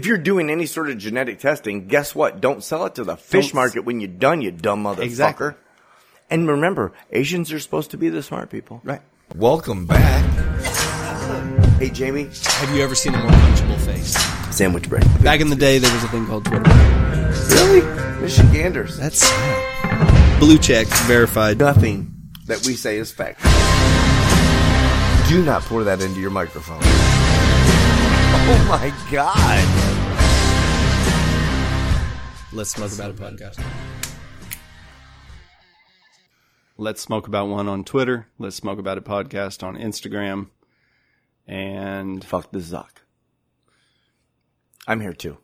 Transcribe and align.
If 0.00 0.06
you're 0.06 0.16
doing 0.16 0.48
any 0.48 0.64
sort 0.64 0.88
of 0.88 0.96
genetic 0.96 1.40
testing, 1.40 1.86
guess 1.86 2.14
what? 2.14 2.40
Don't 2.40 2.64
sell 2.64 2.86
it 2.86 2.94
to 2.94 3.04
the 3.04 3.18
fish 3.18 3.32
Don't 3.32 3.50
s- 3.50 3.54
market 3.54 3.80
when 3.84 4.00
you're 4.00 4.08
done, 4.08 4.40
you 4.40 4.50
dumb 4.50 4.82
motherfucker. 4.84 5.02
Exactly. 5.02 5.50
And 6.30 6.48
remember, 6.48 6.92
Asians 7.10 7.52
are 7.52 7.58
supposed 7.58 7.90
to 7.90 7.98
be 7.98 8.08
the 8.08 8.22
smart 8.22 8.48
people. 8.48 8.80
Right. 8.82 9.02
Welcome 9.36 9.84
back. 9.84 10.24
Hey, 11.78 11.90
Jamie, 11.90 12.30
Have 12.44 12.74
you 12.74 12.82
ever 12.82 12.94
seen 12.94 13.14
a 13.14 13.18
more 13.18 13.30
punchable 13.30 13.76
face? 13.80 14.16
sandwich 14.56 14.88
bread. 14.88 15.04
Back 15.22 15.40
in 15.42 15.50
the 15.50 15.54
day, 15.56 15.76
there 15.76 15.92
was 15.92 16.02
a 16.02 16.08
thing 16.08 16.24
called 16.26 16.46
Twitter. 16.46 16.62
Really? 17.50 17.82
Michiganders. 18.22 18.96
That's 18.96 19.18
sad. 19.18 20.40
Blue 20.40 20.56
check 20.56 20.86
verified. 21.04 21.58
Nothing 21.58 22.10
that 22.46 22.66
we 22.66 22.74
say 22.74 22.96
is 22.96 23.12
fact. 23.12 23.42
Do 25.28 25.42
not 25.44 25.60
pour 25.64 25.84
that 25.84 26.00
into 26.00 26.20
your 26.20 26.30
microphone. 26.30 26.80
Oh 28.42 28.66
my 28.68 28.92
god. 29.12 29.89
Let's 32.52 32.70
smoke 32.70 32.92
about 32.92 33.10
a 33.10 33.14
podcast. 33.14 33.62
Let's 36.76 37.00
smoke 37.00 37.28
about 37.28 37.48
one 37.48 37.68
on 37.68 37.84
Twitter. 37.84 38.26
Let's 38.38 38.56
smoke 38.56 38.78
about 38.78 38.98
a 38.98 39.02
podcast 39.02 39.62
on 39.62 39.76
Instagram. 39.76 40.48
And 41.46 42.24
Fuck 42.24 42.50
the 42.52 42.58
Zuck. 42.58 42.90
I'm 44.86 45.00
here 45.00 45.12
too. 45.12 45.38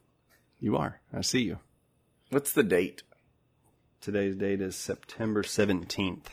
you 0.58 0.76
are. 0.76 1.00
I 1.12 1.20
see 1.20 1.42
you. 1.42 1.58
What's 2.30 2.52
the 2.52 2.62
date? 2.62 3.02
Today's 4.00 4.34
date 4.34 4.60
is 4.60 4.74
September 4.74 5.42
17th. 5.42 6.26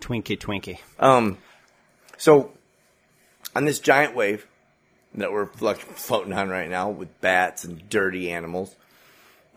Twinkie 0.00 0.38
Twinkie. 0.38 0.78
Um, 0.98 1.38
so 2.16 2.52
on 3.56 3.64
this 3.64 3.80
giant 3.80 4.14
wave 4.14 4.46
that 5.14 5.32
we're 5.32 5.46
floating 5.46 6.32
on 6.32 6.48
right 6.48 6.70
now 6.70 6.90
with 6.90 7.20
bats 7.20 7.64
and 7.64 7.88
dirty 7.88 8.30
animals, 8.30 8.76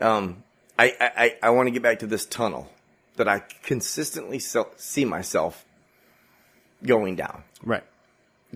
um, 0.00 0.42
I 0.78 0.94
I, 1.00 1.36
I, 1.42 1.50
want 1.50 1.66
to 1.66 1.70
get 1.70 1.82
back 1.82 2.00
to 2.00 2.06
this 2.06 2.26
tunnel 2.26 2.70
that 3.16 3.28
I 3.28 3.40
consistently 3.62 4.38
se- 4.38 4.64
see 4.76 5.04
myself 5.04 5.64
going 6.84 7.16
down. 7.16 7.44
Right. 7.62 7.84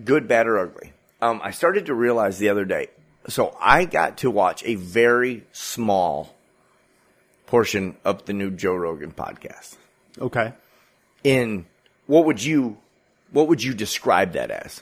good, 0.03 0.27
bad, 0.27 0.47
or 0.47 0.59
ugly. 0.59 0.93
Um, 1.21 1.41
I 1.43 1.51
started 1.51 1.87
to 1.87 1.93
realize 1.93 2.37
the 2.37 2.49
other 2.49 2.65
day. 2.65 2.87
So 3.27 3.55
I 3.59 3.85
got 3.85 4.17
to 4.19 4.31
watch 4.31 4.63
a 4.63 4.75
very 4.75 5.45
small 5.51 6.35
portion 7.47 7.97
of 8.05 8.25
the 8.25 8.33
new 8.33 8.51
Joe 8.51 8.75
Rogan 8.75 9.11
podcast. 9.11 9.75
Okay. 10.19 10.53
In 11.23 11.65
what 12.05 12.25
would 12.25 12.43
you, 12.43 12.77
what 13.31 13.47
would 13.47 13.63
you 13.63 13.73
describe 13.73 14.33
that 14.33 14.51
as? 14.51 14.81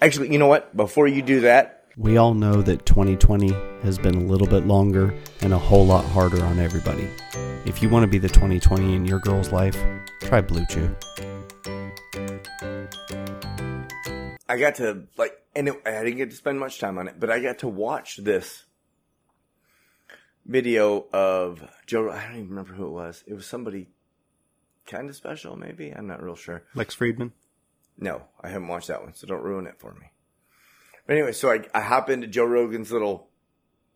Actually, 0.00 0.32
you 0.32 0.38
know 0.38 0.46
what? 0.46 0.76
Before 0.76 1.06
you 1.06 1.22
do 1.22 1.40
that, 1.40 1.75
We 1.98 2.18
all 2.18 2.34
know 2.34 2.60
that 2.60 2.84
2020 2.84 3.48
has 3.80 3.96
been 3.96 4.16
a 4.16 4.20
little 4.20 4.46
bit 4.46 4.66
longer 4.66 5.14
and 5.40 5.54
a 5.54 5.58
whole 5.58 5.86
lot 5.86 6.04
harder 6.04 6.44
on 6.44 6.58
everybody. 6.58 7.08
If 7.64 7.82
you 7.82 7.88
want 7.88 8.02
to 8.02 8.06
be 8.06 8.18
the 8.18 8.28
2020 8.28 8.94
in 8.94 9.06
your 9.06 9.18
girl's 9.18 9.50
life, 9.50 9.82
try 10.20 10.42
Blue 10.42 10.66
Chew. 10.66 10.94
I 14.46 14.58
got 14.58 14.74
to 14.74 15.06
like, 15.16 15.42
and 15.54 15.68
it, 15.68 15.82
I 15.86 16.04
didn't 16.04 16.18
get 16.18 16.28
to 16.28 16.36
spend 16.36 16.60
much 16.60 16.78
time 16.78 16.98
on 16.98 17.08
it, 17.08 17.18
but 17.18 17.30
I 17.30 17.40
got 17.40 17.60
to 17.60 17.68
watch 17.68 18.18
this 18.18 18.66
video 20.44 21.06
of 21.14 21.66
Joe. 21.86 22.10
I 22.10 22.24
don't 22.24 22.36
even 22.36 22.50
remember 22.50 22.74
who 22.74 22.88
it 22.88 22.92
was. 22.92 23.24
It 23.26 23.32
was 23.32 23.46
somebody 23.46 23.88
kind 24.86 25.08
of 25.08 25.16
special, 25.16 25.56
maybe. 25.56 25.92
I'm 25.92 26.06
not 26.06 26.22
real 26.22 26.36
sure. 26.36 26.62
Lex 26.74 26.94
Fridman. 26.94 27.32
No, 27.96 28.26
I 28.38 28.50
haven't 28.50 28.68
watched 28.68 28.88
that 28.88 29.02
one, 29.02 29.14
so 29.14 29.26
don't 29.26 29.42
ruin 29.42 29.66
it 29.66 29.80
for 29.80 29.94
me. 29.94 30.10
But 31.06 31.14
anyway, 31.14 31.32
so 31.32 31.50
I, 31.50 31.60
I 31.72 31.80
hop 31.80 32.10
into 32.10 32.26
Joe 32.26 32.44
Rogan's 32.44 32.90
little 32.90 33.28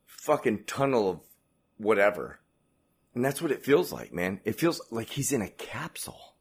fucking 0.07 0.65
tunnel 0.65 1.11
of 1.11 1.21
whatever. 1.77 2.41
And 3.15 3.25
that's 3.25 3.43
what 3.43 3.51
it 3.51 3.65
feels 3.65 3.93
like, 3.93 4.13
man. 4.13 4.41
It 4.45 4.59
feels 4.59 4.81
like 4.91 5.11
he's 5.11 5.33
in 5.33 5.43
a 5.43 5.49
capsule. 5.49 6.35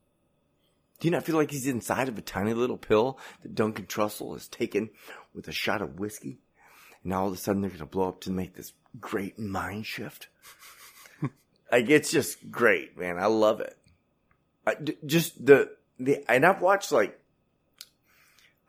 Do 0.99 1.07
you 1.07 1.11
not 1.11 1.23
feel 1.23 1.37
like 1.37 1.51
he's 1.51 1.65
inside 1.65 2.09
of 2.09 2.17
a 2.17 2.21
tiny 2.21 2.53
little 2.53 2.77
pill 2.77 3.17
that 3.41 3.55
Duncan 3.55 3.85
Trussell 3.85 4.33
has 4.33 4.47
taken 4.47 4.89
with 5.33 5.47
a 5.47 5.53
shot 5.53 5.81
of 5.81 5.99
whiskey? 5.99 6.39
And 7.03 7.13
all 7.13 7.27
of 7.27 7.33
a 7.33 7.37
sudden 7.37 7.61
they're 7.61 7.69
going 7.69 7.79
to 7.79 7.85
blow 7.85 8.09
up 8.09 8.21
to 8.21 8.31
make 8.31 8.55
this 8.55 8.73
great 8.99 9.39
mind 9.39 9.85
shift? 9.85 10.27
like, 11.71 11.89
it's 11.89 12.11
just 12.11 12.51
great, 12.51 12.97
man. 12.97 13.17
I 13.17 13.27
love 13.27 13.61
it. 13.61 13.77
I, 14.67 14.75
d- 14.75 14.97
just 15.05 15.43
the, 15.43 15.71
the, 15.97 16.29
and 16.29 16.45
I've 16.45 16.61
watched 16.61 16.91
like, 16.91 17.18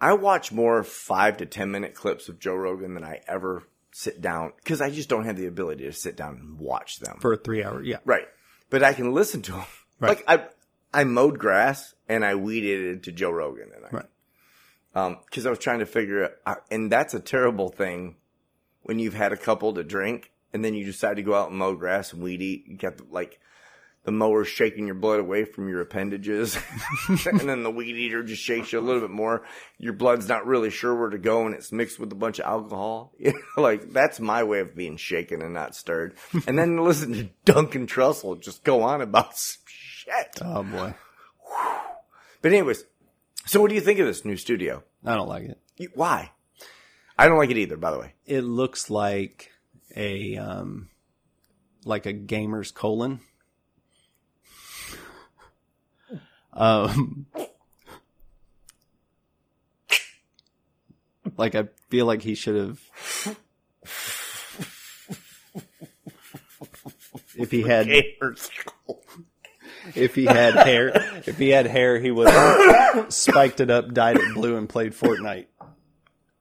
I 0.00 0.14
watch 0.14 0.50
more 0.52 0.82
five 0.82 1.36
to 1.38 1.46
10 1.46 1.70
minute 1.70 1.94
clips 1.94 2.28
of 2.28 2.38
Joe 2.38 2.54
Rogan 2.54 2.94
than 2.94 3.04
I 3.04 3.20
ever 3.28 3.64
sit 3.92 4.20
down 4.20 4.52
because 4.56 4.80
I 4.80 4.90
just 4.90 5.08
don't 5.08 5.24
have 5.24 5.36
the 5.36 5.46
ability 5.46 5.84
to 5.84 5.92
sit 5.92 6.16
down 6.16 6.36
and 6.36 6.58
watch 6.58 7.00
them. 7.00 7.18
For 7.20 7.32
a 7.32 7.36
three 7.36 7.62
hour. 7.62 7.82
Yeah. 7.82 7.98
Right. 8.04 8.26
But 8.70 8.82
I 8.82 8.92
can 8.92 9.12
listen 9.12 9.42
to 9.42 9.52
him. 9.52 9.66
Right. 9.98 10.08
Like 10.10 10.24
I, 10.26 10.46
I 11.00 11.04
mowed 11.04 11.38
grass 11.38 11.94
and 12.08 12.24
I 12.24 12.34
weeded 12.36 12.96
it 12.96 13.02
to 13.04 13.12
Joe 13.12 13.30
Rogan 13.30 13.70
and 13.76 13.84
I, 13.84 13.88
Right. 13.90 14.06
um, 14.94 15.18
cause 15.30 15.44
I 15.44 15.50
was 15.50 15.58
trying 15.58 15.80
to 15.80 15.86
figure 15.86 16.22
it 16.22 16.38
out. 16.46 16.64
And 16.70 16.90
that's 16.90 17.12
a 17.14 17.20
terrible 17.20 17.68
thing 17.68 18.16
when 18.82 18.98
you've 18.98 19.14
had 19.14 19.32
a 19.32 19.36
couple 19.36 19.74
to 19.74 19.84
drink 19.84 20.32
and 20.52 20.64
then 20.64 20.74
you 20.74 20.84
decide 20.84 21.16
to 21.16 21.22
go 21.22 21.34
out 21.34 21.50
and 21.50 21.58
mow 21.58 21.74
grass 21.74 22.12
and 22.12 22.22
weed 22.22 22.40
eat. 22.40 22.64
You 22.66 22.76
got 22.76 22.96
the, 22.96 23.04
like 23.10 23.38
the 24.04 24.12
mower 24.12 24.44
shaking 24.44 24.86
your 24.86 24.94
blood 24.94 25.20
away 25.20 25.44
from 25.44 25.68
your 25.68 25.80
appendages. 25.80 26.56
and 27.08 27.40
then 27.40 27.62
the 27.62 27.70
weed 27.70 27.96
eater 27.96 28.22
just 28.22 28.42
shakes 28.42 28.72
you 28.72 28.78
a 28.78 28.80
little 28.80 29.00
bit 29.00 29.10
more. 29.10 29.44
Your 29.78 29.92
blood's 29.92 30.28
not 30.28 30.46
really 30.46 30.70
sure 30.70 30.94
where 30.94 31.10
to 31.10 31.18
go 31.18 31.46
and 31.46 31.54
it's 31.54 31.70
mixed 31.70 31.98
with 31.98 32.10
a 32.12 32.16
bunch 32.16 32.38
of 32.38 32.46
alcohol. 32.46 33.12
You 33.18 33.32
know, 33.56 33.62
like 33.62 33.92
that's 33.92 34.18
my 34.18 34.44
way 34.44 34.60
of 34.60 34.74
being 34.74 34.96
shaken 34.96 35.42
and 35.42 35.52
not 35.52 35.74
stirred. 35.74 36.14
And 36.46 36.58
then 36.58 36.76
listen 36.84 37.12
to 37.12 37.28
Duncan 37.44 37.86
Trussell 37.86 38.40
just 38.40 38.64
go 38.64 38.82
on 38.82 39.02
about 39.02 39.36
some 39.36 39.62
shit. 39.66 40.38
Oh 40.42 40.62
boy. 40.62 40.94
But 42.42 42.52
anyways, 42.52 42.84
so 43.44 43.60
what 43.60 43.68
do 43.68 43.74
you 43.74 43.82
think 43.82 43.98
of 43.98 44.06
this 44.06 44.24
new 44.24 44.36
studio? 44.36 44.82
I 45.04 45.14
don't 45.14 45.28
like 45.28 45.44
it. 45.44 45.58
You, 45.76 45.90
why? 45.94 46.32
I 47.18 47.28
don't 47.28 47.36
like 47.36 47.50
it 47.50 47.58
either, 47.58 47.76
by 47.76 47.90
the 47.90 47.98
way. 47.98 48.14
It 48.24 48.42
looks 48.42 48.88
like 48.88 49.50
a 49.94 50.36
um 50.38 50.88
like 51.84 52.06
a 52.06 52.12
gamer's 52.12 52.70
colon. 52.70 53.20
Um 56.52 57.26
like 61.36 61.54
I 61.54 61.68
feel 61.88 62.06
like 62.06 62.22
he 62.22 62.34
should 62.34 62.56
have 62.56 62.80
if 67.36 67.50
he 67.50 67.62
had 67.62 67.88
if 69.94 70.14
he 70.14 70.24
had 70.24 70.54
hair 70.54 70.90
if 71.26 71.38
he 71.38 71.50
had 71.50 71.66
hair 71.66 71.98
he 71.98 72.10
would 72.10 72.28
have 72.28 73.12
spiked 73.12 73.60
it 73.60 73.70
up, 73.70 73.92
dyed 73.92 74.16
it 74.16 74.34
blue 74.34 74.56
and 74.56 74.68
played 74.68 74.92
Fortnite. 74.92 75.46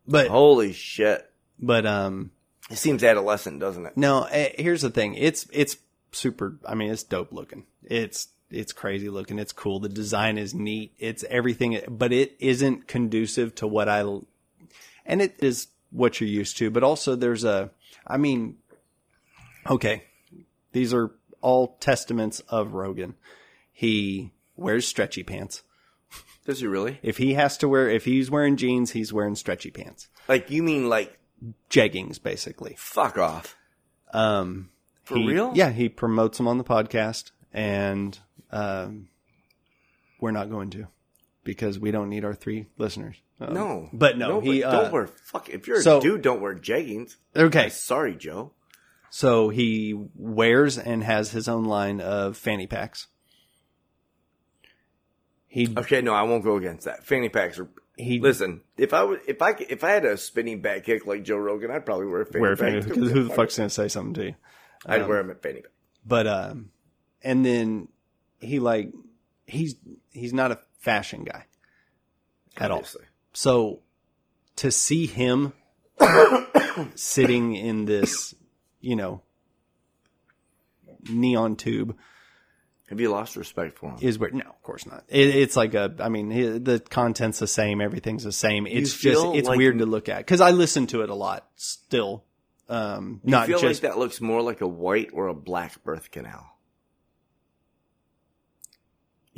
But 0.07 0.27
Holy 0.27 0.73
shit. 0.73 1.29
but 1.59 1.85
um 1.85 2.31
It 2.69 2.77
seems 2.77 3.03
adolescent, 3.03 3.59
doesn't 3.59 3.85
it? 3.85 3.95
no, 3.97 4.23
eh, 4.23 4.53
here's 4.57 4.81
the 4.81 4.89
thing. 4.89 5.13
It's 5.15 5.47
it's 5.53 5.77
super. 6.11 6.57
I 6.67 6.73
mean, 6.75 6.89
it's 6.91 7.03
dope 7.03 7.31
looking. 7.31 7.65
It's 7.83 8.27
it's 8.51 8.73
crazy 8.73 9.09
looking. 9.09 9.39
It's 9.39 9.53
cool. 9.53 9.79
The 9.79 9.89
design 9.89 10.37
is 10.37 10.53
neat. 10.53 10.93
It's 10.99 11.23
everything, 11.29 11.79
but 11.89 12.11
it 12.11 12.35
isn't 12.39 12.87
conducive 12.87 13.55
to 13.55 13.67
what 13.67 13.87
I, 13.89 14.01
And 15.05 15.21
it 15.21 15.35
is 15.39 15.67
what 15.91 16.19
you're 16.19 16.29
used 16.29 16.57
to, 16.57 16.69
but 16.71 16.83
also 16.83 17.15
there's 17.15 17.43
a. 17.43 17.71
I 18.07 18.17
mean, 18.17 18.57
okay, 19.69 20.03
these 20.71 20.93
are 20.93 21.11
all 21.41 21.77
testaments 21.79 22.39
of 22.49 22.73
Rogan. 22.73 23.15
He 23.71 24.31
wears 24.55 24.87
stretchy 24.87 25.23
pants. 25.23 25.63
Does 26.45 26.59
he 26.61 26.67
really? 26.67 26.99
If 27.03 27.17
he 27.17 27.35
has 27.35 27.57
to 27.59 27.67
wear, 27.67 27.89
if 27.89 28.05
he's 28.05 28.31
wearing 28.31 28.57
jeans, 28.57 28.91
he's 28.91 29.13
wearing 29.13 29.35
stretchy 29.35 29.69
pants. 29.69 30.07
Like, 30.27 30.49
you 30.49 30.63
mean 30.63 30.89
like, 30.89 31.17
Jeggings, 31.69 32.21
basically. 32.21 32.75
fuck 32.77 33.17
off. 33.17 33.55
Um, 34.13 34.69
For 35.03 35.17
he- 35.17 35.27
real? 35.27 35.51
Yeah, 35.55 35.69
he 35.71 35.87
promotes 35.87 36.37
them 36.37 36.47
on 36.47 36.57
the 36.57 36.63
podcast, 36.63 37.31
and 37.53 38.17
um, 38.51 39.07
we're 40.19 40.31
not 40.31 40.49
going 40.49 40.69
to 40.71 40.87
because 41.43 41.79
we 41.79 41.91
don't 41.91 42.09
need 42.09 42.25
our 42.25 42.33
three 42.33 42.67
listeners. 42.77 43.15
Um, 43.39 43.53
No. 43.53 43.89
but 43.93 44.17
no, 44.17 44.39
he 44.41 44.61
but 44.61 44.67
uh, 44.67 44.81
don't 44.83 44.91
wear, 44.91 45.07
fuck, 45.07 45.49
if 45.49 45.67
you're 45.67 45.79
a 45.79 45.99
dude, 46.01 46.21
don't 46.21 46.41
wear 46.41 46.55
jeggings. 46.55 47.15
Okay, 47.35 47.69
Sorry, 47.69 48.15
Joe. 48.15 48.51
so 49.09 49.49
he 49.49 49.93
wears 50.15 50.77
and 50.77 51.03
has 51.03 51.31
his 51.31 51.47
own 51.47 51.63
line 51.65 52.01
of 52.01 52.35
fanny 52.37 52.67
packs. 52.67 53.07
He 55.47 55.73
Okay, 55.75 56.01
no, 56.01 56.13
I 56.13 56.23
won't 56.23 56.43
go 56.43 56.57
against 56.57 56.85
that. 56.85 57.03
Fanny 57.05 57.29
packs 57.29 57.57
are. 57.57 57.67
he 57.97 58.19
Listen, 58.19 58.61
if 58.77 58.93
I 58.93 59.03
was, 59.03 59.19
if 59.27 59.41
I, 59.41 59.55
if 59.69 59.83
I 59.83 59.91
had 59.91 60.05
a 60.05 60.15
spinning 60.17 60.61
back 60.61 60.83
kick 60.83 61.07
like 61.07 61.23
Joe 61.23 61.37
Rogan, 61.37 61.71
I'd 61.71 61.85
probably 61.85 62.05
wear 62.07 62.21
a 62.21 62.25
fanny 62.25 62.41
wear 62.41 62.55
pack. 62.55 62.59
fanny 62.69 62.81
too. 62.81 62.89
because 62.89 63.11
who 63.11 63.23
the 63.23 63.33
fuck's 63.33 63.57
gonna 63.57 63.69
say 63.69 63.87
something 63.87 64.13
to 64.15 64.25
you? 64.25 64.35
I'd 64.85 65.01
um, 65.01 65.09
wear 65.09 65.21
them 65.23 65.31
at 65.31 65.41
fanny 65.41 65.61
pack. 65.61 65.71
But 66.05 66.27
um, 66.27 66.69
and 67.23 67.45
then 67.45 67.87
he 68.39 68.59
like 68.59 68.91
he's 69.45 69.75
he's 70.11 70.33
not 70.33 70.51
a 70.51 70.59
fashion 70.79 71.23
guy 71.23 71.45
at 72.57 72.71
all. 72.71 72.83
So 73.33 73.79
to 74.57 74.71
see 74.71 75.05
him 75.05 75.53
sitting 76.95 77.55
in 77.55 77.85
this 77.85 78.33
you 78.81 78.95
know, 78.95 79.21
neon 81.09 81.55
tube 81.55 81.97
Have 82.89 82.99
you 82.99 83.09
lost 83.11 83.35
respect 83.35 83.77
for 83.77 83.91
him? 83.91 83.97
is 84.01 84.17
where 84.19 84.31
no 84.31 84.45
of 84.49 84.61
course 84.63 84.85
not 84.85 85.03
it, 85.07 85.29
it's 85.35 85.55
like 85.55 85.73
a 85.73 85.93
i 85.99 86.09
mean 86.09 86.29
the 86.63 86.79
content's 86.89 87.39
the 87.39 87.47
same 87.47 87.81
everything's 87.81 88.23
the 88.23 88.31
same 88.31 88.67
it's 88.67 88.95
just 88.97 89.25
it's 89.35 89.47
like- 89.47 89.57
weird 89.57 89.79
to 89.79 89.85
look 89.85 90.09
at 90.09 90.17
because 90.19 90.41
i 90.41 90.51
listen 90.51 90.87
to 90.87 91.01
it 91.01 91.09
a 91.09 91.15
lot 91.15 91.47
still 91.55 92.23
um 92.69 93.21
I 93.25 93.29
not 93.29 93.47
feel 93.47 93.59
just 93.59 93.83
like 93.83 93.91
that 93.91 93.99
looks 93.99 94.21
more 94.21 94.41
like 94.41 94.61
a 94.61 94.67
white 94.67 95.09
or 95.13 95.27
a 95.27 95.33
black 95.33 95.83
birth 95.83 96.11
canal. 96.11 96.48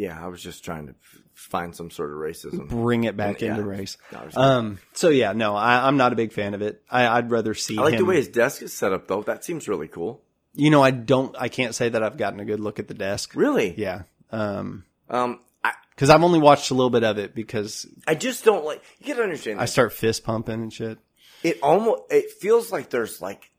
Yeah, 0.02 0.20
I 0.24 0.28
was 0.28 0.42
just 0.42 0.66
trying 0.66 0.88
to 0.88 0.94
f- 0.94 1.22
find 1.34 1.76
some 1.76 1.92
sort 1.92 2.10
of 2.12 2.18
racism. 2.18 2.68
bring 2.68 3.04
it 3.04 3.16
back 3.16 3.42
Yeah. 3.42 3.52
into 3.52 3.64
race 3.64 3.98
No, 4.12 4.28
um 4.42 4.80
so 4.94 5.10
yeah 5.10 5.32
no 5.34 5.56
I, 5.56 5.88
i'm 5.88 5.98
not 5.98 6.14
a 6.14 6.16
big 6.16 6.32
fan 6.34 6.54
of 6.54 6.62
it 6.62 6.82
I, 6.90 7.08
i'd 7.18 7.32
rather 7.32 7.54
see 7.56 7.78
I 7.78 7.82
like 7.82 7.98
the 7.98 8.06
way 8.06 8.16
his 8.18 8.28
desk 8.28 8.62
is 8.62 8.74
set 8.74 8.94
up, 8.94 9.08
though. 9.08 9.24
That 9.24 9.44
seems 9.44 9.68
really 9.68 9.88
cool. 9.88 10.22
you 10.54 10.70
know 10.70 10.84
i 10.84 10.92
don't 10.92 11.36
i 11.40 11.48
can't 11.50 11.74
say 11.74 11.90
that 11.90 12.04
i've 12.04 12.18
gotten 12.18 12.40
a 12.40 12.46
good 12.46 12.60
look 12.60 12.78
at 12.80 12.88
the 12.88 12.94
desk 12.94 13.32
Really? 13.36 13.74
yeah 13.78 14.04
um 14.32 14.86
Um, 15.10 15.40
because 15.96 16.10
i've 16.10 16.24
only 16.24 16.40
watched 16.40 16.70
a 16.72 16.74
little 16.74 16.90
bit 16.92 17.04
of 17.04 17.18
it 17.18 17.34
because 17.36 17.86
I 18.08 18.16
just 18.16 18.44
don't 18.46 18.66
like. 18.66 18.82
You 19.00 19.14
gotta 19.14 19.24
understand. 19.24 19.60
i 19.60 19.64
this. 19.64 19.72
start 19.72 19.94
fist 19.94 20.24
pumping 20.24 20.62
and 20.62 20.74
shit 20.74 20.98
it 21.44 21.60
almost 21.64 22.04
it 22.12 22.32
feels 22.32 22.72
like 22.72 22.90
there's 22.90 23.22
like 23.22 23.52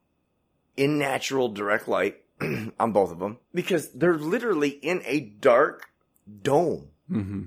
in 0.77 0.99
natural 0.99 1.49
direct 1.49 1.89
light 1.89 2.17
on 2.81 2.93
both 2.93 3.11
of 3.13 3.19
them 3.19 3.39
because 3.55 3.91
they're 3.93 4.19
literally 4.19 4.71
in 4.71 5.03
a 5.05 5.21
dark 5.21 5.89
dome. 6.43 6.89
mm-hmm. 7.11 7.43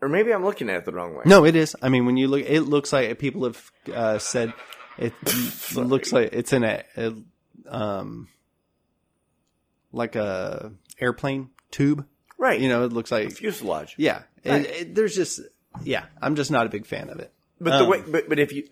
Or 0.00 0.08
maybe 0.08 0.32
I'm 0.32 0.44
looking 0.44 0.70
at 0.70 0.76
it 0.76 0.84
the 0.84 0.92
wrong 0.92 1.14
way. 1.16 1.22
No, 1.26 1.44
it 1.44 1.56
is. 1.56 1.74
I 1.82 1.88
mean, 1.88 2.06
when 2.06 2.16
you 2.16 2.28
look, 2.28 2.42
it 2.46 2.62
looks 2.62 2.92
like 2.92 3.18
people 3.18 3.44
have 3.44 3.72
uh, 3.92 4.18
said 4.18 4.52
it 4.96 5.12
looks 5.74 6.12
like 6.12 6.30
it's 6.32 6.52
in 6.52 6.62
a, 6.62 6.84
a 6.96 7.14
um 7.66 8.28
like 9.92 10.14
a 10.16 10.72
airplane 11.00 11.50
tube. 11.72 12.06
right? 12.38 12.60
You 12.60 12.68
know, 12.68 12.84
it 12.84 12.92
looks 12.92 13.10
like 13.10 13.32
fuselage. 13.32 13.94
yeah. 13.98 14.22
Right. 14.46 14.66
it- 14.66 14.94
there's 14.94 15.16
just 15.16 15.40
yeah. 15.82 16.04
I'm 16.22 16.36
just 16.36 16.50
not 16.52 16.66
a 16.66 16.68
big 16.68 16.86
fan 16.86 17.10
of 17.10 17.18
it. 17.18 17.32
But 17.60 17.70
the 17.78 17.84
Um, 17.84 17.90
way, 17.90 18.02
but 18.06 18.28
but 18.28 18.38
if 18.38 18.52
you, 18.52 18.68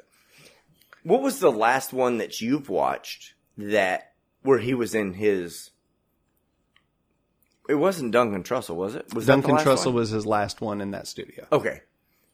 what 1.02 1.22
was 1.22 1.40
the 1.40 1.50
last 1.50 1.92
one 1.92 2.18
that 2.18 2.40
you've 2.40 2.68
watched 2.68 3.34
that 3.58 4.12
where 4.42 4.58
he 4.60 4.74
was 4.74 4.94
in 4.94 5.12
his? 5.14 5.70
It 7.68 7.74
wasn't 7.74 8.12
Duncan 8.12 8.42
Trussell, 8.42 8.76
was 8.76 8.94
it? 8.94 9.12
Was 9.14 9.26
Duncan 9.26 9.56
the 9.56 9.62
Trussell 9.62 9.86
one? 9.86 9.94
was 9.96 10.10
his 10.10 10.24
last 10.26 10.60
one 10.60 10.80
in 10.80 10.92
that 10.92 11.06
studio 11.06 11.46
okay. 11.52 11.82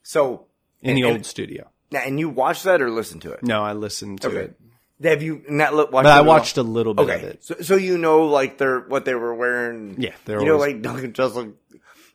So 0.03 0.45
in 0.81 0.95
the 0.95 1.03
and- 1.03 1.11
old 1.17 1.25
studio. 1.25 1.69
now, 1.91 2.01
and 2.05 2.19
you 2.19 2.29
watched 2.29 2.63
that 2.65 2.81
or 2.81 2.89
listened 2.89 3.21
to 3.23 3.31
it? 3.31 3.43
No, 3.43 3.63
I 3.63 3.73
listened 3.73 4.21
to 4.21 4.27
Okay. 4.27 4.37
it, 4.37 4.59
Have 5.03 5.23
you 5.23 5.43
not 5.49 5.73
watched? 5.73 5.91
but 5.91 6.05
it 6.05 6.09
I 6.09 6.21
watched 6.21 6.57
a 6.57 6.63
little 6.63 6.93
bit 6.93 7.03
Okay, 7.03 7.15
of 7.15 7.23
it. 7.23 7.43
so 7.43 7.55
so 7.61 7.75
you 7.75 7.97
know 7.97 8.25
like 8.27 8.57
they're 8.57 8.79
what 8.81 9.05
they 9.05 9.15
were 9.15 9.33
wearing. 9.33 9.95
Yeah, 9.97 10.13
they're 10.25 10.39
you 10.39 10.45
know 10.45 10.53
always- 10.55 10.73
like 10.73 10.81
Duncan 10.81 11.13
Trussell. 11.13 11.53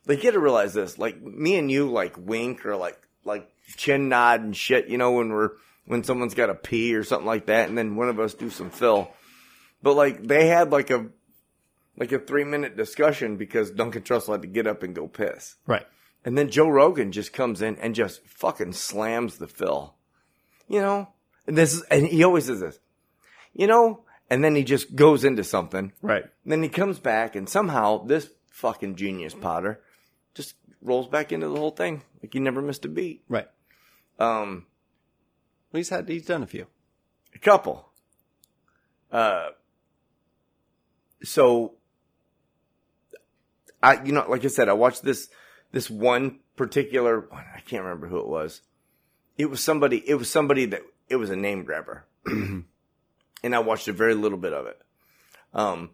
Like 0.07 0.19
you 0.19 0.23
got 0.23 0.31
to 0.31 0.39
realize 0.39 0.73
this. 0.73 0.97
Like 0.97 1.21
me 1.21 1.55
and 1.57 1.69
you 1.69 1.89
like 1.91 2.15
wink 2.17 2.65
or 2.65 2.75
like 2.75 2.97
like 3.25 3.49
chin 3.77 4.09
nod 4.09 4.41
and 4.41 4.55
shit. 4.55 4.87
You 4.87 4.97
know 4.97 5.11
when 5.11 5.29
we're 5.29 5.51
when 5.85 6.03
someone's 6.03 6.33
got 6.35 6.49
a 6.49 6.55
pee 6.55 6.95
or 6.95 7.03
something 7.03 7.27
like 7.27 7.47
that, 7.47 7.69
and 7.69 7.77
then 7.77 7.95
one 7.95 8.09
of 8.09 8.19
us 8.19 8.33
do 8.33 8.49
some 8.49 8.69
fill. 8.71 9.11
But 9.83 9.93
like 9.95 10.25
they 10.25 10.47
had 10.47 10.71
like 10.71 10.89
a 10.89 11.07
like 11.99 12.11
a 12.11 12.19
three 12.19 12.43
minute 12.45 12.75
discussion 12.77 13.35
because 13.37 13.69
Duncan 13.71 14.01
Trussell 14.01 14.31
had 14.31 14.41
to 14.41 14.47
get 14.47 14.65
up 14.65 14.81
and 14.83 14.95
go 14.95 15.07
piss. 15.07 15.57
Right. 15.67 15.85
And 16.25 16.37
then 16.37 16.49
Joe 16.49 16.67
Rogan 16.67 17.11
just 17.11 17.31
comes 17.33 17.61
in 17.61 17.75
and 17.77 17.93
just 17.93 18.25
fucking 18.25 18.73
slams 18.73 19.37
the 19.37 19.47
fill. 19.47 19.95
You 20.67 20.81
know? 20.81 21.09
And 21.45 21.57
this 21.57 21.73
is, 21.73 21.81
and 21.83 22.07
he 22.07 22.23
always 22.23 22.47
does 22.47 22.59
this. 22.59 22.79
You 23.53 23.67
know? 23.67 24.03
And 24.29 24.43
then 24.43 24.55
he 24.55 24.63
just 24.63 24.95
goes 24.95 25.23
into 25.23 25.43
something. 25.43 25.91
Right. 26.01 26.23
And 26.43 26.51
then 26.51 26.61
he 26.63 26.69
comes 26.69 26.99
back 26.99 27.35
and 27.35 27.47
somehow 27.49 28.05
this 28.05 28.29
fucking 28.51 28.95
genius 28.95 29.33
Potter 29.33 29.81
just 30.33 30.55
rolls 30.81 31.07
back 31.07 31.31
into 31.31 31.47
the 31.47 31.57
whole 31.57 31.71
thing. 31.71 32.03
Like 32.21 32.33
he 32.33 32.39
never 32.39 32.61
missed 32.61 32.85
a 32.85 32.89
beat. 32.89 33.23
Right. 33.27 33.47
Um, 34.19 34.67
Well, 35.71 35.79
he's 35.79 35.89
had 35.89 36.07
he's 36.07 36.25
done 36.25 36.43
a 36.43 36.47
few. 36.47 36.67
a 37.33 37.39
couple. 37.39 37.89
Uh, 39.11 39.47
so 41.23 41.75
I, 43.81 44.03
you 44.03 44.11
know, 44.11 44.25
like 44.27 44.43
I 44.43 44.47
said, 44.47 44.69
I 44.69 44.73
watched 44.73 45.03
this, 45.03 45.29
this 45.71 45.89
one 45.89 46.39
particular, 46.55 47.21
one. 47.21 47.45
I 47.55 47.59
can't 47.61 47.83
remember 47.83 48.07
who 48.07 48.19
it 48.19 48.27
was. 48.27 48.61
It 49.37 49.49
was 49.49 49.61
somebody, 49.61 49.97
it 50.07 50.15
was 50.15 50.29
somebody 50.29 50.65
that, 50.65 50.81
it 51.07 51.15
was 51.15 51.29
a 51.29 51.35
name 51.35 51.63
grabber. 51.63 52.05
and 52.25 52.65
I 53.43 53.59
watched 53.59 53.87
a 53.87 53.93
very 53.93 54.13
little 54.13 54.37
bit 54.37 54.53
of 54.53 54.67
it. 54.67 54.81
Um, 55.53 55.91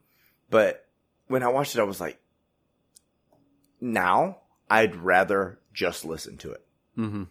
but 0.49 0.87
when 1.27 1.43
I 1.43 1.47
watched 1.47 1.75
it, 1.75 1.79
I 1.79 1.83
was 1.83 2.01
like, 2.01 2.19
now 3.79 4.37
I'd 4.69 4.95
rather 4.95 5.59
just 5.73 6.05
listen 6.05 6.37
to 6.37 6.51
it. 6.51 6.65
Mm-hmm. 6.97 7.23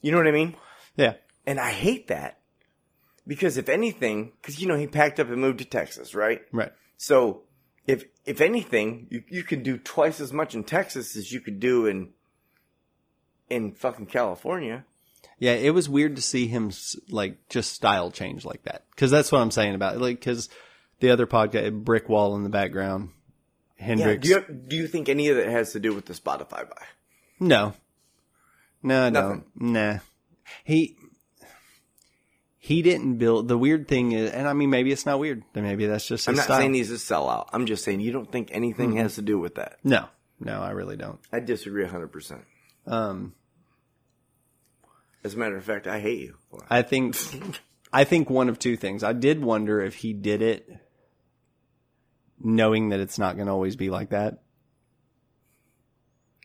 You 0.00 0.12
know 0.12 0.18
what 0.18 0.26
I 0.26 0.32
mean? 0.32 0.56
Yeah. 0.96 1.14
And 1.46 1.58
I 1.60 1.70
hate 1.70 2.08
that 2.08 2.40
because 3.26 3.56
if 3.56 3.68
anything, 3.68 4.32
because 4.40 4.60
you 4.60 4.68
know 4.68 4.76
he 4.76 4.86
packed 4.86 5.20
up 5.20 5.28
and 5.28 5.40
moved 5.40 5.58
to 5.58 5.64
Texas, 5.64 6.14
right? 6.14 6.42
Right. 6.52 6.72
So 6.96 7.42
if 7.88 8.04
if 8.24 8.40
anything, 8.40 9.08
you 9.10 9.24
you 9.28 9.42
can 9.42 9.64
do 9.64 9.76
twice 9.78 10.20
as 10.20 10.32
much 10.32 10.54
in 10.54 10.62
Texas 10.62 11.16
as 11.16 11.32
you 11.32 11.40
could 11.40 11.58
do 11.58 11.86
in 11.86 12.10
in 13.50 13.72
fucking 13.72 14.06
California. 14.06 14.84
Yeah, 15.40 15.52
it 15.52 15.70
was 15.72 15.88
weird 15.88 16.16
to 16.16 16.22
see 16.22 16.46
him 16.48 16.70
like 17.08 17.48
just 17.48 17.72
style 17.72 18.10
change 18.10 18.44
like 18.44 18.62
that. 18.64 18.84
Because 18.90 19.10
that's 19.10 19.32
what 19.32 19.40
I'm 19.40 19.50
saying 19.52 19.74
about 19.74 19.94
it. 19.94 20.00
Like, 20.00 20.18
because 20.20 20.48
the 21.00 21.10
other 21.10 21.26
podcast, 21.26 21.84
brick 21.84 22.08
wall 22.08 22.34
in 22.36 22.42
the 22.42 22.48
background, 22.50 23.10
Yeah. 23.78 23.84
Hendrix. 23.86 24.22
Do 24.26 24.28
you 24.34 24.40
do 24.68 24.76
you 24.76 24.86
think 24.86 25.08
any 25.08 25.28
of 25.28 25.38
it 25.38 25.48
has 25.48 25.72
to 25.72 25.80
do 25.80 25.94
with 25.94 26.06
the 26.06 26.12
Spotify 26.14 26.68
buy? 26.68 26.84
No, 27.40 27.72
no, 28.82 29.04
I 29.06 29.10
Nothing. 29.10 29.44
don't. 29.58 29.72
Nah, 29.72 29.98
he 30.64 30.96
he 32.58 32.82
didn't 32.82 33.16
build. 33.18 33.48
The 33.48 33.56
weird 33.56 33.86
thing 33.88 34.12
is, 34.12 34.30
and 34.32 34.48
I 34.48 34.52
mean, 34.52 34.68
maybe 34.70 34.90
it's 34.92 35.06
not 35.06 35.18
weird. 35.20 35.42
Maybe 35.54 35.86
that's 35.86 36.06
just 36.06 36.28
I'm 36.28 36.34
not 36.36 36.44
style. 36.44 36.58
saying 36.58 36.74
he's 36.74 36.90
a 36.90 36.94
sellout. 36.94 37.48
I'm 37.52 37.66
just 37.66 37.84
saying 37.84 38.00
you 38.00 38.12
don't 38.12 38.30
think 38.30 38.48
anything 38.52 38.96
has 38.96 39.14
to 39.16 39.22
do 39.22 39.38
with 39.38 39.54
that. 39.56 39.78
no, 39.84 40.06
no, 40.40 40.60
I 40.60 40.70
really 40.70 40.96
don't. 40.96 41.18
I 41.32 41.40
disagree 41.40 41.82
100. 41.84 42.08
percent 42.08 42.42
Um, 42.86 43.34
As 45.24 45.34
a 45.34 45.36
matter 45.38 45.56
of 45.56 45.64
fact, 45.64 45.86
I 45.86 46.00
hate 46.00 46.20
you. 46.20 46.36
I 46.68 46.82
think 46.82 47.16
I 47.92 48.04
think 48.04 48.28
one 48.28 48.48
of 48.48 48.58
two 48.58 48.76
things. 48.76 49.02
I 49.04 49.12
did 49.12 49.42
wonder 49.42 49.80
if 49.80 49.94
he 49.96 50.12
did 50.12 50.42
it 50.42 50.68
knowing 52.40 52.90
that 52.90 53.00
it's 53.00 53.18
not 53.18 53.34
going 53.36 53.46
to 53.46 53.52
always 53.52 53.74
be 53.76 53.90
like 53.90 54.10
that. 54.10 54.38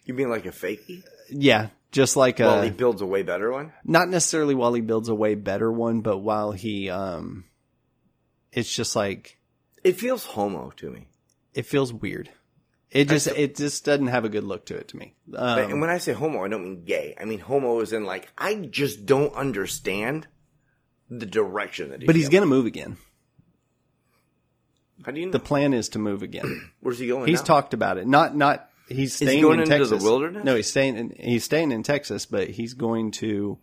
You 0.06 0.14
mean 0.14 0.30
like 0.30 0.46
a 0.46 0.52
fakey? 0.52 1.04
Yeah, 1.30 1.70
just 1.94 2.18
like 2.18 2.42
a 2.42 2.44
Well, 2.46 2.62
he 2.64 2.70
builds 2.72 3.02
a 3.02 3.06
way 3.06 3.24
better 3.24 3.50
one. 3.52 3.72
not 3.86 4.10
necessarily 4.10 4.54
while 4.56 4.74
he 4.74 4.82
builds 4.82 5.08
a 5.08 5.16
way 5.16 5.36
better 5.36 5.72
one, 5.72 6.02
but 6.02 6.18
while 6.18 6.52
he 6.52 6.90
um 6.90 7.46
it's 8.52 8.76
just 8.76 8.96
like 8.96 9.40
It 9.84 9.94
feels 9.98 10.26
homo 10.26 10.72
to 10.78 10.92
me. 10.92 11.08
it 11.54 11.66
feels 11.66 11.94
weird. 11.94 12.30
It 12.92 13.08
just 13.10 13.26
still- 13.26 13.38
it 13.42 13.56
just 13.56 13.86
doesn't 13.86 14.08
have 14.08 14.26
a 14.26 14.30
good 14.30 14.44
look 14.44 14.66
to 14.68 14.76
it 14.76 14.90
to 14.90 14.98
me. 14.98 15.16
and 15.28 15.72
Um, 15.74 15.80
when 15.80 15.90
I 15.90 15.98
say 15.98 16.14
homo, 16.14 16.44
I 16.44 16.48
don't 16.50 16.64
mean 16.64 16.84
gay. 16.84 17.16
I 17.20 17.26
mean 17.26 17.40
homo 17.40 17.80
is 17.80 17.94
in 17.94 18.04
like 18.06 18.28
I 18.38 18.56
just 18.56 19.06
don't 19.06 19.34
understand 19.34 20.28
the 21.10 21.26
direction 21.26 21.90
that 21.92 22.02
he's. 22.02 22.08
but 22.08 22.16
he's 22.16 22.26
going. 22.30 22.42
going 22.42 22.50
to 22.50 22.56
move 22.56 22.66
again. 22.66 22.98
How 25.06 25.12
do 25.12 25.20
you 25.20 25.26
know? 25.28 25.32
The 25.32 25.40
plan 25.40 25.74
is 25.74 25.90
to 25.90 26.00
move 26.00 26.22
again. 26.24 26.72
Where's 26.80 27.00
he 27.00 27.08
going? 27.08 27.28
He's 27.28 27.40
now? 27.42 27.46
talked 27.46 27.74
about 27.74 27.98
it. 27.98 28.08
Not 28.08 28.36
not 28.36 28.70
he's 28.88 29.18
he 29.18 29.26
staying 29.26 29.42
going 29.42 29.60
in 29.60 29.72
into 29.72 29.86
the 29.86 29.92
Texas. 29.92 30.04
wilderness? 30.04 30.44
No, 30.44 30.56
he's 30.56 30.70
staying 30.70 30.98
in 30.98 31.10
he's 31.18 31.44
staying 31.44 31.72
in 31.72 31.84
Texas, 31.84 32.26
but 32.26 32.50
he's 32.50 32.74
going 32.74 33.12
to 33.12 33.60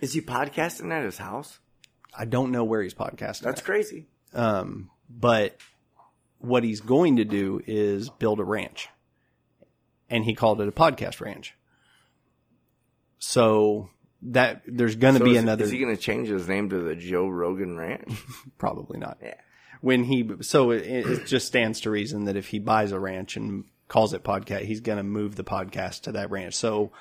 Is 0.00 0.12
he 0.12 0.20
podcasting 0.20 0.92
at 0.92 1.04
his 1.04 1.18
house? 1.18 1.58
I 2.16 2.24
don't 2.24 2.50
know 2.50 2.64
where 2.64 2.82
he's 2.82 2.94
podcasting. 2.94 3.42
That's 3.42 3.60
at. 3.60 3.64
crazy. 3.64 4.06
Um, 4.34 4.90
but 5.08 5.56
what 6.38 6.64
he's 6.64 6.80
going 6.80 7.16
to 7.16 7.24
do 7.24 7.60
is 7.66 8.10
build 8.10 8.40
a 8.40 8.44
ranch. 8.44 8.88
And 10.08 10.24
he 10.24 10.34
called 10.34 10.60
it 10.60 10.66
a 10.66 10.72
podcast 10.72 11.20
ranch. 11.20 11.54
So 13.18 13.90
that 14.22 14.62
there's 14.66 14.96
going 14.96 15.14
to 15.14 15.20
So 15.20 15.24
be 15.24 15.36
is, 15.36 15.42
another 15.42 15.64
Is 15.64 15.70
he 15.70 15.78
going 15.78 15.94
to 15.94 16.00
change 16.00 16.28
his 16.28 16.48
name 16.48 16.70
to 16.70 16.78
the 16.78 16.94
Joe 16.96 17.28
Rogan 17.28 17.76
Ranch? 17.76 18.10
probably 18.58 18.98
not. 18.98 19.18
yeah. 19.22 19.34
When 19.80 20.04
he 20.04 20.28
so 20.40 20.72
it, 20.72 20.82
it 20.86 21.26
just 21.26 21.46
stands 21.46 21.80
to 21.82 21.90
reason 21.90 22.24
that 22.24 22.36
if 22.36 22.48
he 22.48 22.58
buys 22.58 22.92
a 22.92 22.98
ranch 22.98 23.36
and 23.36 23.64
calls 23.90 24.14
it 24.14 24.24
podcast, 24.24 24.62
he's 24.62 24.80
going 24.80 24.96
to 24.96 25.02
move 25.04 25.36
the 25.36 25.44
podcast 25.44 26.02
to 26.04 26.12
that 26.12 26.30
ranch. 26.30 26.54
So 26.54 26.92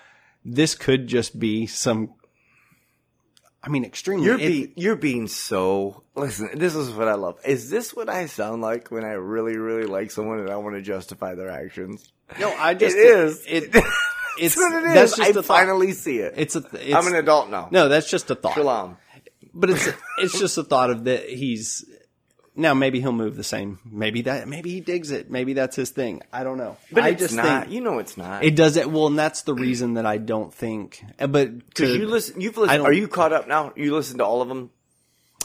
this 0.43 0.75
could 0.75 1.07
just 1.07 1.39
be 1.39 1.65
some 1.67 2.13
I 3.63 3.69
mean 3.69 3.83
extremely 3.85 4.25
You're 4.25 4.35
it- 4.39 4.47
being 4.47 4.73
you're 4.75 4.95
being 4.95 5.27
so 5.27 6.03
listen. 6.15 6.49
This 6.55 6.75
is 6.75 6.91
what 6.91 7.07
I 7.07 7.13
love. 7.15 7.37
Is 7.45 7.69
this 7.69 7.93
what 7.93 8.09
I 8.09 8.25
sound 8.25 8.61
like 8.61 8.89
when 8.89 9.03
I 9.05 9.11
really 9.13 9.57
really 9.57 9.85
like 9.85 10.11
someone 10.11 10.39
and 10.39 10.49
I 10.49 10.57
want 10.57 10.75
to 10.75 10.81
justify 10.81 11.35
their 11.35 11.49
actions? 11.49 12.11
No, 12.39 12.53
I 12.57 12.73
just 12.73 12.95
it 12.95 12.99
is. 12.99 13.43
It, 13.47 13.75
It's 14.41 14.55
it's 14.55 14.57
what 14.57 14.71
it 14.73 14.87
is. 14.87 14.93
that's 14.93 15.17
just 15.17 15.21
I 15.21 15.31
a 15.31 15.33
thought. 15.33 15.45
finally 15.45 15.91
see 15.91 16.19
it. 16.19 16.35
It's 16.37 16.55
a. 16.55 16.63
It's, 16.73 16.95
I'm 16.95 17.05
an 17.07 17.15
adult 17.15 17.49
now. 17.49 17.67
No, 17.71 17.89
that's 17.89 18.09
just 18.09 18.31
a 18.31 18.35
thought. 18.35 18.53
Shalom. 18.53 18.95
but 19.53 19.69
it's 19.69 19.89
it's 20.19 20.39
just 20.39 20.57
a 20.57 20.63
thought 20.63 20.91
of 20.91 21.03
that 21.05 21.27
he's 21.27 21.83
now 22.59 22.73
maybe 22.73 22.99
he'll 22.99 23.11
move 23.11 23.35
the 23.35 23.43
same. 23.43 23.79
Maybe 23.89 24.21
that 24.23 24.47
maybe 24.47 24.69
he 24.69 24.81
digs 24.81 25.11
it. 25.11 25.31
Maybe 25.31 25.53
that's 25.53 25.75
his 25.75 25.89
thing. 25.89 26.21
I 26.31 26.43
don't 26.43 26.57
know. 26.57 26.77
But 26.91 27.03
I 27.03 27.09
it's 27.09 27.21
just 27.21 27.35
not. 27.35 27.63
think 27.63 27.73
you 27.73 27.81
know, 27.81 27.99
it's 27.99 28.17
not. 28.17 28.43
it 28.43 28.55
does 28.55 28.77
it 28.77 28.89
well, 28.91 29.07
and 29.07 29.17
that's 29.17 29.41
the 29.43 29.53
reason 29.53 29.95
that 29.95 30.05
I 30.05 30.17
don't 30.17 30.53
think. 30.53 31.03
uh, 31.19 31.27
But 31.27 31.57
Because 31.67 31.95
you 31.95 32.05
listen, 32.07 32.39
you've 32.41 32.57
listened. 32.57 32.83
Are 32.83 32.93
you 32.93 33.07
caught 33.07 33.33
up 33.33 33.47
now? 33.47 33.73
You 33.75 33.95
listen 33.95 34.17
to 34.19 34.25
all 34.25 34.41
of 34.41 34.47
them. 34.49 34.69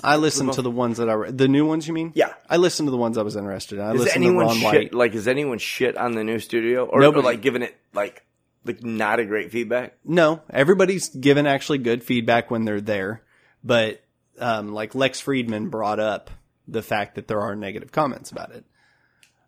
I 0.02 0.16
listen 0.16 0.50
to 0.50 0.60
the 0.60 0.70
ones 0.70 0.98
that 0.98 1.08
I 1.08 1.12
re- 1.14 1.30
the 1.30 1.48
new 1.48 1.66
ones. 1.66 1.88
You 1.88 1.94
mean? 1.94 2.12
Yeah. 2.14 2.34
I 2.50 2.58
listen 2.58 2.84
to 2.86 2.90
the 2.90 2.98
ones 2.98 3.16
I 3.16 3.22
was 3.22 3.36
interested 3.36 3.78
in. 3.78 3.84
I 3.84 3.92
Is 3.94 4.00
listen 4.00 4.20
to 4.20 4.26
anyone 4.28 4.46
Ron 4.46 4.56
shit? 4.56 4.64
White. 4.64 4.94
Like, 4.94 5.14
is 5.14 5.26
anyone 5.26 5.58
shit 5.58 5.96
on 5.96 6.12
the 6.12 6.24
new 6.24 6.38
studio, 6.38 6.84
or, 6.84 7.02
or 7.02 7.22
like 7.22 7.40
giving 7.40 7.62
it 7.62 7.74
like 7.94 8.22
like 8.66 8.82
not 8.82 9.18
a 9.20 9.24
great 9.24 9.50
feedback? 9.50 9.94
No, 10.04 10.42
everybody's 10.50 11.08
given 11.08 11.46
actually 11.46 11.78
good 11.78 12.02
feedback 12.04 12.50
when 12.50 12.64
they're 12.64 12.80
there, 12.82 13.22
but 13.62 14.02
um, 14.38 14.74
like 14.74 14.94
Lex 14.94 15.22
Fridman 15.22 15.70
brought 15.70 16.00
up 16.00 16.30
the 16.66 16.82
fact 16.82 17.14
that 17.16 17.28
there 17.28 17.40
are 17.40 17.54
negative 17.54 17.92
comments 17.92 18.30
about 18.30 18.52
it. 18.52 18.64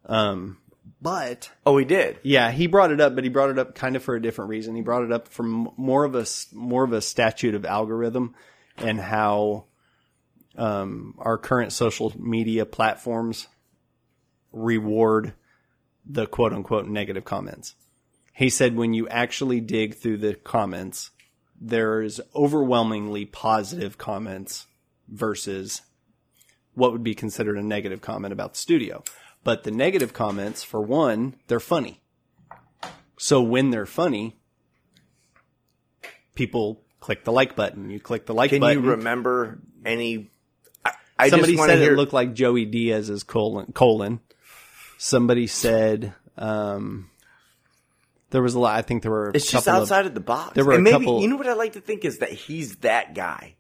Um, 0.04 0.58
but 1.02 1.50
Oh, 1.64 1.76
he 1.78 1.85
did. 1.85 2.18
yeah, 2.23 2.50
he 2.50 2.66
brought 2.66 2.92
it 2.92 3.00
up, 3.00 3.14
but 3.14 3.25
he 3.25 3.30
brought 3.30 3.50
it 3.50 3.58
up 3.58 3.75
kind 3.75 3.96
of 3.96 4.02
for 4.02 4.14
a 4.14 4.23
different 4.23 4.50
reason. 4.50 4.76
He 4.76 4.82
brought 4.82 5.02
it 5.02 5.12
up 5.12 5.28
from 5.28 5.70
more 5.76 6.04
of 6.04 6.14
a 6.14 6.25
more 6.52 6.85
of 6.85 6.92
a 6.92 7.00
statute 7.00 7.54
of 7.54 7.64
algorithm 7.64 8.35
and 8.76 9.00
how 9.00 9.64
um, 10.56 11.14
our 11.18 11.38
current 11.38 11.73
social 11.73 12.12
media 12.16 12.64
platforms 12.64 13.49
reward 14.52 15.35
the 16.04 16.26
quote 16.26 16.52
unquote 16.52 16.87
negative 16.87 17.25
comments. 17.25 17.75
He 18.32 18.49
said 18.50 18.76
when 18.76 18.94
you 18.94 19.08
actually 19.08 19.61
dig 19.61 19.94
through 19.94 20.18
the 20.18 20.35
comments, 20.35 21.11
there's 21.61 22.20
overwhelmingly 22.35 23.25
positive 23.26 23.99
comments 23.99 24.66
versus 25.08 25.82
what 26.76 26.92
would 26.92 27.02
be 27.02 27.14
considered 27.14 27.59
a 27.59 27.62
negative 27.62 28.00
comment 28.00 28.33
about 28.33 28.52
the 28.52 28.59
studio. 28.61 29.02
But 29.42 29.64
the 29.64 29.71
negative 29.73 30.12
comments, 30.12 30.62
for 30.62 30.80
one, 30.80 31.35
they're 31.49 31.59
funny. 31.61 32.00
So 33.18 33.40
when 33.42 33.71
they're 33.71 33.87
funny, 33.87 34.37
people 36.35 36.83
click 37.00 37.25
the 37.25 37.33
like 37.33 37.56
button. 37.56 37.90
You 37.90 38.00
click 38.00 38.26
the 38.26 38.35
like 38.35 38.50
Can 38.50 38.61
button. 38.61 38.83
you 38.85 38.90
remember 38.90 39.59
any? 39.85 40.30
I, 40.85 40.92
I 41.18 41.28
Somebody 41.30 41.56
said 41.56 41.78
hear. 41.78 41.92
it 41.95 41.97
looked 41.97 42.12
like 42.12 42.35
Joey 42.35 42.64
Diaz's 42.64 43.23
colon. 43.23 43.73
colon. 43.73 44.21
Somebody 44.99 45.47
said 45.47 46.14
um, 46.37 47.11
there 48.30 48.42
was 48.42 48.54
a 48.54 48.59
lot. 48.61 48.76
I 48.76 48.83
think 48.83 49.02
there 49.02 49.11
were. 49.12 49.30
A 49.30 49.37
it's 49.37 49.50
just 49.50 49.64
couple 49.66 49.83
of- 49.83 49.83
outside 49.83 50.06
of, 50.06 50.14
the 50.14 50.21
box. 50.21 50.54
there 50.54 50.64
were 50.64 50.73
and 50.73 50.80
a 50.87 50.90
maybe 50.90 51.04
couple- 51.04 51.23
you 51.23 51.28
know 51.28 51.37
what 51.37 51.47
I 51.49 51.54
like 51.54 51.75
to 51.75 51.80
think 51.80 52.04
is 52.04 52.18
that 52.18 52.30
he's 52.33 52.76
that 52.76 53.14
guy. 53.14 53.56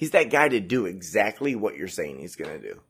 He's 0.00 0.12
that 0.12 0.30
guy 0.30 0.48
to 0.48 0.60
do 0.60 0.86
exactly 0.86 1.54
what 1.54 1.76
you're 1.76 1.86
saying 1.86 2.20
he's 2.20 2.34
going 2.34 2.58
to 2.58 2.58
do. 2.58 2.80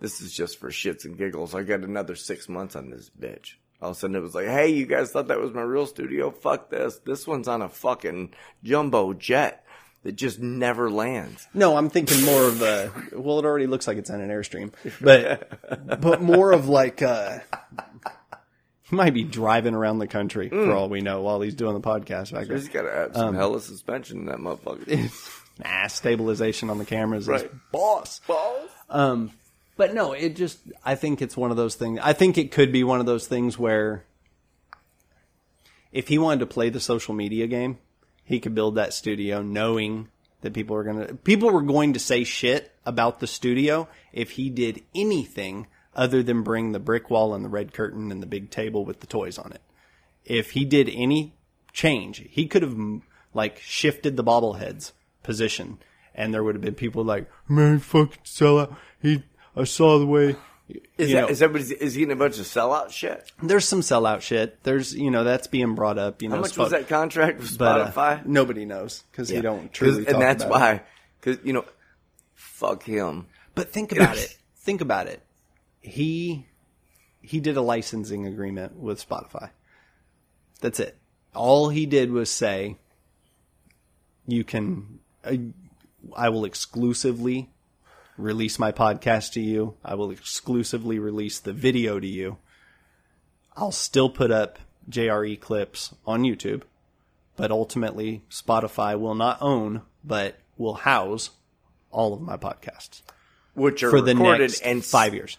This 0.00 0.20
is 0.20 0.32
just 0.32 0.58
for 0.58 0.70
shits 0.70 1.04
and 1.04 1.16
giggles. 1.16 1.54
I 1.54 1.62
got 1.62 1.80
another 1.84 2.16
six 2.16 2.48
months 2.48 2.74
on 2.74 2.90
this 2.90 3.08
bitch. 3.16 3.52
All 3.80 3.90
of 3.90 3.96
a 3.96 4.00
sudden 4.00 4.16
it 4.16 4.20
was 4.20 4.34
like, 4.34 4.46
hey, 4.46 4.70
you 4.70 4.84
guys 4.84 5.12
thought 5.12 5.28
that 5.28 5.38
was 5.38 5.52
my 5.52 5.62
real 5.62 5.86
studio? 5.86 6.32
Fuck 6.32 6.70
this. 6.70 6.98
This 7.06 7.24
one's 7.28 7.46
on 7.46 7.62
a 7.62 7.68
fucking 7.68 8.34
jumbo 8.64 9.12
jet 9.12 9.64
that 10.02 10.16
just 10.16 10.40
never 10.40 10.90
lands. 10.90 11.46
No, 11.54 11.76
I'm 11.76 11.88
thinking 11.88 12.24
more 12.24 12.42
of 12.48 12.60
a. 12.62 12.90
Well, 13.12 13.38
it 13.38 13.44
already 13.44 13.68
looks 13.68 13.86
like 13.86 13.96
it's 13.96 14.10
on 14.10 14.20
an 14.20 14.28
airstream, 14.30 14.72
but 15.00 16.00
but 16.00 16.20
more 16.20 16.50
of 16.50 16.68
like 16.68 17.00
uh 17.00 17.38
he 18.82 18.96
might 18.96 19.14
be 19.14 19.22
driving 19.22 19.74
around 19.74 20.00
the 20.00 20.08
country 20.08 20.50
Mm. 20.50 20.66
for 20.66 20.72
all 20.72 20.88
we 20.88 21.00
know 21.00 21.22
while 21.22 21.40
he's 21.40 21.54
doing 21.54 21.74
the 21.74 21.80
podcast 21.80 22.32
back 22.32 22.48
there. 22.48 22.56
He's 22.56 22.68
got 22.68 22.82
to 22.82 22.90
have 22.90 23.14
some 23.14 23.34
hella 23.36 23.60
suspension 23.60 24.18
in 24.18 24.24
that 24.26 24.38
motherfucker. 24.38 25.40
Nah, 25.62 25.86
stabilization 25.86 26.70
on 26.70 26.78
the 26.78 26.84
cameras 26.84 27.24
is 27.24 27.28
Right. 27.28 27.50
boss. 27.70 28.20
Balls. 28.26 28.70
Um, 28.90 29.30
but 29.76 29.94
no, 29.94 30.12
it 30.12 30.36
just 30.36 30.58
I 30.84 30.94
think 30.94 31.22
it's 31.22 31.36
one 31.36 31.50
of 31.50 31.56
those 31.56 31.74
things. 31.74 32.00
I 32.02 32.12
think 32.12 32.38
it 32.38 32.50
could 32.50 32.72
be 32.72 32.84
one 32.84 33.00
of 33.00 33.06
those 33.06 33.26
things 33.26 33.58
where 33.58 34.04
if 35.92 36.08
he 36.08 36.18
wanted 36.18 36.40
to 36.40 36.46
play 36.46 36.70
the 36.70 36.80
social 36.80 37.14
media 37.14 37.46
game, 37.46 37.78
he 38.24 38.40
could 38.40 38.54
build 38.54 38.74
that 38.74 38.92
studio 38.92 39.42
knowing 39.42 40.08
that 40.40 40.52
people 40.52 40.76
are 40.76 40.82
going 40.82 41.06
to 41.06 41.14
people 41.14 41.50
were 41.50 41.62
going 41.62 41.92
to 41.92 42.00
say 42.00 42.24
shit 42.24 42.72
about 42.84 43.20
the 43.20 43.26
studio 43.26 43.88
if 44.12 44.32
he 44.32 44.50
did 44.50 44.82
anything 44.94 45.66
other 45.94 46.22
than 46.22 46.42
bring 46.42 46.72
the 46.72 46.80
brick 46.80 47.08
wall 47.10 47.34
and 47.34 47.44
the 47.44 47.48
red 47.48 47.72
curtain 47.72 48.10
and 48.10 48.20
the 48.20 48.26
big 48.26 48.50
table 48.50 48.84
with 48.84 49.00
the 49.00 49.06
toys 49.06 49.38
on 49.38 49.52
it. 49.52 49.62
If 50.24 50.52
he 50.52 50.64
did 50.64 50.90
any 50.92 51.34
change, 51.72 52.26
he 52.28 52.46
could 52.46 52.62
have 52.62 52.76
like 53.32 53.58
shifted 53.60 54.16
the 54.16 54.24
bobbleheads 54.24 54.92
position 55.24 55.78
and 56.14 56.32
there 56.32 56.44
would 56.44 56.54
have 56.54 56.62
been 56.62 56.74
people 56.76 57.02
like, 57.04 57.28
man, 57.48 57.80
fucking 57.80 58.20
sell 58.22 58.60
out. 58.60 58.74
He, 59.02 59.24
I 59.56 59.64
saw 59.64 59.98
the 59.98 60.06
way. 60.06 60.36
Is 60.96 61.10
you 61.10 61.16
that 61.16 61.22
know, 61.22 61.28
is 61.28 61.42
everybody 61.42 61.74
is 61.74 61.94
he 61.94 62.00
getting 62.00 62.12
a 62.12 62.16
bunch 62.16 62.38
of 62.38 62.46
sellout 62.46 62.90
shit? 62.90 63.30
there's 63.42 63.66
some 63.66 63.80
sellout 63.80 64.22
shit. 64.22 64.62
There's, 64.62 64.94
you 64.94 65.10
know, 65.10 65.22
that's 65.24 65.46
being 65.46 65.74
brought 65.74 65.98
up. 65.98 66.22
You 66.22 66.28
know, 66.28 66.36
How 66.36 66.40
much 66.40 66.52
Spo- 66.52 66.58
was 66.58 66.70
that 66.70 66.88
contract 66.88 67.40
with 67.40 67.58
but, 67.58 67.80
uh, 67.80 67.90
Spotify? 67.92 68.24
nobody 68.24 68.64
knows 68.64 69.02
because 69.10 69.30
Yeah. 69.30 69.36
you 69.38 69.42
don't 69.42 69.72
truly. 69.72 70.06
and 70.06 70.22
that's 70.22 70.44
why, 70.44 70.82
because 71.20 71.44
you 71.44 71.52
know, 71.52 71.64
fuck 72.34 72.84
him. 72.84 73.26
But 73.54 73.72
think 73.72 73.92
about 73.92 74.16
it. 74.16 74.38
Think 74.56 74.80
about 74.80 75.08
it. 75.08 75.20
He 75.82 76.46
he 77.20 77.40
did 77.40 77.58
a 77.58 77.60
licensing 77.60 78.26
agreement 78.26 78.76
with 78.78 79.06
Spotify. 79.06 79.50
That's 80.62 80.80
it. 80.80 80.96
All 81.34 81.68
he 81.68 81.84
did 81.84 82.10
was 82.10 82.30
say, 82.30 82.78
"You 84.26 84.42
can, 84.44 85.00
I, 85.24 85.40
I 86.16 86.28
will 86.28 86.44
exclusively 86.44 87.50
release 88.16 88.58
my 88.58 88.72
podcast 88.72 89.32
to 89.32 89.40
you. 89.40 89.74
I 89.84 89.94
will 89.94 90.10
exclusively 90.10 90.98
release 90.98 91.38
the 91.40 91.52
video 91.52 91.98
to 91.98 92.06
you. 92.06 92.38
I'll 93.56 93.72
still 93.72 94.10
put 94.10 94.30
up 94.30 94.58
JRE 94.90 95.40
clips 95.40 95.94
on 96.06 96.22
YouTube, 96.22 96.62
but 97.36 97.50
ultimately 97.50 98.22
Spotify 98.30 98.98
will 98.98 99.14
not 99.14 99.38
own, 99.40 99.82
but 100.04 100.38
will 100.56 100.74
house 100.74 101.30
all 101.90 102.12
of 102.14 102.20
my 102.20 102.36
podcasts." 102.36 103.02
Which 103.54 103.82
are 103.84 103.90
for 103.90 104.00
the 104.00 104.14
recorded 104.14 104.50
next 104.50 104.60
and 104.60 104.84
five 104.84 105.14
years, 105.14 105.38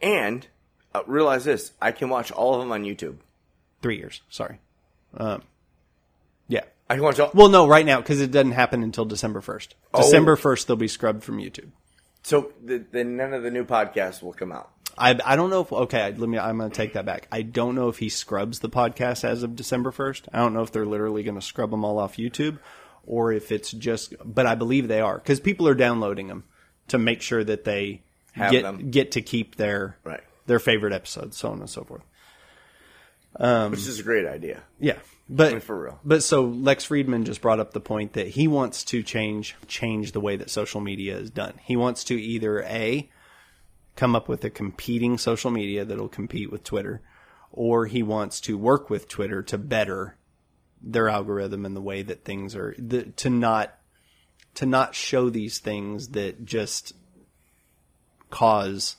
And 0.00 0.46
uh, 0.94 1.02
realize 1.06 1.44
this: 1.44 1.72
I 1.80 1.92
can 1.92 2.08
watch 2.08 2.32
all 2.32 2.54
of 2.54 2.60
them 2.60 2.72
on 2.72 2.84
YouTube. 2.84 3.16
three 3.82 3.98
years. 3.98 4.22
Sorry. 4.30 4.58
Um, 5.14 5.42
yeah. 6.48 6.64
I 6.96 7.00
watch 7.00 7.18
all. 7.20 7.30
Well, 7.34 7.48
no, 7.48 7.66
right 7.66 7.86
now 7.86 7.98
because 8.00 8.20
it 8.20 8.30
doesn't 8.30 8.52
happen 8.52 8.82
until 8.82 9.04
December 9.04 9.40
first. 9.40 9.74
Oh. 9.94 10.02
December 10.02 10.36
first, 10.36 10.66
they'll 10.66 10.76
be 10.76 10.88
scrubbed 10.88 11.24
from 11.24 11.38
YouTube. 11.38 11.70
So 12.22 12.52
the, 12.62 12.84
then 12.92 13.16
none 13.16 13.32
of 13.34 13.42
the 13.42 13.50
new 13.50 13.64
podcasts 13.64 14.22
will 14.22 14.32
come 14.32 14.52
out. 14.52 14.70
I 14.98 15.18
I 15.24 15.36
don't 15.36 15.48
know 15.50 15.62
if 15.62 15.72
okay. 15.72 16.12
Let 16.16 16.28
me. 16.28 16.38
I'm 16.38 16.58
going 16.58 16.70
to 16.70 16.76
take 16.76 16.92
that 16.92 17.06
back. 17.06 17.26
I 17.32 17.42
don't 17.42 17.74
know 17.74 17.88
if 17.88 17.98
he 17.98 18.08
scrubs 18.10 18.58
the 18.58 18.68
podcast 18.68 19.24
as 19.24 19.42
of 19.42 19.56
December 19.56 19.90
first. 19.90 20.28
I 20.32 20.38
don't 20.38 20.52
know 20.52 20.62
if 20.62 20.70
they're 20.70 20.84
literally 20.86 21.22
going 21.22 21.34
to 21.34 21.40
scrub 21.40 21.70
them 21.70 21.84
all 21.84 21.98
off 21.98 22.16
YouTube, 22.18 22.58
or 23.06 23.32
if 23.32 23.50
it's 23.50 23.70
just. 23.72 24.14
But 24.24 24.44
I 24.46 24.54
believe 24.54 24.88
they 24.88 25.00
are 25.00 25.16
because 25.16 25.40
people 25.40 25.66
are 25.66 25.74
downloading 25.74 26.28
them 26.28 26.44
to 26.88 26.98
make 26.98 27.22
sure 27.22 27.42
that 27.42 27.64
they 27.64 28.02
Have 28.32 28.50
get 28.52 28.62
them. 28.64 28.90
get 28.90 29.12
to 29.12 29.22
keep 29.22 29.56
their 29.56 29.96
Right. 30.04 30.20
their 30.46 30.58
favorite 30.58 30.92
episodes, 30.92 31.38
so 31.38 31.50
on 31.50 31.60
and 31.60 31.70
so 31.70 31.84
forth. 31.84 32.02
Um, 33.36 33.70
which 33.70 33.86
is 33.86 33.98
a 33.98 34.02
great 34.02 34.26
idea. 34.26 34.62
Yeah, 34.78 34.98
but 35.28 35.52
mean, 35.52 35.60
for 35.60 35.80
real. 35.80 36.00
But 36.04 36.22
so 36.22 36.44
Lex 36.44 36.86
Fridman 36.86 37.24
just 37.24 37.40
brought 37.40 37.60
up 37.60 37.72
the 37.72 37.80
point 37.80 38.12
that 38.14 38.28
he 38.28 38.46
wants 38.46 38.84
to 38.84 39.02
change 39.02 39.56
change 39.66 40.12
the 40.12 40.20
way 40.20 40.36
that 40.36 40.50
social 40.50 40.80
media 40.80 41.16
is 41.16 41.30
done. 41.30 41.54
He 41.62 41.76
wants 41.76 42.04
to 42.04 42.20
either 42.20 42.62
a 42.62 43.08
come 43.96 44.14
up 44.14 44.28
with 44.28 44.44
a 44.44 44.50
competing 44.50 45.18
social 45.18 45.50
media 45.50 45.84
that'll 45.84 46.08
compete 46.08 46.50
with 46.50 46.64
Twitter, 46.64 47.02
or 47.50 47.86
he 47.86 48.02
wants 48.02 48.40
to 48.42 48.58
work 48.58 48.90
with 48.90 49.08
Twitter 49.08 49.42
to 49.44 49.58
better 49.58 50.16
their 50.82 51.08
algorithm 51.08 51.64
and 51.64 51.76
the 51.76 51.80
way 51.82 52.02
that 52.02 52.24
things 52.24 52.56
are 52.56 52.74
the, 52.78 53.04
to 53.04 53.30
not 53.30 53.78
to 54.54 54.66
not 54.66 54.94
show 54.94 55.30
these 55.30 55.58
things 55.58 56.08
that 56.08 56.44
just 56.44 56.92
cause 58.30 58.96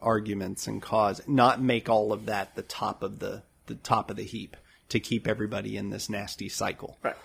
arguments 0.00 0.66
and 0.66 0.82
cause 0.82 1.20
not 1.26 1.60
make 1.60 1.88
all 1.88 2.12
of 2.12 2.26
that 2.26 2.54
the 2.54 2.62
top 2.62 3.02
of 3.02 3.18
the 3.18 3.42
the 3.66 3.74
top 3.74 4.10
of 4.10 4.16
the 4.16 4.24
heap 4.24 4.56
to 4.88 5.00
keep 5.00 5.26
everybody 5.26 5.76
in 5.76 5.90
this 5.90 6.08
nasty 6.08 6.48
cycle. 6.48 6.98
Right. 7.02 7.16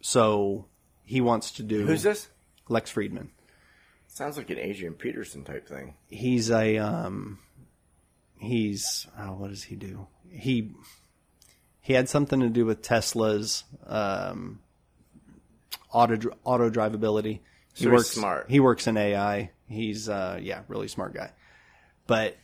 So 0.00 0.66
he 1.04 1.20
wants 1.20 1.52
to 1.52 1.62
do 1.62 1.86
Who's 1.86 2.02
this? 2.02 2.28
Lex 2.68 2.92
Fridman. 2.92 3.28
Sounds 4.08 4.36
like 4.36 4.50
an 4.50 4.58
Adrian 4.58 4.94
Peterson 4.94 5.44
type 5.44 5.66
thing. 5.66 5.94
He's 6.08 6.50
a 6.50 6.78
um 6.78 7.38
he's 8.38 9.06
oh, 9.18 9.34
what 9.34 9.50
does 9.50 9.64
he 9.64 9.76
do? 9.76 10.06
He 10.30 10.72
he 11.80 11.94
had 11.94 12.08
something 12.08 12.40
to 12.40 12.48
do 12.48 12.66
with 12.66 12.82
Tesla's 12.82 13.64
um 13.86 14.60
auto 15.90 16.30
auto 16.44 16.68
drivability. 16.68 17.40
He 17.74 17.84
So 17.84 17.90
works 17.90 18.10
smart. 18.10 18.50
He 18.50 18.60
works 18.60 18.86
in 18.86 18.96
AI. 18.96 19.50
He's 19.68 20.08
uh 20.08 20.38
yeah, 20.42 20.62
really 20.68 20.88
smart 20.88 21.14
guy. 21.14 21.30
But 22.06 22.36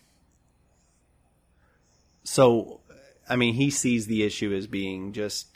so 2.28 2.80
I 3.28 3.36
mean 3.36 3.54
he 3.54 3.70
sees 3.70 4.06
the 4.06 4.22
issue 4.22 4.52
as 4.52 4.66
being 4.66 5.12
just 5.12 5.48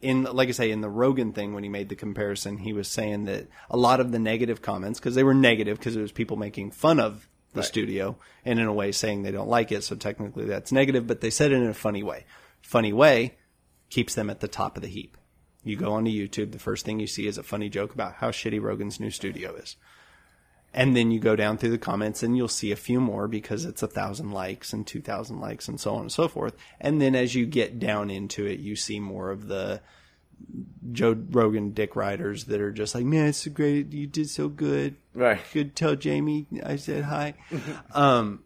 in 0.00 0.24
like 0.24 0.48
I 0.48 0.52
say 0.52 0.70
in 0.70 0.80
the 0.80 0.88
Rogan 0.88 1.32
thing 1.32 1.52
when 1.52 1.62
he 1.62 1.68
made 1.68 1.90
the 1.90 1.96
comparison, 1.96 2.58
he 2.58 2.72
was 2.72 2.88
saying 2.88 3.26
that 3.26 3.46
a 3.70 3.76
lot 3.76 4.00
of 4.00 4.10
the 4.10 4.18
negative 4.18 4.62
comments 4.62 4.98
because 4.98 5.14
they 5.14 5.22
were 5.22 5.34
negative 5.34 5.78
because 5.78 5.96
it 5.96 6.00
was 6.02 6.12
people 6.12 6.36
making 6.36 6.70
fun 6.70 6.98
of 6.98 7.28
the 7.52 7.62
studio 7.62 8.16
and 8.44 8.58
in 8.58 8.66
a 8.66 8.72
way 8.72 8.90
saying 8.90 9.22
they 9.22 9.30
don't 9.30 9.48
like 9.48 9.70
it. 9.70 9.84
So 9.84 9.94
technically 9.94 10.46
that's 10.46 10.72
negative, 10.72 11.06
but 11.06 11.20
they 11.20 11.30
said 11.30 11.52
it 11.52 11.56
in 11.56 11.68
a 11.68 11.74
funny 11.74 12.02
way. 12.02 12.24
Funny 12.62 12.92
way 12.92 13.36
keeps 13.90 14.14
them 14.14 14.28
at 14.30 14.40
the 14.40 14.48
top 14.48 14.76
of 14.76 14.82
the 14.82 14.88
heap. 14.88 15.16
You 15.62 15.76
go 15.76 15.92
onto 15.92 16.10
YouTube, 16.10 16.52
the 16.52 16.58
first 16.58 16.84
thing 16.84 17.00
you 17.00 17.06
see 17.06 17.26
is 17.26 17.38
a 17.38 17.42
funny 17.42 17.68
joke 17.68 17.94
about 17.94 18.14
how 18.14 18.30
shitty 18.30 18.60
Rogan's 18.60 18.98
new 18.98 19.10
studio 19.10 19.54
is. 19.54 19.76
And 20.74 20.96
then 20.96 21.12
you 21.12 21.20
go 21.20 21.36
down 21.36 21.56
through 21.56 21.70
the 21.70 21.78
comments 21.78 22.24
and 22.24 22.36
you'll 22.36 22.48
see 22.48 22.72
a 22.72 22.76
few 22.76 23.00
more 23.00 23.28
because 23.28 23.64
it's 23.64 23.82
a 23.82 23.86
thousand 23.86 24.32
likes 24.32 24.72
and 24.72 24.84
two 24.84 25.00
thousand 25.00 25.40
likes 25.40 25.68
and 25.68 25.80
so 25.80 25.94
on 25.94 26.02
and 26.02 26.12
so 26.12 26.26
forth. 26.26 26.56
And 26.80 27.00
then 27.00 27.14
as 27.14 27.34
you 27.34 27.46
get 27.46 27.78
down 27.78 28.10
into 28.10 28.44
it, 28.44 28.58
you 28.58 28.74
see 28.74 28.98
more 28.98 29.30
of 29.30 29.46
the 29.46 29.80
Joe 30.92 31.16
Rogan 31.30 31.72
dick 31.72 31.96
riders 31.96 32.44
that 32.44 32.60
are 32.60 32.72
just 32.72 32.94
like, 32.94 33.04
man, 33.04 33.28
it's 33.28 33.38
so 33.38 33.50
great. 33.50 33.92
You 33.92 34.06
did 34.06 34.28
so 34.28 34.48
good. 34.48 34.96
Right. 35.14 35.40
Good. 35.52 35.76
Tell 35.76 35.94
Jamie 35.94 36.46
I 36.64 36.76
said 36.76 37.04
hi. 37.04 37.34
um, 37.94 38.42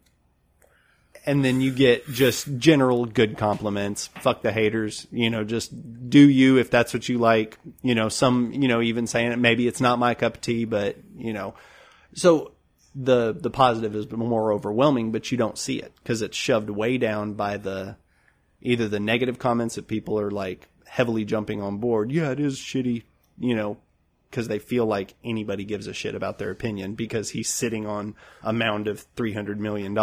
and 1.25 1.43
then 1.43 1.61
you 1.61 1.71
get 1.71 2.07
just 2.07 2.57
general 2.57 3.05
good 3.05 3.37
compliments. 3.37 4.07
Fuck 4.21 4.41
the 4.41 4.51
haters. 4.51 5.05
You 5.11 5.29
know, 5.29 5.43
just 5.43 6.09
do 6.09 6.27
you 6.29 6.57
if 6.57 6.71
that's 6.71 6.93
what 6.93 7.09
you 7.09 7.17
like. 7.17 7.57
You 7.81 7.95
know, 7.95 8.09
some, 8.09 8.53
you 8.53 8.67
know, 8.67 8.81
even 8.81 9.07
saying 9.07 9.31
it, 9.31 9.39
maybe 9.39 9.67
it's 9.67 9.81
not 9.81 9.99
my 9.99 10.13
cup 10.13 10.35
of 10.35 10.41
tea, 10.41 10.65
but, 10.65 10.95
you 11.17 11.33
know, 11.33 11.53
so 12.13 12.53
the, 12.95 13.33
the 13.33 13.49
positive 13.49 13.95
is 13.95 14.11
more 14.11 14.51
overwhelming, 14.51 15.11
but 15.11 15.31
you 15.31 15.37
don't 15.37 15.57
see 15.57 15.79
it 15.79 15.93
because 16.03 16.21
it's 16.21 16.37
shoved 16.37 16.69
way 16.69 16.97
down 16.97 17.33
by 17.33 17.57
the, 17.57 17.97
either 18.61 18.87
the 18.87 18.99
negative 18.99 19.39
comments 19.39 19.75
that 19.75 19.87
people 19.87 20.19
are 20.19 20.31
like 20.31 20.67
heavily 20.85 21.25
jumping 21.25 21.61
on 21.61 21.77
board. 21.77 22.11
Yeah, 22.11 22.31
it 22.31 22.39
is 22.39 22.57
shitty, 22.57 23.03
you 23.37 23.55
know, 23.55 23.77
because 24.29 24.47
they 24.47 24.59
feel 24.59 24.85
like 24.85 25.15
anybody 25.23 25.65
gives 25.65 25.87
a 25.87 25.93
shit 25.93 26.15
about 26.15 26.37
their 26.39 26.51
opinion 26.51 26.95
because 26.95 27.29
he's 27.29 27.49
sitting 27.49 27.85
on 27.85 28.15
a 28.43 28.53
mound 28.53 28.87
of 28.87 29.05
$300 29.15 29.57
million 29.57 29.97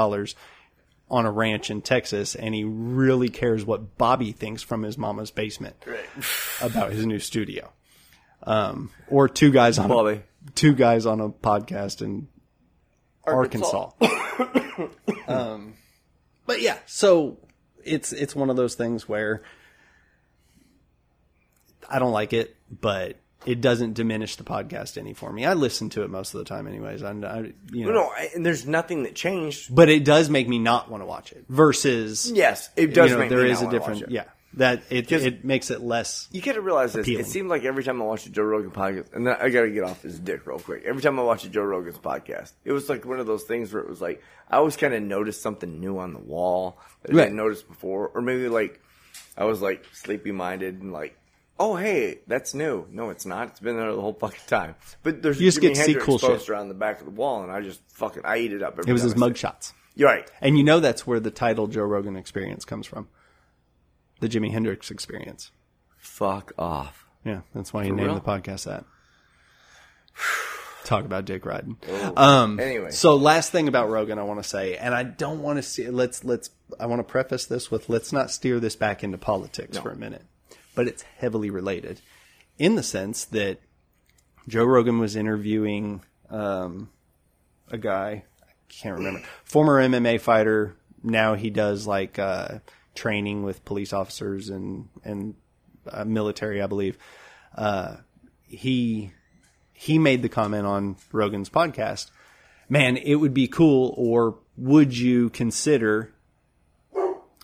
on 1.09 1.27
a 1.27 1.31
ranch 1.31 1.71
in 1.71 1.83
Texas 1.83 2.35
and 2.35 2.55
he 2.55 2.65
really 2.65 3.29
cares 3.29 3.65
what 3.65 3.97
Bobby 3.97 4.33
thinks 4.33 4.63
from 4.63 4.83
his 4.83 4.99
mama's 4.99 5.31
basement 5.31 5.77
about 6.61 6.93
his 6.93 7.07
new 7.07 7.19
studio. 7.19 7.73
Um, 8.43 8.91
or 9.09 9.29
two 9.29 9.51
guys 9.51 9.79
on 9.79 9.89
Bobby. 9.89 10.23
Two 10.55 10.75
guys 10.75 11.07
on 11.07 11.21
a 11.21 11.29
podcast 11.29 12.03
in 12.03 12.29
Arkansas. 13.25 13.91
um, 15.29 15.75
but 16.47 16.61
yeah, 16.61 16.79
so 16.87 17.38
it's 17.85 18.12
it's 18.12 18.35
one 18.35 18.50
of 18.50 18.57
those 18.57 18.75
things 18.75 19.09
where 19.09 19.43
I 21.88 21.99
don't 21.99 22.12
like 22.12 22.33
it, 22.33 22.57
but 22.71 23.17
it 23.45 23.61
doesn't 23.61 23.95
diminish 23.95 24.37
the 24.37 24.45
podcast 24.45 24.99
any 24.99 25.15
for 25.15 25.33
me. 25.33 25.45
I 25.47 25.55
listen 25.55 25.88
to 25.91 26.03
it 26.03 26.11
most 26.11 26.35
of 26.35 26.38
the 26.38 26.45
time, 26.45 26.67
anyways. 26.67 27.03
I, 27.03 27.11
I 27.11 27.53
you 27.73 27.85
know, 27.85 27.93
No, 27.93 27.93
no, 27.93 28.07
I, 28.09 28.31
and 28.35 28.45
there's 28.45 28.67
nothing 28.67 29.05
that 29.05 29.15
changed. 29.15 29.75
but 29.75 29.88
it 29.88 30.05
does 30.05 30.29
make 30.29 30.49
me 30.49 30.59
not 30.59 30.91
want 30.91 31.03
to 31.03 31.07
watch 31.07 31.33
it. 31.33 31.45
Versus, 31.49 32.31
Yes, 32.31 32.71
it 32.76 32.93
does 32.93 33.11
you 33.11 33.17
know, 33.17 33.21
make 33.21 33.31
there 33.31 33.45
me 33.45 33.50
is 33.50 33.62
not 33.62 33.73
a 33.73 33.79
wanna 33.79 33.95
different, 33.95 34.12
yeah. 34.12 34.25
That 34.57 34.83
it 34.89 35.07
Just- 35.07 35.27
it 35.27 35.45
makes 35.45 35.71
it 35.71 35.83
less. 35.83 36.29
You 36.33 36.41
got 36.41 36.55
to 36.55 36.63
realize 36.63 36.95
this. 36.95 37.05
Appealing. 37.07 37.27
It 37.27 37.29
seemed 37.29 37.51
like 37.51 37.65
every 37.65 37.85
time 37.85 38.01
I 38.01 38.07
watched 38.07 38.27
a 38.27 38.31
Joe 38.31 38.43
Rogan 38.45 38.71
podcast, 38.71 39.13
and 39.13 39.27
then 39.27 39.37
I 39.39 39.51
got 39.51 39.63
to 39.63 39.71
get 39.71 39.85
off 39.85 40.03
his 40.03 40.19
dick 40.19 40.47
real 40.47 40.59
quick. 40.59 40.83
Every 40.87 41.03
time 41.03 41.19
I 41.21 41.23
watched 41.23 41.45
a 41.45 41.51
Joe 41.51 41.63
Rogan's 41.65 41.99
podcast, 41.99 42.53
it 42.65 42.73
was 42.73 42.89
like 42.89 43.05
one 43.05 43.21
of 43.21 43.27
those 43.27 43.45
things 43.45 43.73
where 43.73 43.83
it 43.83 43.89
was 43.89 44.01
like 44.01 44.23
I 44.51 44.57
always 44.57 44.77
kind 44.77 44.95
of 44.95 45.03
noticed 45.03 45.43
something 45.43 45.79
new 45.79 45.99
on 45.99 46.15
the 46.15 46.21
wall 46.21 46.79
that 47.03 47.13
I 47.13 47.17
Right. 47.17 47.25
didn't 47.25 47.37
notice 47.37 47.63
before, 47.63 48.09
or 48.09 48.23
maybe 48.23 48.49
like 48.49 48.81
I 49.37 49.45
was 49.45 49.61
like 49.61 49.85
sleepy 49.93 50.33
minded 50.33 50.81
and 50.81 50.91
like, 50.91 51.19
oh 51.61 51.77
hey, 51.77 52.21
that's 52.27 52.55
new. 52.55 52.87
No, 52.91 53.11
it's 53.11 53.27
not. 53.27 53.49
It's 53.49 53.61
been 53.61 53.77
there 53.77 53.93
the 53.95 54.01
whole 54.01 54.15
fucking 54.15 54.41
time. 54.47 54.75
But 55.03 55.21
there's 55.23 55.39
You 55.39 55.49
just 55.49 55.59
Jimi 55.59 55.63
get 55.63 55.75
to 55.77 55.83
see 55.85 55.95
cool 55.97 56.17
shit. 56.19 56.31
poster 56.31 56.55
on 56.55 56.69
the 56.69 56.75
back 56.75 57.01
of 57.01 57.05
the 57.05 57.13
wall, 57.13 57.43
and 57.43 57.53
I 57.53 57.61
just 57.61 57.83
fucking 57.93 58.23
I 58.25 58.39
eat 58.39 58.53
it 58.55 58.63
up. 58.63 58.79
Every 58.79 58.89
It 58.89 58.93
was 58.95 59.03
his 59.03 59.13
I 59.13 59.17
see 59.17 59.21
mug 59.21 59.37
shots, 59.37 59.75
You're 59.95 60.09
right. 60.09 60.31
and 60.41 60.57
you 60.57 60.65
know 60.65 60.81
that's 60.81 61.07
where 61.07 61.21
the 61.21 61.31
title 61.31 61.66
Joe 61.66 61.83
Rogan 61.83 62.16
Experience 62.16 62.64
comes 62.64 62.87
from. 62.87 63.09
The 64.20 64.29
Jimi 64.29 64.50
Hendrix 64.50 64.90
Experience. 64.90 65.50
Fuck 65.98 66.52
off. 66.59 67.05
Yeah, 67.24 67.40
that's 67.55 67.72
why 67.72 67.83
he 67.85 67.90
For 67.90 67.96
named 67.96 68.07
real? 68.07 68.14
the 68.14 68.20
podcast 68.20 68.64
that. 68.64 68.85
Talk 70.85 71.05
about 71.05 71.24
dick 71.24 71.44
riding. 71.44 71.76
Oh. 71.88 72.12
Um, 72.16 72.61
Anyway. 72.61 72.92
so 72.92 73.16
last 73.16 73.50
thing 73.50 73.66
about 73.66 73.90
Rogan, 73.90 74.20
I 74.20 74.22
want 74.22 74.40
to 74.40 74.48
say, 74.48 74.76
and 74.76 74.94
I 74.94 75.02
don't 75.02 75.42
want 75.42 75.57
to 75.59 75.62
see. 75.62 75.88
Let's 75.90 76.22
let's. 76.24 76.50
I 76.79 76.87
want 76.87 77.00
to 77.00 77.05
preface 77.05 77.44
this 77.46 77.70
with 77.72 77.88
let's 77.88 78.12
not 78.12 78.31
steer 78.31 78.61
this 78.61 78.76
back 78.76 79.02
into 79.02 79.18
politics 79.18 79.79
for 79.79 79.90
a 79.90 79.96
minute, 79.96 80.24
but 80.76 80.87
it's 80.87 81.02
heavily 81.02 81.50
related, 81.50 82.00
in 82.59 82.76
the 82.76 82.85
sense 82.85 83.24
that 83.26 83.59
Joe 84.46 84.64
Rogan 84.64 85.00
was 85.00 85.16
interviewing 85.16 86.02
um, 86.31 86.90
a 87.68 87.79
guy 87.79 88.24
I 88.44 88.52
can't 88.68 88.96
remember, 88.96 89.22
former 89.44 89.83
MMA 89.83 90.20
fighter. 90.20 90.76
Now 91.02 91.35
he 91.35 91.50
does 91.50 91.87
like 91.88 92.16
uh, 92.20 92.59
training 92.96 93.42
with 93.42 93.64
police 93.64 93.92
officers 93.92 94.48
and 94.48 94.88
and 95.04 95.35
uh, 95.90 96.04
military, 96.04 96.62
I 96.62 96.66
believe. 96.66 96.98
Uh, 97.54 97.96
he 98.42 99.12
he 99.72 99.98
made 99.98 100.22
the 100.22 100.28
comment 100.28 100.66
on 100.66 100.96
Rogan's 101.12 101.50
podcast. 101.50 102.11
Man, 102.68 102.96
it 102.96 103.16
would 103.16 103.35
be 103.35 103.46
cool, 103.46 103.94
or 103.96 104.38
would 104.56 104.96
you 104.96 105.30
consider 105.30 106.12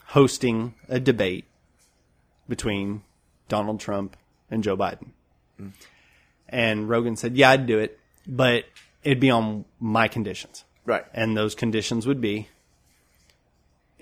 hosting 0.06 0.74
a 0.88 0.98
debate 0.98 1.44
between 2.48 3.02
Donald 3.48 3.80
Trump 3.80 4.16
and 4.50 4.64
Joe 4.64 4.76
Biden? 4.76 5.10
And 6.48 6.88
Rogan 6.88 7.16
said, 7.16 7.36
"Yeah, 7.36 7.50
I'd 7.50 7.66
do 7.66 7.78
it, 7.78 7.98
but 8.26 8.64
it'd 9.04 9.20
be 9.20 9.30
on 9.30 9.64
my 9.78 10.08
conditions." 10.08 10.64
Right. 10.84 11.04
And 11.14 11.36
those 11.36 11.54
conditions 11.54 12.06
would 12.06 12.20
be 12.20 12.48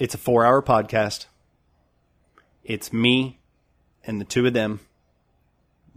it's 0.00 0.14
a 0.14 0.18
four 0.18 0.44
hour 0.44 0.62
podcast. 0.62 1.26
It's 2.70 2.92
me 2.92 3.40
and 4.04 4.20
the 4.20 4.24
two 4.24 4.46
of 4.46 4.52
them. 4.52 4.78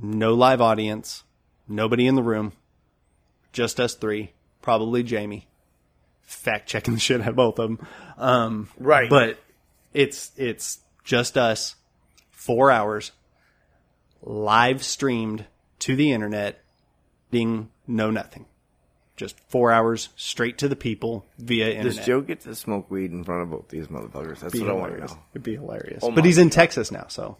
No 0.01 0.33
live 0.33 0.59
audience. 0.59 1.23
Nobody 1.67 2.07
in 2.07 2.15
the 2.15 2.23
room. 2.23 2.53
Just 3.51 3.79
us 3.79 3.93
three. 3.93 4.31
Probably 4.63 5.03
Jamie. 5.03 5.47
Fact 6.23 6.67
checking 6.67 6.93
the 6.95 6.99
shit 6.99 7.21
out 7.21 7.27
of 7.27 7.35
both 7.35 7.59
of 7.59 7.77
them. 7.77 7.87
Um, 8.17 8.69
Right. 8.79 9.07
But 9.07 9.37
it's, 9.93 10.31
it's 10.35 10.79
just 11.03 11.37
us. 11.37 11.75
Four 12.31 12.71
hours. 12.71 13.11
Live 14.23 14.83
streamed 14.83 15.45
to 15.77 15.95
the 15.95 16.11
internet. 16.11 16.63
Ding. 17.29 17.69
No 17.85 18.09
nothing. 18.09 18.47
Just 19.15 19.39
four 19.47 19.71
hours 19.71 20.09
straight 20.15 20.57
to 20.57 20.67
the 20.67 20.75
people 20.75 21.23
via 21.37 21.69
internet. 21.69 21.95
Does 21.97 22.05
Joe 22.05 22.21
get 22.21 22.39
to 22.41 22.55
smoke 22.55 22.89
weed 22.89 23.11
in 23.11 23.23
front 23.23 23.43
of 23.43 23.51
both 23.51 23.69
these 23.69 23.87
motherfuckers? 23.87 24.39
That's 24.39 24.53
be 24.53 24.61
what 24.61 24.69
I 24.69 24.73
want 24.73 24.85
to 24.85 24.93
hilarious. 24.95 25.11
know. 25.11 25.19
It'd 25.33 25.43
be 25.43 25.55
hilarious. 25.55 25.99
Oh 26.03 26.11
but 26.11 26.25
he's 26.25 26.39
in 26.39 26.49
Texas 26.49 26.91
now, 26.91 27.05
so 27.09 27.37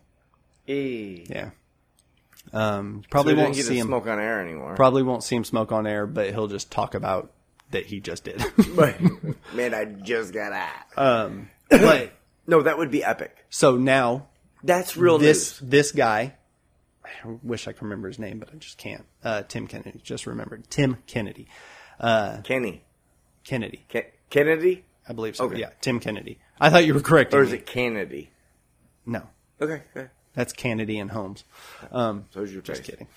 Hey. 0.65 1.25
yeah. 1.27 1.49
Um, 2.51 3.03
probably 3.09 3.33
didn't 3.33 3.45
won't 3.45 3.55
see 3.55 3.77
him. 3.79 3.87
smoke 3.87 4.05
on 4.07 4.19
air 4.19 4.39
anymore. 4.41 4.75
Probably 4.75 5.01
won't 5.01 5.23
see 5.23 5.35
him 5.35 5.43
smoke 5.43 5.71
on 5.71 5.87
air, 5.87 6.05
but 6.05 6.29
he'll 6.31 6.47
just 6.47 6.69
talk 6.71 6.93
about 6.93 7.31
that 7.71 7.85
he 7.87 7.99
just 7.99 8.23
did. 8.25 8.43
But 8.75 8.99
man, 9.53 9.73
I 9.73 9.85
just 9.85 10.33
got 10.33 10.53
out. 10.53 10.69
um, 10.97 11.49
but 11.69 12.11
no, 12.47 12.61
that 12.61 12.77
would 12.77 12.91
be 12.91 13.03
epic. 13.03 13.35
so 13.49 13.77
now 13.77 14.27
That's 14.63 14.95
real 14.95 15.17
this 15.17 15.59
news. 15.61 15.69
this 15.71 15.91
guy, 15.91 16.35
I 17.05 17.09
wish 17.43 17.67
I 17.67 17.73
could 17.73 17.83
remember 17.83 18.07
his 18.07 18.19
name, 18.19 18.39
but 18.39 18.49
I 18.53 18.57
just 18.57 18.77
can't. 18.77 19.05
Uh, 19.23 19.43
Tim 19.43 19.67
Kennedy, 19.67 19.99
just 20.03 20.25
remembered 20.27 20.69
Tim 20.69 20.97
Kennedy. 21.07 21.47
Kenny. 22.43 22.83
Kennedy, 23.43 23.85
Ke- 23.89 24.13
Kennedy? 24.29 24.83
I 25.07 25.13
believe 25.13 25.35
so. 25.35 25.45
Okay. 25.45 25.59
Yeah, 25.59 25.69
Tim 25.81 25.99
Kennedy. 25.99 26.39
I 26.59 26.69
thought 26.69 26.85
you 26.85 26.93
were 26.93 27.01
correct. 27.01 27.33
Or 27.33 27.41
is 27.43 27.51
it 27.51 27.65
Kennedy? 27.65 28.31
No, 29.05 29.23
Okay, 29.61 29.81
okay. 29.95 30.07
that's 30.33 30.53
Kennedy 30.53 30.97
and 30.97 31.11
Holmes. 31.11 31.43
Um, 31.91 32.25
So 32.31 32.41
is 32.41 32.53
your 32.53 32.61
Just 32.61 32.83
kidding. 32.83 33.07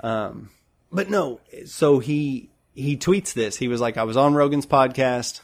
Um, 0.00 0.50
but 0.92 1.08
no, 1.08 1.40
so 1.64 1.98
he 2.00 2.50
he 2.74 2.98
tweets 2.98 3.32
this. 3.32 3.56
He 3.56 3.66
was 3.68 3.80
like, 3.80 3.96
I 3.96 4.02
was 4.04 4.18
on 4.18 4.34
Rogan's 4.34 4.66
podcast. 4.66 5.40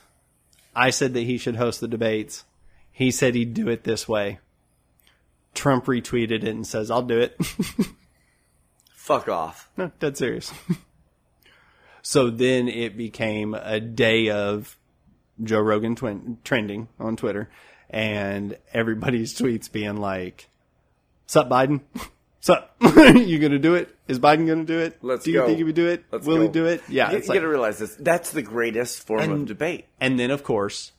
I 0.76 0.90
said 0.90 1.14
that 1.14 1.22
he 1.22 1.38
should 1.38 1.56
host 1.56 1.80
the 1.80 1.88
debates. 1.88 2.44
He 2.90 3.10
said 3.10 3.34
he'd 3.34 3.54
do 3.54 3.68
it 3.68 3.84
this 3.84 4.06
way. 4.06 4.40
Trump 5.54 5.84
retweeted 5.86 6.30
it 6.42 6.44
and 6.44 6.66
says, 6.66 6.90
I'll 6.90 7.02
do 7.02 7.18
it. 7.18 7.36
Fuck 8.94 9.28
off. 9.28 9.68
no, 9.76 9.90
dead 9.98 10.16
serious. 10.16 10.52
so 12.02 12.30
then 12.30 12.68
it 12.68 12.96
became 12.96 13.54
a 13.54 13.80
day 13.80 14.30
of 14.30 14.76
Joe 15.42 15.60
Rogan 15.60 15.96
twin- 15.96 16.38
trending 16.44 16.88
on 16.98 17.16
Twitter 17.16 17.50
and 17.90 18.56
everybody's 18.72 19.34
tweets 19.38 19.70
being 19.70 19.96
like, 19.96 20.48
Sup, 21.26 21.48
Biden? 21.48 21.80
Sup? 22.40 22.74
you 22.80 23.38
gonna 23.38 23.58
do 23.58 23.74
it? 23.74 23.94
Is 24.08 24.18
Biden 24.18 24.46
gonna 24.46 24.64
do 24.64 24.78
it? 24.80 24.98
Let's 25.02 25.24
do 25.24 25.30
you 25.30 25.38
go. 25.38 25.46
think 25.46 25.58
he 25.58 25.64
would 25.64 25.74
do 25.74 25.86
it? 25.88 26.04
Let's 26.10 26.26
Will 26.26 26.40
he 26.42 26.48
do 26.48 26.66
it? 26.66 26.82
Yeah. 26.88 27.10
You, 27.10 27.18
you 27.18 27.24
like- 27.24 27.34
gotta 27.38 27.48
realize 27.48 27.78
this. 27.78 27.94
That's 27.96 28.30
the 28.32 28.42
greatest 28.42 29.06
form 29.06 29.30
of 29.30 29.46
debate. 29.46 29.86
and 30.00 30.18
then, 30.18 30.30
of 30.30 30.42
course, 30.42 30.92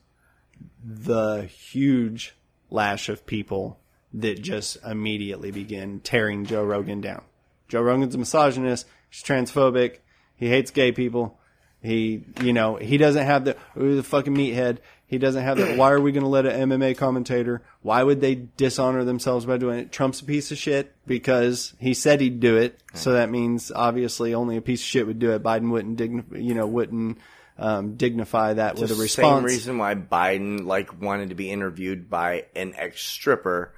the 0.83 1.43
huge 1.43 2.35
lash 2.69 3.09
of 3.09 3.25
people 3.25 3.79
that 4.13 4.41
just 4.41 4.77
immediately 4.85 5.51
begin 5.51 5.99
tearing 5.99 6.45
Joe 6.45 6.63
Rogan 6.63 7.01
down. 7.01 7.23
Joe 7.67 7.81
Rogan's 7.81 8.15
a 8.15 8.17
misogynist. 8.17 8.85
He's 9.09 9.23
transphobic. 9.23 9.97
He 10.35 10.49
hates 10.49 10.71
gay 10.71 10.91
people. 10.91 11.39
He, 11.81 12.23
you 12.41 12.53
know, 12.53 12.75
he 12.77 12.97
doesn't 12.97 13.25
have 13.25 13.45
the, 13.45 13.57
ooh, 13.77 13.95
the 13.95 14.03
fucking 14.03 14.35
meathead. 14.35 14.77
He 15.05 15.17
doesn't 15.17 15.43
have 15.43 15.57
the, 15.57 15.75
why 15.75 15.91
are 15.91 15.99
we 15.99 16.11
going 16.11 16.23
to 16.23 16.29
let 16.29 16.45
an 16.45 16.69
MMA 16.69 16.97
commentator, 16.97 17.61
why 17.81 18.01
would 18.01 18.19
they 18.21 18.47
dishonor 18.57 19.03
themselves 19.03 19.45
by 19.45 19.57
doing 19.57 19.79
it? 19.79 19.91
Trump's 19.91 20.21
a 20.21 20.25
piece 20.25 20.51
of 20.51 20.57
shit 20.57 20.95
because 21.05 21.73
he 21.79 21.93
said 21.93 22.21
he'd 22.21 22.39
do 22.39 22.57
it. 22.57 22.79
So 22.93 23.13
that 23.13 23.29
means 23.29 23.71
obviously 23.71 24.33
only 24.33 24.57
a 24.57 24.61
piece 24.61 24.81
of 24.81 24.87
shit 24.87 25.05
would 25.05 25.19
do 25.19 25.31
it. 25.31 25.43
Biden 25.43 25.71
wouldn't, 25.71 25.99
digni- 25.99 26.43
you 26.43 26.55
know, 26.55 26.65
wouldn't, 26.65 27.19
um, 27.59 27.95
dignify 27.95 28.53
that 28.53 28.75
with 28.75 28.89
a 28.89 28.95
the 28.95 29.01
response. 29.01 29.37
same 29.37 29.43
reason 29.43 29.77
why 29.77 29.93
Biden 29.93 30.65
like 30.65 30.99
wanted 30.99 31.29
to 31.29 31.35
be 31.35 31.51
interviewed 31.51 32.09
by 32.09 32.45
an 32.55 32.73
ex 32.75 33.03
stripper 33.03 33.73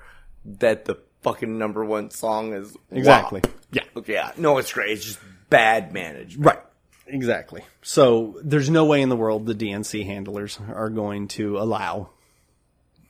that 0.46 0.86
the 0.86 0.98
fucking 1.22 1.58
number 1.58 1.84
one 1.84 2.10
song 2.12 2.54
is 2.54 2.76
Exactly. 2.92 3.42
WAP. 3.44 3.54
Yeah. 3.72 3.84
Okay, 3.98 4.14
yeah. 4.14 4.32
No, 4.38 4.58
it's 4.58 4.72
great. 4.72 4.92
It's 4.92 5.06
just 5.06 5.20
bad 5.50 5.92
management. 5.94 6.46
Right. 6.46 6.60
Exactly. 7.08 7.62
So 7.84 8.40
there's 8.44 8.70
no 8.70 8.86
way 8.86 9.02
in 9.02 9.10
the 9.10 9.16
world 9.16 9.46
the 9.46 9.54
DNC 9.56 10.06
handlers 10.06 10.60
are 10.74 10.90
going 10.90 11.28
to 11.30 11.58
allow 11.60 12.10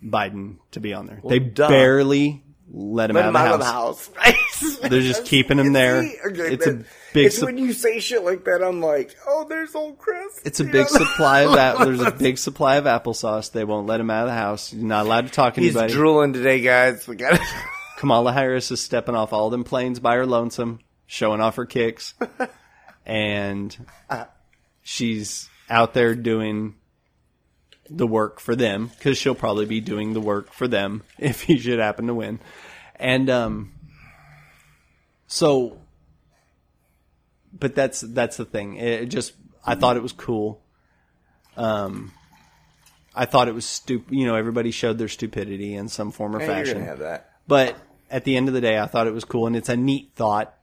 Biden 0.03 0.57
to 0.71 0.79
be 0.79 0.93
on 0.93 1.07
there. 1.07 1.21
they 1.27 1.39
duh. 1.39 1.67
barely 1.69 2.43
let 2.71 3.09
him, 3.09 3.15
Let 3.15 3.25
out, 3.25 3.29
him 3.29 3.35
of 3.35 3.41
out 3.41 3.47
the 3.47 3.53
of 3.53 3.59
the 3.59 3.65
house. 3.65 4.09
They're 4.81 5.01
just 5.01 5.25
keeping 5.25 5.59
him 5.59 5.73
there. 5.73 5.97
Okay, 6.27 6.53
It's 6.53 6.65
a 6.67 6.83
big 7.13 7.25
It's 7.27 7.37
sup- 7.37 7.45
when 7.47 7.57
you 7.57 7.73
say 7.73 7.99
shit 7.99 8.23
like 8.23 8.43
that, 8.45 8.63
I'm 8.63 8.81
like, 8.81 9.15
oh, 9.27 9.45
there's 9.47 9.75
old 9.75 9.97
Chris. 9.97 10.39
It's 10.45 10.59
a 10.59 10.65
You 10.65 10.71
big 10.71 10.81
know? 10.91 10.99
supply 10.99 11.41
of 11.41 11.53
that. 11.53 11.79
There's 11.79 12.01
a 12.01 12.11
big 12.19 12.37
supply 12.37 12.75
of 12.75 12.85
applesauce. 12.85 13.51
They 13.51 13.63
won't 13.63 13.87
let 13.87 13.99
him 13.99 14.09
out 14.09 14.23
of 14.23 14.27
the 14.29 14.33
house. 14.35 14.73
You're 14.73 14.85
not 14.85 15.05
allowed 15.05 15.27
to 15.27 15.31
talk 15.31 15.55
to 15.55 15.61
He's 15.61 15.75
anybody. 15.75 15.93
drooling 15.93 16.33
today, 16.33 16.61
guys. 16.61 17.07
We 17.07 17.15
got. 17.15 17.39
Kamala 17.97 18.33
Harris 18.33 18.71
is 18.71 18.81
stepping 18.81 19.15
off 19.15 19.31
all 19.33 19.49
them 19.49 19.63
planes 19.63 19.99
by 19.99 20.15
her 20.15 20.25
lonesome, 20.25 20.79
showing 21.07 21.39
off 21.41 21.55
her 21.55 21.65
kicks, 21.65 22.13
and 23.05 23.75
she's 24.83 25.49
out 25.69 25.93
there 25.93 26.13
doing 26.15 26.75
the 27.89 28.07
work 28.07 28.39
for 28.39 28.55
them 28.55 28.87
because 28.87 29.17
she'll 29.17 29.35
probably 29.35 29.65
be 29.65 29.79
doing 29.79 30.13
the 30.13 30.19
work 30.21 30.51
for 30.51 30.67
them 30.67 31.03
if 31.19 31.41
he 31.43 31.57
should 31.57 31.79
happen 31.79 32.07
to 32.07 32.13
win. 32.13 32.39
And 32.97 33.29
um, 33.29 33.71
so, 35.35 35.77
but 37.51 37.75
that's 37.75 37.99
that's 37.99 38.37
the 38.37 38.45
thing. 38.45 38.77
It 38.77 39.07
just 39.07 39.33
I 39.65 39.75
thought 39.75 39.97
it 39.97 40.03
was 40.03 40.13
cool. 40.13 40.61
Um, 41.57 42.13
I 43.13 43.25
thought 43.25 43.49
it 43.49 43.53
was 43.53 43.65
stupid. 43.65 44.15
You 44.15 44.27
know, 44.27 44.35
everybody 44.35 44.71
showed 44.71 44.97
their 44.97 45.09
stupidity 45.09 45.75
in 45.75 45.89
some 45.89 46.13
form 46.13 46.37
or 46.37 46.39
Man, 46.39 46.47
you're 46.47 46.57
fashion. 46.57 46.77
gonna 46.77 46.85
have 46.85 46.99
that. 46.99 47.31
But 47.49 47.75
at 48.09 48.23
the 48.23 48.37
end 48.37 48.47
of 48.47 48.53
the 48.53 48.61
day, 48.61 48.79
I 48.79 48.85
thought 48.85 49.07
it 49.07 49.13
was 49.13 49.25
cool, 49.25 49.45
and 49.45 49.57
it's 49.57 49.67
a 49.67 49.75
neat 49.75 50.11
thought. 50.15 50.57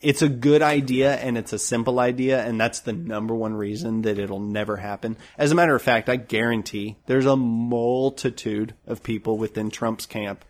It's 0.00 0.22
a 0.22 0.28
good 0.28 0.60
idea, 0.60 1.14
and 1.14 1.38
it's 1.38 1.52
a 1.52 1.60
simple 1.60 2.00
idea, 2.00 2.44
and 2.44 2.60
that's 2.60 2.80
the 2.80 2.92
number 2.92 3.36
one 3.36 3.54
reason 3.54 4.02
that 4.02 4.18
it'll 4.18 4.40
never 4.40 4.78
happen. 4.78 5.16
As 5.36 5.52
a 5.52 5.54
matter 5.54 5.76
of 5.76 5.82
fact, 5.82 6.08
I 6.08 6.16
guarantee 6.16 6.96
there's 7.06 7.26
a 7.26 7.36
multitude 7.36 8.74
of 8.84 9.04
people 9.04 9.38
within 9.38 9.70
Trump's 9.70 10.06
camp 10.06 10.44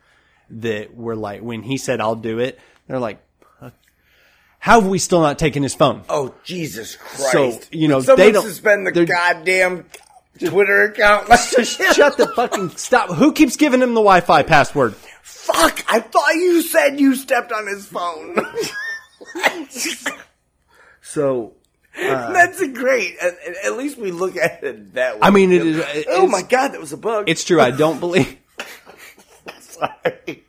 that 0.51 0.95
were 0.95 1.17
like, 1.17 1.41
when 1.43 1.63
he 1.63 1.77
said, 1.77 2.01
I'll 2.01 2.15
do 2.17 2.39
it, 2.39 2.59
they're 2.87 2.99
like, 2.99 3.23
how 4.61 4.81
have 4.81 4.89
we 4.91 4.99
still 4.99 5.21
not 5.21 5.39
taken 5.39 5.63
his 5.63 5.75
phone? 5.75 6.03
Oh 6.09 6.35
Jesus 6.43 6.97
Christ! 6.97 7.33
So, 7.33 7.61
you 7.71 7.87
know, 7.87 8.01
Someone 8.01 8.27
they 8.27 8.33
don't- 8.33 8.43
suspend 8.45 8.87
the 8.89 9.07
goddamn 9.07 9.87
Twitter 10.45 10.83
account. 10.85 11.29
Just 11.57 11.81
shut 11.95 12.17
the 12.17 12.27
fucking 12.35 12.71
stop. 12.77 13.11
Who 13.15 13.33
keeps 13.33 13.55
giving 13.57 13.81
him 13.81 13.91
the 13.91 14.01
Wi-Fi 14.01 14.43
password? 14.43 14.97
Fuck! 15.23 15.85
I 15.89 16.01
thought 16.01 16.35
you 16.35 16.63
said 16.63 16.99
you 16.99 17.15
stepped 17.15 17.53
on 17.53 17.67
his 17.69 17.87
phone. 17.87 18.37
So 21.01 21.55
uh, 21.99 22.33
That's 22.33 22.67
great. 22.69 23.17
At, 23.21 23.35
at 23.65 23.77
least 23.77 23.97
we 23.99 24.11
look 24.13 24.37
at 24.37 24.63
it 24.63 24.95
that 24.95 25.15
way. 25.15 25.21
I 25.23 25.31
mean, 25.31 25.53
it 25.53 25.67
is- 25.67 26.05
oh 26.09 26.27
my 26.27 26.43
god, 26.43 26.69
that 26.73 26.81
was 26.81 26.93
a 26.93 26.97
bug. 26.97 27.29
it's 27.29 27.45
true. 27.45 27.61
I 27.61 27.71
don't 27.71 27.99
believe. 28.01 28.37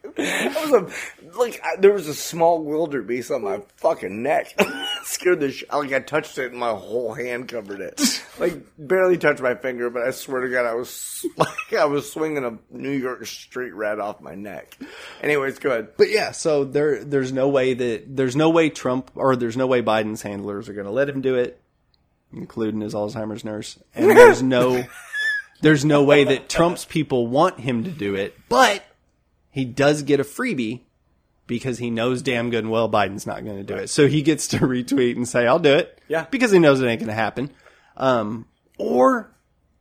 was 0.71 0.71
a 0.71 1.37
like 1.37 1.61
I, 1.63 1.75
there 1.77 1.93
was 1.93 2.07
a 2.07 2.13
small 2.13 2.63
wildebeest 2.63 3.31
on 3.31 3.43
my 3.43 3.61
fucking 3.77 4.21
neck. 4.21 4.59
Scared 5.03 5.39
the 5.39 5.51
sh- 5.51 5.63
like 5.71 5.93
I 5.93 5.99
touched 5.99 6.37
it 6.37 6.51
and 6.51 6.59
my 6.59 6.71
whole 6.71 7.13
hand 7.13 7.47
covered 7.47 7.81
it. 7.81 8.01
Like 8.39 8.63
barely 8.77 9.17
touched 9.17 9.41
my 9.41 9.53
finger, 9.53 9.89
but 9.89 10.03
I 10.03 10.11
swear 10.11 10.39
to 10.39 10.49
God, 10.49 10.65
I 10.65 10.73
was 10.73 11.25
like 11.35 11.73
I 11.77 11.83
was 11.83 12.09
swinging 12.09 12.45
a 12.45 12.57
New 12.69 12.91
York 12.91 13.25
street 13.25 13.73
rat 13.73 13.99
off 13.99 14.21
my 14.21 14.33
neck. 14.33 14.77
Anyways, 15.21 15.59
go 15.59 15.71
ahead. 15.71 15.89
But 15.97 16.09
yeah, 16.09 16.31
so 16.31 16.63
there, 16.63 17.03
there's 17.03 17.33
no 17.33 17.49
way 17.49 17.73
that 17.73 18.15
there's 18.15 18.37
no 18.37 18.49
way 18.49 18.69
Trump 18.69 19.11
or 19.15 19.35
there's 19.35 19.57
no 19.57 19.67
way 19.67 19.81
Biden's 19.81 20.21
handlers 20.21 20.69
are 20.69 20.73
going 20.73 20.85
to 20.85 20.91
let 20.93 21.09
him 21.09 21.19
do 21.19 21.35
it, 21.35 21.61
including 22.31 22.79
his 22.79 22.93
Alzheimer's 22.93 23.43
nurse. 23.43 23.77
And 23.93 24.09
there's 24.09 24.41
no, 24.41 24.85
there's 25.61 25.83
no 25.83 26.05
way 26.05 26.23
that 26.23 26.47
Trump's 26.47 26.85
people 26.85 27.27
want 27.27 27.59
him 27.59 27.83
to 27.83 27.91
do 27.91 28.15
it. 28.15 28.37
But 28.47 28.85
he 29.59 29.65
does 29.65 30.03
get 30.03 30.19
a 30.19 30.23
freebie 30.23 30.81
because 31.47 31.79
he 31.79 31.89
knows 31.89 32.21
damn 32.21 32.49
good 32.49 32.63
and 32.63 32.71
well 32.71 32.89
Biden's 32.89 33.27
not 33.27 33.43
going 33.43 33.57
to 33.57 33.63
do 33.63 33.75
it. 33.75 33.89
So 33.89 34.07
he 34.07 34.21
gets 34.21 34.47
to 34.49 34.57
retweet 34.59 35.15
and 35.15 35.27
say, 35.27 35.45
"I'll 35.45 35.59
do 35.59 35.73
it." 35.73 36.01
Yeah. 36.07 36.25
because 36.31 36.51
he 36.51 36.59
knows 36.59 36.81
it 36.81 36.87
ain't 36.87 36.99
going 36.99 37.07
to 37.07 37.13
happen. 37.13 37.51
Um, 37.97 38.47
or 38.77 39.35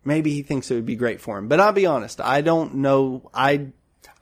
maybe 0.04 0.32
he 0.32 0.42
thinks 0.42 0.70
it 0.70 0.74
would 0.74 0.86
be 0.86 0.96
great 0.96 1.20
for 1.20 1.38
him. 1.38 1.48
But 1.48 1.60
I'll 1.60 1.72
be 1.72 1.86
honest, 1.86 2.20
I 2.20 2.40
don't 2.40 2.76
know. 2.76 3.30
I 3.32 3.68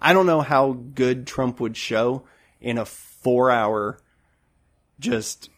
I 0.01 0.13
don't 0.13 0.27
know 0.27 0.43
how 0.43 0.73
good 0.73 1.27
Trump 1.27 1.61
would 1.61 1.77
show 1.77 2.25
in 2.61 2.79
a 2.79 2.85
four 2.85 3.51
hour 3.51 3.99
just 5.01 5.51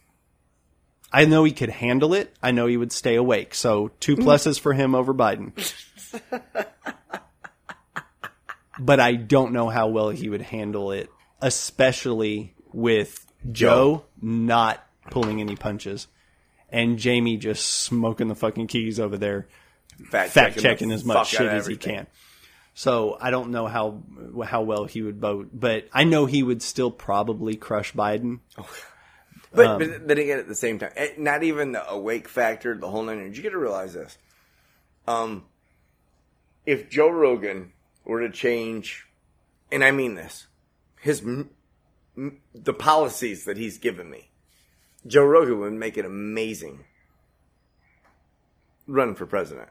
I 1.13 1.25
know 1.25 1.45
he 1.45 1.53
could 1.53 1.71
handle 1.71 2.13
it. 2.13 2.35
I 2.43 2.51
know 2.51 2.67
he 2.67 2.77
would 2.77 2.93
stay 2.93 3.15
awake. 3.15 3.55
So 3.55 3.91
two 3.99 4.17
pluses 4.17 4.61
for 4.61 4.75
him 4.75 4.95
over 4.95 5.15
Biden. 5.15 5.53
but 8.79 9.01
I 9.01 9.15
don't 9.15 9.53
know 9.53 9.69
how 9.69 9.89
well 9.89 10.11
he 10.11 10.29
would 10.29 10.43
handle 10.43 10.93
it, 10.93 11.11
especially 11.41 12.55
with 12.73 13.27
Joe 13.51 14.05
not 14.21 14.85
pulling 15.11 15.41
any 15.41 15.57
punches 15.57 16.07
and 16.71 16.99
Jamie 16.99 17.37
just 17.37 17.67
smoking 17.67 18.29
the 18.29 18.35
fucking 18.35 18.67
keys 18.67 19.01
over 19.01 19.17
there 19.17 19.49
Fact, 20.11 20.31
fact 20.31 20.59
checking 20.61 20.93
as 20.93 21.05
much 21.05 21.29
shit 21.29 21.41
as 21.49 21.67
he 21.67 21.77
can. 21.77 22.07
So 22.75 23.17
I 23.21 23.31
don't 23.31 23.51
know 23.51 23.67
how 23.67 24.03
how 24.45 24.63
well 24.63 24.85
he 24.85 25.03
would 25.03 25.19
vote, 25.19 25.49
but 25.53 25.89
I 25.93 26.05
know 26.05 26.27
he 26.27 26.45
would 26.45 26.63
still 26.63 26.93
probably 26.93 27.57
crush 27.57 27.93
Biden. 27.93 28.39
But, 29.53 29.67
Um, 29.67 29.79
but 29.79 30.07
then 30.07 30.19
again, 30.19 30.39
at 30.39 30.47
the 30.47 30.55
same 30.55 30.79
time, 30.79 30.93
eh, 30.95 31.15
not 31.17 31.43
even 31.43 31.73
the 31.73 31.91
awake 31.91 32.29
factor, 32.29 32.77
the 32.77 32.89
whole 32.89 33.03
nine. 33.03 33.33
You 33.35 33.43
got 33.43 33.51
to 33.51 33.59
realize 33.59 33.95
this. 33.95 34.19
Um, 35.09 35.47
if 36.67 36.89
Joe 36.91 37.09
Rogan 37.09 37.73
were 38.09 38.21
to 38.21 38.31
change, 38.31 39.07
and 39.71 39.85
I 39.85 39.93
mean 39.93 40.17
this, 40.17 40.49
his 41.01 41.23
the 42.53 42.75
policies 42.75 43.45
that 43.45 43.57
he's 43.57 43.79
given 43.79 44.11
me, 44.11 44.31
Joe 45.07 45.25
Rogan 45.25 45.61
would 45.61 45.73
make 45.75 45.97
it 45.97 46.05
amazing. 46.05 46.85
Run 48.89 49.15
for 49.15 49.27
president. 49.27 49.69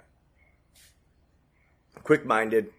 Quick 2.03 2.25
minded, 2.25 2.71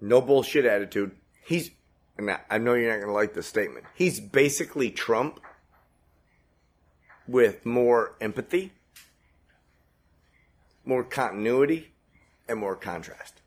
no 0.00 0.22
bullshit 0.22 0.64
attitude. 0.64 1.10
He's, 1.44 1.72
and 2.16 2.38
I 2.48 2.58
know 2.58 2.72
you're 2.74 2.90
not 2.90 2.98
going 2.98 3.08
to 3.08 3.12
like 3.12 3.34
this 3.34 3.46
statement. 3.46 3.84
He's 3.94 4.20
basically 4.20 4.90
Trump 4.90 5.40
with 7.26 7.66
more 7.66 8.14
empathy, 8.20 8.72
more 10.84 11.04
continuity, 11.04 11.92
and 12.48 12.58
more 12.58 12.76
contrast. 12.76 13.41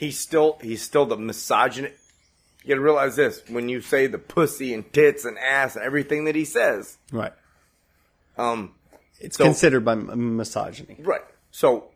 He's 0.00 0.18
still 0.18 0.56
he's 0.62 0.80
still 0.82 1.04
the 1.04 1.18
misogynist. 1.18 1.94
You 2.64 2.70
gotta 2.70 2.80
realize 2.80 3.16
this 3.16 3.42
when 3.48 3.68
you 3.68 3.82
say 3.82 4.06
the 4.06 4.16
pussy 4.16 4.72
and 4.72 4.90
tits 4.94 5.26
and 5.26 5.36
ass 5.38 5.76
and 5.76 5.84
everything 5.84 6.24
that 6.24 6.34
he 6.34 6.46
says. 6.46 6.96
Right. 7.12 7.34
Um, 8.38 8.74
It's 9.20 9.36
So- 9.36 9.44
considered 9.44 9.84
by 9.84 9.96
misogyny. 9.96 10.96
right. 11.00 11.20
So 11.50 11.90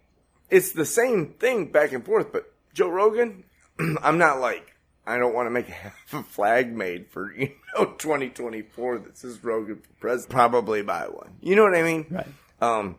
it's 0.50 0.72
the 0.72 0.84
same 0.84 1.28
thing 1.38 1.72
back 1.72 1.92
and 1.92 2.04
forth. 2.04 2.30
But 2.30 2.52
Joe 2.74 2.88
Rogan, 2.90 3.44
I'm 4.02 4.18
not 4.18 4.38
like 4.38 4.74
I 5.06 5.16
don't 5.16 5.32
want 5.34 5.46
to 5.46 5.50
make 5.50 5.68
a 6.12 6.22
flag 6.24 6.76
made 6.76 7.08
for 7.10 7.32
you 7.34 7.52
know 7.74 7.86
2024 7.96 8.98
that 8.98 9.16
says 9.16 9.42
Rogan 9.42 9.76
for 9.76 9.92
president. 9.98 10.30
Probably 10.30 10.82
buy 10.82 11.06
one. 11.08 11.36
You 11.40 11.56
know 11.56 11.62
what 11.62 11.74
I 11.74 11.82
mean? 11.82 12.04
Right. 12.10 12.26
Um, 12.60 12.96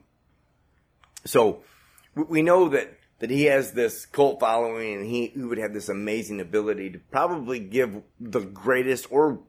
so 1.25 1.63
we- 2.15 2.23
we 2.23 2.41
know 2.41 2.69
that 2.69 2.97
that 3.19 3.29
he 3.29 3.45
has 3.45 3.71
this 3.71 4.05
cult 4.05 4.39
following, 4.39 4.95
and 4.95 5.05
he, 5.05 5.27
he 5.27 5.41
would 5.41 5.57
have 5.57 5.73
this 5.73 5.89
amazing 5.89 6.41
ability 6.41 6.89
to 6.91 6.99
probably 6.99 7.59
give 7.59 8.01
the 8.19 8.41
greatest, 8.41 9.07
or 9.09 9.39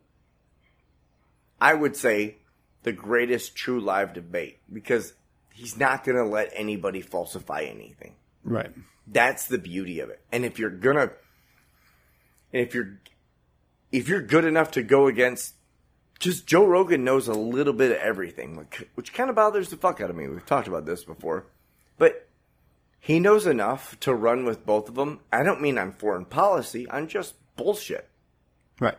I 1.61 1.75
would 1.75 1.97
say, 1.97 2.37
the 2.85 2.93
greatest 2.93 3.57
true 3.57 3.81
live 3.81 4.15
debate 4.15 4.59
because 4.73 5.15
he's 5.53 5.77
not 5.77 6.05
going 6.05 6.17
to 6.17 6.25
let 6.25 6.53
anybody 6.55 7.01
falsify 7.01 7.63
anything. 7.63 8.15
Right. 8.45 8.71
That's 9.07 9.47
the 9.47 9.59
beauty 9.59 10.01
of 10.01 10.11
it. 10.11 10.21
And 10.31 10.45
if 10.45 10.59
you're 10.59 10.71
gonna, 10.71 11.11
And 12.53 12.63
if 12.63 12.75
you're 12.75 12.99
if 13.93 14.09
you're 14.09 14.23
good 14.23 14.45
enough 14.45 14.73
to 14.73 14.83
go 14.83 15.07
against 15.07 15.55
just 16.19 16.47
Joe 16.47 16.65
Rogan 16.65 17.05
knows 17.05 17.29
a 17.29 17.35
little 17.35 17.73
bit 17.73 17.91
of 17.91 17.99
everything, 17.99 18.57
which, 18.57 18.85
which 18.95 19.13
kind 19.13 19.31
of 19.31 19.37
bothers 19.37 19.69
the 19.69 19.77
fuck 19.77 20.01
out 20.01 20.11
of 20.11 20.17
me. 20.17 20.29
We've 20.29 20.47
talked 20.47 20.69
about 20.69 20.87
this 20.87 21.05
before. 21.05 21.47
But 21.99 22.26
he 23.07 23.21
knows 23.21 23.47
enough 23.47 24.01
to 24.01 24.13
run 24.13 24.45
with 24.45 24.67
both 24.67 24.89
of 24.89 24.97
them. 24.97 25.21
I 25.33 25.45
don't 25.45 25.61
mean 25.61 25.79
on 25.79 25.93
foreign 25.93 26.25
policy, 26.25 26.89
on 26.89 27.07
just 27.07 27.35
bullshit. 27.55 28.09
Right. 28.81 28.99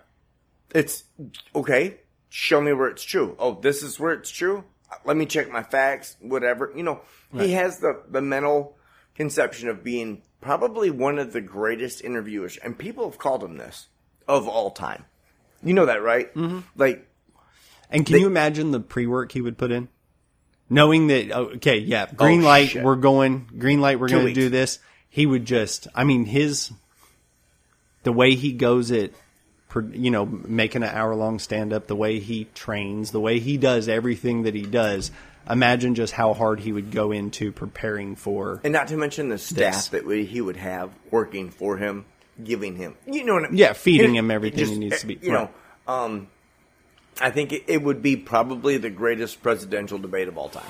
It's 0.73 1.03
okay. 1.53 1.97
Show 2.29 2.61
me 2.61 2.71
where 2.71 2.87
it's 2.87 3.03
true. 3.03 3.35
Oh, 3.37 3.59
this 3.59 3.83
is 3.83 3.99
where 3.99 4.13
it's 4.13 4.31
true. 4.31 4.63
Let 5.03 5.17
me 5.17 5.25
check 5.25 5.51
my 5.51 5.61
facts. 5.61 6.15
Whatever. 6.21 6.71
You 6.73 6.83
know, 6.83 7.01
he 7.33 7.51
has 7.51 7.79
the 7.79 8.01
the 8.09 8.21
mental 8.21 8.77
conception 9.13 9.67
of 9.67 9.83
being 9.83 10.21
probably 10.39 10.89
one 10.89 11.19
of 11.19 11.33
the 11.33 11.41
greatest 11.41 12.01
interviewers, 12.01 12.55
and 12.55 12.77
people 12.77 13.09
have 13.09 13.19
called 13.19 13.43
him 13.43 13.57
this 13.57 13.87
of 14.25 14.47
all 14.47 14.71
time. 14.71 15.03
You 15.61 15.73
know 15.73 15.85
that, 15.85 16.01
right? 16.01 16.33
Mm-hmm. 16.33 16.59
Like, 16.77 17.05
And 17.89 18.05
can 18.05 18.21
you 18.21 18.27
imagine 18.27 18.71
the 18.71 18.79
pre 18.79 19.05
work 19.05 19.33
he 19.33 19.41
would 19.41 19.57
put 19.57 19.71
in? 19.71 19.89
Knowing 20.69 21.07
that, 21.07 21.31
oh, 21.31 21.43
okay, 21.55 21.77
yeah, 21.77 22.05
green 22.13 22.41
Oh, 22.41 22.45
light, 22.47 22.69
shit. 22.69 22.83
we're 22.83 22.95
going, 22.97 23.49
green 23.57 23.79
light, 23.79 23.99
we're 23.99 24.09
Two 24.09 24.15
going 24.21 24.27
to 24.27 24.33
do 24.33 24.49
this. 24.49 24.79
He 25.09 25.25
would 25.25 25.45
just, 25.45 25.87
I 25.95 26.03
mean, 26.03 26.25
his, 26.25 26.71
the 28.03 28.11
way 28.11 28.35
he 28.35 28.51
goes 28.51 28.91
at, 28.91 29.11
per- 29.69 29.81
you 29.91 30.11
know, 30.11 30.25
making 30.25 30.83
an 30.83 30.89
hour 30.89 31.15
long 31.15 31.39
stand 31.39 31.71
up, 31.73 31.87
the 31.87 31.95
way 31.95 32.19
he 32.19 32.45
trains, 32.53 33.11
the 33.11 33.19
way 33.19 33.39
he 33.39 33.57
does 33.57 33.87
everything 33.87 34.43
that 34.43 34.53
he 34.55 34.63
does, 34.63 35.11
imagine 35.49 35.95
just 35.95 36.11
how 36.13 36.33
hard 36.33 36.59
he 36.59 36.73
would 36.73 36.91
go 36.91 37.11
into 37.13 37.53
preparing 37.53 38.15
for. 38.17 38.59
and 38.65 38.73
not 38.73 38.89
to 38.89 38.97
mention 38.97 39.29
the 39.29 39.37
staff 39.37 39.73
This. 39.73 39.87
that 39.89 40.05
we, 40.05 40.25
he 40.25 40.41
would 40.41 40.57
have 40.57 40.91
working 41.11 41.49
for 41.49 41.77
him, 41.77 42.03
giving 42.43 42.75
him, 42.75 42.95
you 43.05 43.23
know 43.23 43.35
what 43.35 43.45
I 43.45 43.47
mean? 43.47 43.57
Yeah, 43.57 43.71
feeding 43.71 44.15
him 44.15 44.29
everything 44.29 44.59
just, 44.59 44.71
he 44.73 44.77
needs 44.79 44.99
to 44.99 45.07
be- 45.07 45.19
You 45.21 45.31
know, 45.31 45.49
um, 45.87 46.27
I 47.21 47.31
think 47.31 47.51
it, 47.51 47.63
it 47.67 47.81
would 47.81 48.01
be 48.01 48.15
probably 48.15 48.77
the 48.77 48.89
greatest 48.89 49.41
presidential 49.41 49.97
debate 49.97 50.27
of 50.27 50.37
all 50.37 50.49
time. 50.49 50.63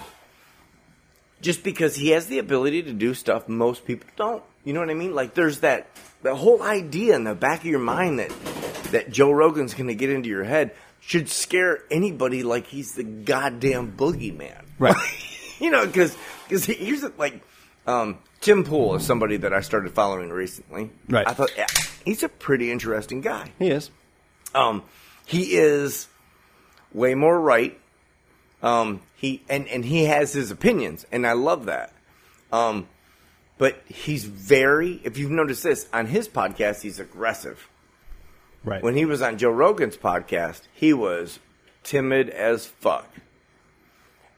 Just 1.41 1.63
because 1.63 1.95
he 1.95 2.09
has 2.09 2.27
the 2.27 2.39
ability 2.39 2.83
to 2.83 2.93
do 2.93 3.13
stuff 3.13 3.47
most 3.47 3.85
people 3.85 4.09
don't. 4.15 4.43
You 4.63 4.73
know 4.73 4.79
what 4.79 4.89
I 4.89 4.95
mean? 4.95 5.13
Like 5.13 5.33
there's 5.33 5.59
that 5.59 5.87
the 6.23 6.35
whole 6.35 6.61
idea 6.63 7.15
in 7.15 7.23
the 7.23 7.35
back 7.35 7.59
of 7.59 7.65
your 7.65 7.79
mind 7.79 8.19
that 8.19 8.31
that 8.91 9.11
Joe 9.11 9.31
Rogan's 9.31 9.73
going 9.73 9.87
to 9.87 9.95
get 9.95 10.09
into 10.09 10.29
your 10.29 10.43
head 10.43 10.73
should 10.99 11.29
scare 11.29 11.79
anybody 11.91 12.43
like 12.43 12.67
he's 12.67 12.93
the 12.93 13.03
goddamn 13.03 13.93
boogeyman. 13.93 14.63
Right. 14.79 14.95
you 15.59 15.69
know, 15.69 15.85
because 15.85 16.17
because 16.47 16.65
here's 16.65 17.01
the, 17.01 17.13
like 17.17 17.41
um, 17.85 18.17
Tim 18.41 18.63
Pool 18.63 18.95
is 18.95 19.05
somebody 19.05 19.37
that 19.37 19.53
I 19.53 19.61
started 19.61 19.93
following 19.93 20.29
recently. 20.29 20.89
Right. 21.07 21.27
I 21.27 21.33
thought 21.33 21.51
yeah, 21.57 21.67
he's 22.03 22.23
a 22.23 22.29
pretty 22.29 22.71
interesting 22.71 23.21
guy. 23.21 23.51
He 23.59 23.69
is. 23.69 23.91
Um, 24.55 24.83
he 25.25 25.55
is 25.55 26.07
way 26.93 27.15
more 27.15 27.39
right. 27.39 27.79
Um, 28.63 29.01
he 29.15 29.43
and 29.49 29.67
and 29.67 29.85
he 29.85 30.05
has 30.05 30.33
his 30.33 30.51
opinions, 30.51 31.05
and 31.11 31.25
I 31.27 31.33
love 31.33 31.65
that. 31.65 31.93
Um, 32.51 32.87
but 33.57 33.81
he's 33.87 34.25
very. 34.25 34.99
If 35.03 35.17
you've 35.17 35.31
noticed 35.31 35.63
this 35.63 35.87
on 35.93 36.07
his 36.07 36.27
podcast, 36.27 36.81
he's 36.81 36.99
aggressive. 36.99 37.69
Right. 38.63 38.81
When 38.83 38.95
he 38.95 39.05
was 39.05 39.21
on 39.21 39.37
Joe 39.37 39.51
Rogan's 39.51 39.95
podcast, 39.97 40.61
he 40.73 40.91
was 40.93 41.39
timid 41.83 42.29
as 42.29 42.65
fuck. 42.65 43.07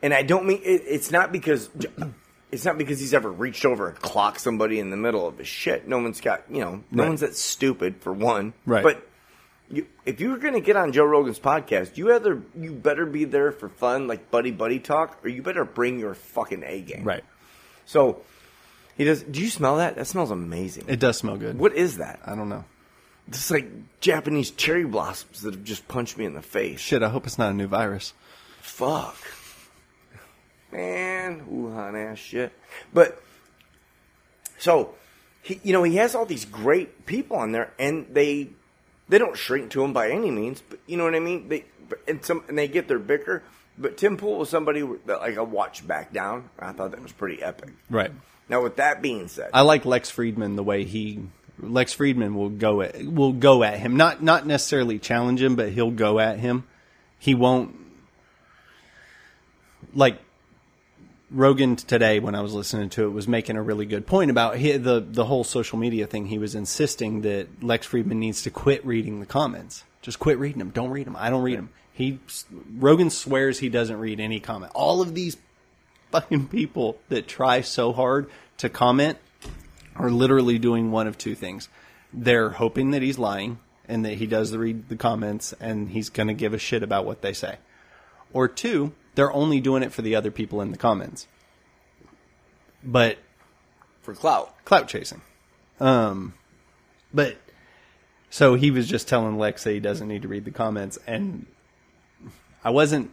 And 0.01 0.13
I 0.13 0.21
don't 0.23 0.45
mean 0.45 0.61
it, 0.63 0.83
it's 0.85 1.11
not 1.11 1.31
because 1.31 1.69
it's 2.51 2.63
not 2.65 2.77
because 2.77 2.99
he's 2.99 3.13
ever 3.13 3.31
reached 3.31 3.65
over 3.65 3.89
and 3.89 3.99
clocked 3.99 4.39
somebody 4.41 4.79
in 4.79 4.89
the 4.91 4.97
middle 4.97 5.27
of 5.27 5.37
his 5.37 5.47
shit. 5.47 5.87
No 5.87 5.97
one's 5.99 6.21
got 6.21 6.43
you 6.49 6.59
know 6.61 6.83
no 6.91 7.03
Right. 7.03 7.09
one's 7.09 7.21
that 7.21 7.35
stupid 7.35 7.95
for 8.01 8.13
one. 8.13 8.53
Right. 8.65 8.83
But 8.83 9.05
you, 9.71 9.85
if 10.05 10.19
you're 10.19 10.37
going 10.37 10.53
to 10.55 10.61
get 10.61 10.75
on 10.75 10.91
Joe 10.91 11.05
Rogan's 11.05 11.39
podcast, 11.39 11.97
you 11.97 12.13
either 12.13 12.41
you 12.57 12.71
better 12.73 13.05
be 13.05 13.25
there 13.25 13.51
for 13.51 13.69
fun, 13.69 14.07
like 14.07 14.31
buddy 14.31 14.51
buddy 14.51 14.79
talk, 14.79 15.19
or 15.23 15.29
you 15.29 15.41
better 15.41 15.65
bring 15.65 15.99
your 15.99 16.13
fucking 16.15 16.63
A 16.65 16.81
game. 16.81 17.03
right. 17.03 17.23
So 17.85 18.21
he 18.97 19.03
does. 19.03 19.23
Do 19.23 19.41
you 19.41 19.49
smell 19.49 19.77
that? 19.77 19.95
That 19.95 20.05
smells 20.05 20.31
amazing. 20.31 20.85
It 20.87 20.99
does 20.99 21.17
smell 21.17 21.37
good. 21.37 21.57
what 21.57 21.73
is 21.73 21.97
that? 21.97 22.19
I 22.25 22.35
don't 22.35 22.49
know. 22.49 22.65
It's 23.27 23.51
like 23.51 23.69
Japanese 24.01 24.49
cherry 24.51 24.85
blossoms 24.85 25.41
that 25.41 25.53
have 25.53 25.63
just 25.63 25.87
punched 25.87 26.17
me 26.17 26.25
in 26.25 26.33
the 26.33 26.41
face. 26.41 26.79
Shit, 26.79 27.03
I 27.03 27.09
hope 27.09 27.27
it's 27.27 27.37
not 27.37 27.51
a 27.51 27.53
new 27.53 27.67
virus. 27.67 28.13
Fuck. 28.61 29.17
Man, 30.71 31.45
Wuhan 31.51 32.11
ass 32.11 32.17
shit. 32.17 32.51
But 32.93 33.21
so 34.57 34.95
he 35.41 35.59
you 35.63 35.73
know, 35.73 35.83
he 35.83 35.95
has 35.95 36.15
all 36.15 36.25
these 36.25 36.45
great 36.45 37.05
people 37.05 37.37
on 37.37 37.51
there 37.51 37.73
and 37.79 38.07
they 38.11 38.49
they 39.09 39.17
don't 39.17 39.37
shrink 39.37 39.71
to 39.71 39.83
him 39.83 39.91
by 39.91 40.09
any 40.09 40.31
means, 40.31 40.63
but 40.67 40.79
you 40.87 40.97
know 40.97 41.03
what 41.03 41.15
I 41.15 41.19
mean? 41.19 41.49
They 41.49 41.65
and 42.07 42.23
some 42.23 42.43
and 42.47 42.57
they 42.57 42.67
get 42.67 42.87
their 42.87 42.99
bicker. 42.99 43.43
But 43.77 43.97
Tim 43.97 44.17
Pool 44.17 44.39
was 44.39 44.49
somebody 44.49 44.81
that 45.05 45.19
like 45.19 45.37
I 45.37 45.41
watched 45.41 45.87
back 45.87 46.13
down. 46.13 46.49
I 46.59 46.71
thought 46.71 46.91
that 46.91 47.01
was 47.01 47.11
pretty 47.11 47.41
epic. 47.41 47.73
Right. 47.89 48.11
Now 48.47 48.61
with 48.61 48.77
that 48.77 49.01
being 49.01 49.27
said, 49.27 49.49
I 49.53 49.61
like 49.61 49.85
Lex 49.85 50.11
Fridman 50.11 50.55
the 50.55 50.63
way 50.63 50.83
he 50.83 51.23
Lex 51.59 51.95
Fridman 51.95 52.35
will 52.35 52.49
go 52.49 52.81
at 52.81 53.03
will 53.03 53.33
go 53.33 53.63
at 53.63 53.79
him. 53.79 53.97
Not 53.97 54.21
not 54.21 54.45
necessarily 54.45 54.99
challenge 54.99 55.41
him, 55.41 55.55
but 55.55 55.69
he'll 55.69 55.91
go 55.91 56.19
at 56.19 56.39
him. 56.39 56.65
He 57.17 57.35
won't 57.35 57.75
like 59.93 60.19
Rogan 61.31 61.75
today 61.75 62.19
when 62.19 62.33
I 62.33 62.41
was 62.41 62.53
listening 62.53 62.89
to 62.91 63.05
it 63.05 63.09
was 63.09 63.27
making 63.27 63.55
a 63.55 63.61
really 63.61 63.85
good 63.85 64.07
point 64.07 64.31
about 64.31 64.57
he, 64.57 64.77
the 64.77 64.99
the 64.99 65.25
whole 65.25 65.43
social 65.43 65.77
media 65.77 66.07
thing. 66.07 66.25
He 66.25 66.37
was 66.37 66.55
insisting 66.55 67.21
that 67.21 67.63
Lex 67.63 67.87
Fridman 67.87 68.17
needs 68.17 68.41
to 68.43 68.49
quit 68.49 68.85
reading 68.85 69.19
the 69.19 69.25
comments. 69.25 69.83
Just 70.01 70.19
quit 70.19 70.39
reading 70.39 70.59
them. 70.59 70.71
Don't 70.71 70.89
read 70.89 71.05
them. 71.05 71.15
I 71.15 71.29
don't 71.29 71.43
read 71.43 71.57
them. 71.57 71.69
He 71.93 72.19
Rogan 72.77 73.09
swears 73.09 73.59
he 73.59 73.69
doesn't 73.69 73.99
read 73.99 74.19
any 74.19 74.39
comment. 74.39 74.71
All 74.73 75.01
of 75.01 75.13
these 75.13 75.37
fucking 76.11 76.47
people 76.47 76.97
that 77.09 77.27
try 77.27 77.61
so 77.61 77.93
hard 77.93 78.29
to 78.57 78.69
comment 78.69 79.17
are 79.95 80.09
literally 80.09 80.57
doing 80.57 80.91
one 80.91 81.07
of 81.07 81.17
two 81.17 81.35
things. 81.35 81.69
They're 82.11 82.49
hoping 82.49 82.91
that 82.91 83.01
he's 83.01 83.19
lying 83.19 83.59
and 83.87 84.05
that 84.05 84.13
he 84.13 84.25
does 84.25 84.55
read 84.55 84.89
the 84.89 84.95
comments 84.95 85.53
and 85.59 85.89
he's 85.89 86.09
going 86.09 86.27
to 86.27 86.33
give 86.33 86.53
a 86.53 86.57
shit 86.57 86.81
about 86.81 87.05
what 87.05 87.21
they 87.21 87.33
say. 87.33 87.57
Or 88.33 88.47
two, 88.47 88.93
they're 89.19 89.33
only 89.33 89.59
doing 89.59 89.83
it 89.83 89.91
for 89.91 90.01
the 90.01 90.15
other 90.15 90.31
people 90.31 90.61
in 90.61 90.71
the 90.71 90.77
comments. 90.77 91.27
But 92.81 93.17
for 94.01 94.13
clout. 94.13 94.55
clout 94.63 94.87
chasing. 94.87 95.19
Um, 95.81 96.35
but 97.13 97.35
so 98.29 98.55
he 98.55 98.71
was 98.71 98.87
just 98.87 99.09
telling 99.09 99.37
Lex 99.37 99.65
that 99.65 99.73
he 99.73 99.81
doesn't 99.81 100.07
need 100.07 100.21
to 100.21 100.29
read 100.29 100.45
the 100.45 100.51
comments, 100.51 100.97
and 101.05 101.47
I 102.63 102.69
wasn't, 102.69 103.11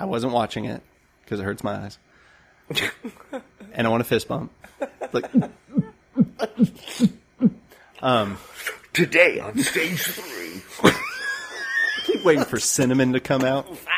I 0.00 0.06
wasn't 0.06 0.32
watching 0.32 0.64
it 0.64 0.80
because 1.24 1.40
it 1.40 1.42
hurts 1.42 1.62
my 1.62 1.74
eyes, 1.74 1.98
and 3.72 3.86
I 3.86 3.90
want 3.90 4.00
a 4.00 4.04
fist 4.04 4.28
bump. 4.28 4.50
Like, 5.12 5.30
Today 8.94 9.40
on 9.40 9.58
stage 9.58 10.00
three. 10.00 10.62
I 10.90 12.00
keep 12.06 12.24
waiting 12.24 12.44
for 12.44 12.58
cinnamon 12.58 13.12
to 13.12 13.20
come 13.20 13.44
out. 13.44 13.68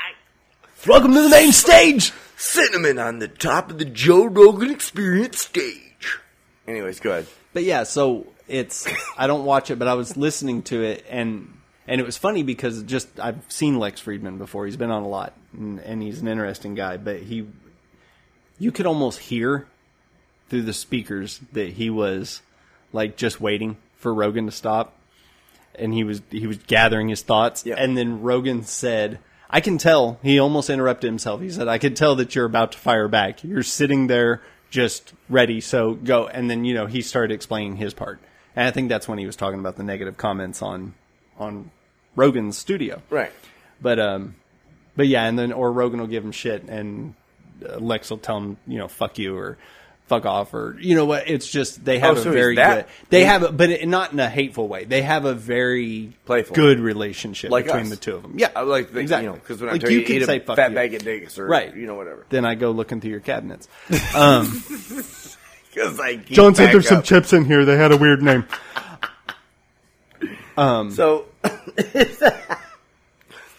Welcome 0.87 1.13
to 1.13 1.23
the 1.23 1.29
main 1.29 1.53
stage. 1.53 2.11
Cinnamon 2.39 2.99
on 2.99 3.19
the 3.19 3.29
top 3.29 3.71
of 3.71 3.77
the 3.77 3.85
Joe 3.85 4.25
Rogan 4.25 4.71
Experience 4.71 5.41
stage. 5.41 6.19
Anyways, 6.67 7.01
go 7.01 7.11
ahead. 7.11 7.27
But 7.53 7.65
yeah, 7.65 7.83
so 7.83 8.27
it's 8.49 8.89
I 9.19 9.27
don't 9.27 9.45
watch 9.45 9.71
it, 9.71 9.79
but 9.79 9.89
I 9.89 9.95
was 9.95 10.17
listening 10.17 10.63
to 10.65 10.83
it 10.83 11.05
and 11.11 11.55
and 11.87 12.01
it 12.01 12.05
was 12.05 12.17
funny 12.17 12.43
because 12.43 12.83
just 12.85 13.21
I've 13.21 13.45
seen 13.49 13.79
Lex 13.79 14.01
Fridman 14.01 14.39
before. 14.39 14.65
He's 14.65 14.79
been 14.79 14.91
on 14.91 15.03
a 15.03 15.09
lot 15.09 15.35
and, 15.53 15.81
and 15.81 16.03
he's 16.03 16.23
an 16.23 16.29
interesting 16.29 16.75
guy, 16.75 16.97
but 16.97 17.19
he 17.19 17.47
you 18.59 18.73
could 18.73 18.87
almost 18.87 19.19
hear 19.19 19.67
through 20.49 20.63
the 20.63 20.73
speakers 20.73 21.41
that 21.53 21.75
he 21.75 21.91
was 21.91 22.41
like 22.95 23.19
just 23.19 23.39
waiting 23.39 23.77
for 23.97 24.15
Rogan 24.15 24.47
to 24.47 24.53
stop 24.53 24.97
and 25.75 25.93
he 25.93 26.05
was 26.05 26.23
he 26.31 26.47
was 26.47 26.57
gathering 26.57 27.11
his 27.11 27.21
thoughts 27.21 27.67
and 27.67 27.99
then 27.99 28.23
Rogan 28.23 28.63
said 28.63 29.19
I 29.51 29.61
can 29.61 29.79
tell 29.79 30.19
he 30.23 30.39
almost 30.39 30.71
interrupted 30.71 31.09
himself. 31.09 31.41
He 31.41 31.51
said 31.51 31.69
I 31.69 31.79
could 31.79 31.97
tell 31.97 32.17
that 32.17 32.35
you're 32.35 32.47
about 32.47 32.73
to 32.73 32.79
fire 32.79 33.09
back. 33.09 33.45
You're 33.45 33.63
sitting 33.63 34.07
there 34.07 34.43
just 34.71 35.13
ready 35.29 35.61
so 35.61 35.95
go 35.95 36.29
and 36.29 36.49
then 36.49 36.65
you 36.65 36.73
know 36.73 36.87
he 36.87 37.03
started 37.03 37.35
explaining 37.35 37.77
his 37.77 37.93
part. 37.93 38.21
And 38.55 38.67
I 38.67 38.71
think 38.71 38.89
that's 38.89 39.09
when 39.09 39.19
he 39.19 39.27
was 39.27 39.37
talking 39.37 39.59
about 39.59 39.77
the 39.77 39.83
negative 39.83 40.17
comments 40.17 40.63
on 40.63 40.95
on 41.39 41.71
Rogan's 42.17 42.57
studio. 42.57 43.03
Right. 43.11 43.33
But 43.81 43.99
um, 43.99 44.37
but 44.97 45.07
yeah, 45.07 45.25
and 45.25 45.39
then 45.39 45.53
or 45.53 45.73
Rogan 45.73 46.01
will 46.01 46.07
give 46.07 46.25
him 46.25 46.33
shit, 46.33 46.65
and 46.65 47.15
uh, 47.67 47.79
Lex 47.79 48.11
will 48.11 48.19
tell 48.19 48.39
him, 48.39 48.57
you 48.67 48.79
know, 48.79 48.89
fuck 48.89 49.19
you 49.19 49.37
or 49.37 49.57
fuck 50.11 50.27
off 50.27 50.53
or 50.53 50.77
you 50.81 50.95
know 50.95 51.07
what? 51.07 51.31
It's 51.31 51.49
just 51.49 51.83
they 51.85 51.99
have 52.01 52.17
Oh, 52.17 52.21
a 52.21 52.23
so 52.23 52.31
he's 52.31 52.35
very 52.35 52.57
that- 52.57 52.87
good. 52.89 52.95
They 53.11 53.21
he- 53.21 53.25
have, 53.27 53.43
a, 53.45 53.53
but 53.53 53.71
it, 53.71 53.89
not 53.89 54.13
in 54.13 54.21
a 54.21 54.29
hateful 54.29 54.69
way. 54.69 54.85
They 54.85 55.03
have 55.03 55.25
a 55.25 55.33
very 55.35 56.13
Playful. 56.27 56.55
good 56.55 56.81
relationship 56.81 57.51
Like 57.51 57.67
between 57.67 57.85
us. 57.85 57.91
the 57.91 57.97
two 57.97 58.17
of 58.17 58.23
them. 58.23 58.35
Yeah, 58.37 58.51
I 58.55 58.63
like 58.63 58.93
the, 58.93 58.99
exactly. 59.01 59.25
you 59.27 59.31
know, 59.31 59.37
because 59.39 59.61
when 59.61 59.71
I 59.71 59.73
like 59.73 59.81
tell 59.83 59.91
you, 59.91 60.01
you 60.01 60.05
can 60.05 60.17
eat 60.17 60.27
say 60.27 60.37
a 60.39 60.41
fat 60.57 60.71
you. 60.71 60.75
bag 60.75 60.95
of 60.95 61.03
dicks 61.05 61.39
or, 61.39 61.47
Right. 61.47 61.75
you 61.75 61.87
know, 61.87 61.95
whatever. 61.95 62.27
Then 62.29 62.45
I 62.45 62.57
go 62.57 62.73
looking 62.73 63.01
through 63.01 63.13
your 63.13 63.21
cabinets. 63.21 63.69
Um, 64.15 64.63
Because 65.73 66.01
I 66.01 66.17
John 66.17 66.57
said 66.57 66.65
back 66.65 66.73
there's 66.73 66.89
some 66.89 67.05
chips 67.05 67.33
in 67.33 67.45
here. 67.45 67.65
They 67.65 67.77
had 67.77 67.93
a 67.93 67.97
weird 67.97 68.23
name. 68.23 68.45
Um, 70.57 70.91
So, 70.91 71.27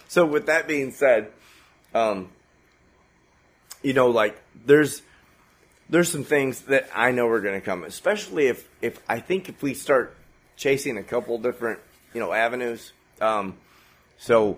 so 0.07 0.25
with 0.25 0.47
that 0.47 0.67
being 0.67 0.91
said, 0.91 1.31
um, 1.95 2.29
you 3.81 3.93
know, 3.93 4.09
like 4.09 4.39
there's 4.65 5.01
there's 5.91 6.10
some 6.10 6.23
things 6.23 6.62
that 6.62 6.89
I 6.95 7.12
know 7.12 7.27
are 7.27 7.41
going 7.41 7.60
to 7.60 7.63
come, 7.63 7.84
especially 7.84 8.47
if 8.47 8.67
if 8.82 8.99
I 9.08 9.19
think 9.19 9.49
if 9.49 9.62
we 9.62 9.75
start 9.75 10.15
chasing 10.56 10.97
a 10.97 11.04
couple 11.04 11.38
different 11.38 11.80
you 12.13 12.19
know 12.19 12.32
avenues. 12.32 12.93
Um, 13.19 13.58
so 14.17 14.58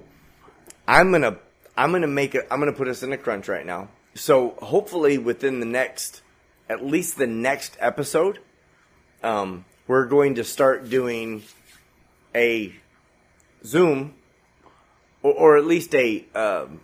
I'm 0.87 1.11
gonna 1.11 1.37
I'm 1.75 1.91
gonna 1.91 2.07
make 2.07 2.35
it. 2.35 2.47
I'm 2.49 2.59
gonna 2.59 2.71
put 2.71 2.87
us 2.87 3.03
in 3.03 3.11
a 3.11 3.17
crunch 3.17 3.49
right 3.49 3.65
now. 3.65 3.89
So 4.15 4.51
hopefully 4.61 5.17
within 5.17 5.59
the 5.59 5.65
next, 5.65 6.21
at 6.69 6.85
least 6.85 7.17
the 7.17 7.27
next 7.27 7.75
episode, 7.79 8.39
um, 9.23 9.65
we're 9.87 10.05
going 10.05 10.35
to 10.35 10.43
start 10.43 10.87
doing 10.87 11.43
a 12.35 12.73
Zoom, 13.65 14.13
or, 15.23 15.33
or 15.33 15.57
at 15.57 15.65
least 15.65 15.95
a 15.95 16.25
um, 16.35 16.81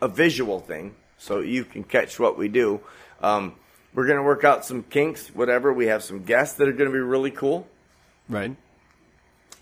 a 0.00 0.06
visual 0.06 0.60
thing, 0.60 0.94
so 1.18 1.40
you 1.40 1.64
can 1.64 1.82
catch 1.82 2.20
what 2.20 2.38
we 2.38 2.46
do. 2.46 2.80
Um, 3.22 3.54
we're 3.94 4.06
gonna 4.06 4.22
work 4.22 4.44
out 4.44 4.64
some 4.64 4.82
kinks, 4.82 5.28
whatever. 5.28 5.72
We 5.72 5.86
have 5.86 6.02
some 6.02 6.24
guests 6.24 6.56
that 6.58 6.68
are 6.68 6.72
gonna 6.72 6.90
be 6.90 6.98
really 6.98 7.30
cool. 7.30 7.66
right. 8.28 8.54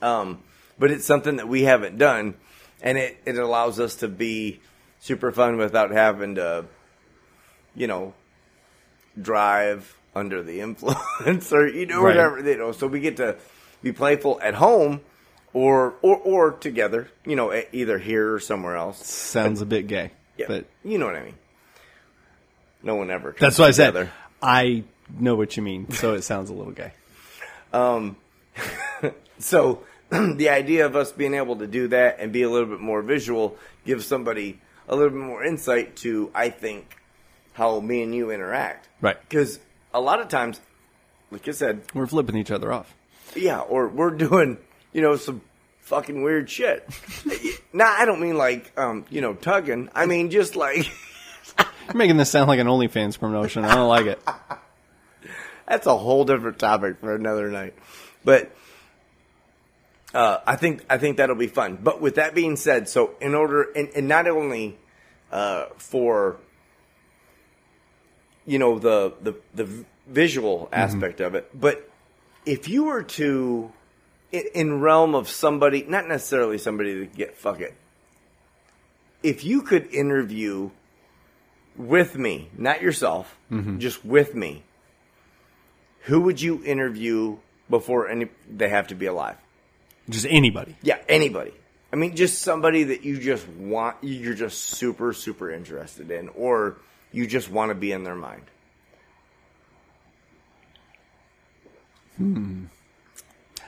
Um, 0.02 0.42
but 0.78 0.90
it's 0.90 1.06
something 1.06 1.36
that 1.36 1.48
we 1.48 1.62
haven't 1.62 1.98
done, 1.98 2.34
and 2.82 2.98
it, 2.98 3.16
it 3.24 3.38
allows 3.38 3.78
us 3.80 3.94
to 3.96 4.08
be 4.08 4.60
super 5.00 5.30
fun 5.32 5.56
without 5.56 5.92
having 5.92 6.34
to, 6.34 6.66
you 7.76 7.86
know, 7.86 8.12
drive 9.20 9.96
under 10.14 10.42
the 10.42 10.60
influence 10.60 11.52
or 11.52 11.66
you 11.68 11.86
know 11.86 12.02
Right. 12.02 12.16
whatever 12.16 12.40
you 12.40 12.58
know. 12.58 12.72
So 12.72 12.86
we 12.86 13.00
get 13.00 13.16
to 13.18 13.36
be 13.82 13.92
playful 13.92 14.38
at 14.42 14.54
home, 14.54 15.00
or 15.52 15.94
or 16.02 16.16
or 16.16 16.50
together, 16.52 17.08
you 17.24 17.36
know, 17.36 17.52
either 17.72 17.98
here 17.98 18.32
or 18.34 18.40
somewhere 18.40 18.76
else. 18.76 19.06
Sounds 19.06 19.60
a 19.60 19.66
bit 19.66 19.86
gay, 19.86 20.10
Yeah, 20.36 20.46
but 20.48 20.66
you 20.84 20.98
know 20.98 21.06
what 21.06 21.16
I 21.16 21.22
mean. 21.24 21.34
No 22.84 22.94
one 22.94 23.10
ever. 23.10 23.34
That's 23.38 23.58
what 23.58 23.66
I 23.68 23.70
said. 23.72 24.10
I 24.40 24.84
know 25.18 25.34
what 25.34 25.56
you 25.56 25.62
mean, 25.62 25.90
so 25.90 26.14
it 26.14 26.22
sounds 26.22 26.50
a 26.50 26.54
little 26.54 26.72
gay. 26.72 26.92
Um, 27.72 28.14
So 29.38 29.80
the 30.10 30.48
idea 30.48 30.86
of 30.86 30.94
us 30.94 31.10
being 31.10 31.34
able 31.34 31.56
to 31.56 31.66
do 31.66 31.88
that 31.88 32.20
and 32.20 32.32
be 32.32 32.42
a 32.42 32.48
little 32.50 32.68
bit 32.68 32.78
more 32.80 33.02
visual 33.02 33.56
gives 33.84 34.06
somebody 34.06 34.60
a 34.88 34.94
little 34.94 35.10
bit 35.10 35.18
more 35.18 35.42
insight 35.44 35.96
to, 35.96 36.30
I 36.34 36.50
think, 36.50 36.96
how 37.54 37.80
me 37.80 38.02
and 38.02 38.14
you 38.14 38.30
interact. 38.30 38.88
Right. 39.00 39.16
Because 39.28 39.58
a 39.92 40.00
lot 40.00 40.20
of 40.20 40.28
times, 40.28 40.60
like 41.32 41.48
I 41.48 41.50
said, 41.50 41.82
We're 41.94 42.06
flipping 42.06 42.36
each 42.36 42.50
other 42.52 42.72
off. 42.72 42.94
yeah, 43.34 43.58
or 43.60 43.88
we're 43.88 44.10
doing, 44.10 44.58
you 44.92 45.02
know, 45.02 45.16
some 45.16 45.40
fucking 45.80 46.22
weird 46.22 46.48
shit. 46.48 46.88
nah, 47.72 47.86
I 47.86 48.04
don't 48.04 48.20
mean 48.20 48.36
like, 48.36 48.70
um, 48.78 49.04
you 49.10 49.20
know, 49.20 49.34
tugging. 49.34 49.88
I 49.96 50.06
mean 50.06 50.30
just 50.30 50.54
like, 50.54 50.86
You're 51.86 51.96
making 51.96 52.16
this 52.16 52.30
sound 52.30 52.48
like 52.48 52.60
an 52.60 52.66
OnlyFans 52.66 53.18
promotion. 53.18 53.64
I 53.64 53.74
don't 53.74 53.88
like 53.88 54.06
it. 54.06 54.20
that's 55.68 55.86
a 55.86 55.96
whole 55.96 56.24
different 56.24 56.58
topic 56.58 56.98
for 57.00 57.14
another 57.14 57.50
night. 57.50 57.74
But 58.24 58.54
uh, 60.14 60.38
I 60.46 60.56
think 60.56 60.84
I 60.88 60.98
think 60.98 61.18
that'll 61.18 61.36
be 61.36 61.48
fun. 61.48 61.78
But 61.82 62.00
with 62.00 62.14
that 62.14 62.34
being 62.34 62.56
said, 62.56 62.88
so 62.88 63.14
in 63.20 63.34
order 63.34 63.62
and, 63.62 63.90
and 63.94 64.08
not 64.08 64.28
only 64.28 64.78
uh, 65.30 65.66
for 65.76 66.36
you 68.46 68.58
know 68.58 68.78
the 68.78 69.14
the 69.20 69.34
the 69.54 69.84
visual 70.06 70.68
aspect 70.72 71.20
of 71.20 71.34
it, 71.34 71.50
but 71.58 71.90
if 72.46 72.68
you 72.68 72.84
were 72.84 73.02
to 73.02 73.72
in, 74.32 74.44
in 74.54 74.80
realm 74.80 75.14
of 75.14 75.28
somebody, 75.28 75.84
not 75.86 76.06
necessarily 76.06 76.58
somebody 76.58 76.94
to 77.00 77.06
get 77.06 77.36
fuck 77.36 77.60
it. 77.60 77.74
If 79.22 79.44
you 79.44 79.62
could 79.62 79.92
interview 79.92 80.70
with 81.76 82.16
me, 82.16 82.50
not 82.56 82.82
yourself, 82.82 83.36
just 83.78 84.04
with 84.04 84.34
me, 84.34 84.62
who 86.02 86.20
would 86.22 86.40
you 86.40 86.62
interview 86.64 87.38
before 87.70 88.08
any 88.08 88.28
they 88.50 88.68
have 88.68 88.88
to 88.88 88.94
be 88.94 89.06
alive? 89.06 89.36
Just 90.08 90.26
anybody. 90.28 90.76
Yeah, 90.82 90.98
anybody. 91.08 91.52
I 91.92 91.96
mean, 91.96 92.16
just 92.16 92.42
somebody 92.42 92.84
that 92.84 93.04
you 93.04 93.18
just 93.18 93.48
want, 93.48 93.96
you're 94.02 94.34
just 94.34 94.60
super, 94.64 95.12
super 95.12 95.50
interested 95.50 96.10
in, 96.10 96.28
or 96.30 96.76
you 97.12 97.26
just 97.26 97.50
want 97.50 97.70
to 97.70 97.74
be 97.74 97.92
in 97.92 98.04
their 98.04 98.16
mind. 98.16 98.42
Hmm. 102.16 102.64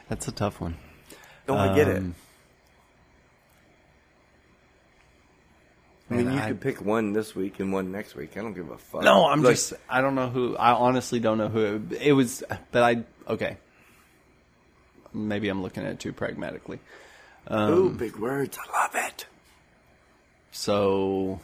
That's 0.09 0.29
a 0.29 0.33
tough 0.33 0.61
one. 0.61 0.77
No, 1.49 1.57
I 1.57 1.75
get 1.75 1.89
it. 1.89 2.03
Um, 6.09 6.19
I 6.19 6.23
mean, 6.23 6.33
you 6.33 6.39
I- 6.39 6.49
could 6.49 6.61
pick 6.61 6.81
one 6.85 7.13
this 7.13 7.35
week 7.35 7.59
and 7.61 7.73
one 7.73 7.91
next 7.91 8.15
week. 8.15 8.37
I 8.37 8.41
don't 8.41 8.55
give 8.55 8.71
a 8.71 8.79
fuck. 8.79 9.03
No, 9.03 9.27
I'm 9.27 9.43
Like, 9.43 9.55
just. 9.55 9.73
I 9.89 10.01
don't 10.01 10.15
know 10.15 10.29
who. 10.29 10.57
I 10.57 10.73
honestly 10.73 11.19
don't 11.21 11.39
know 11.39 11.49
who 11.49 11.81
it, 11.91 12.03
it 12.03 12.13
was. 12.13 12.45
But 12.71 12.83
I 12.83 13.05
okay. 13.33 13.57
Maybe 15.13 15.49
I'm 15.49 15.63
looking 15.63 15.85
at 15.85 15.93
it 15.93 16.01
too 16.01 16.13
pragmatically. 16.13 16.79
Ooh, 17.53 17.91
big 17.91 18.17
words. 18.17 18.59
I 18.59 18.83
love 18.83 18.91
it. 18.95 19.27
So 20.53 21.41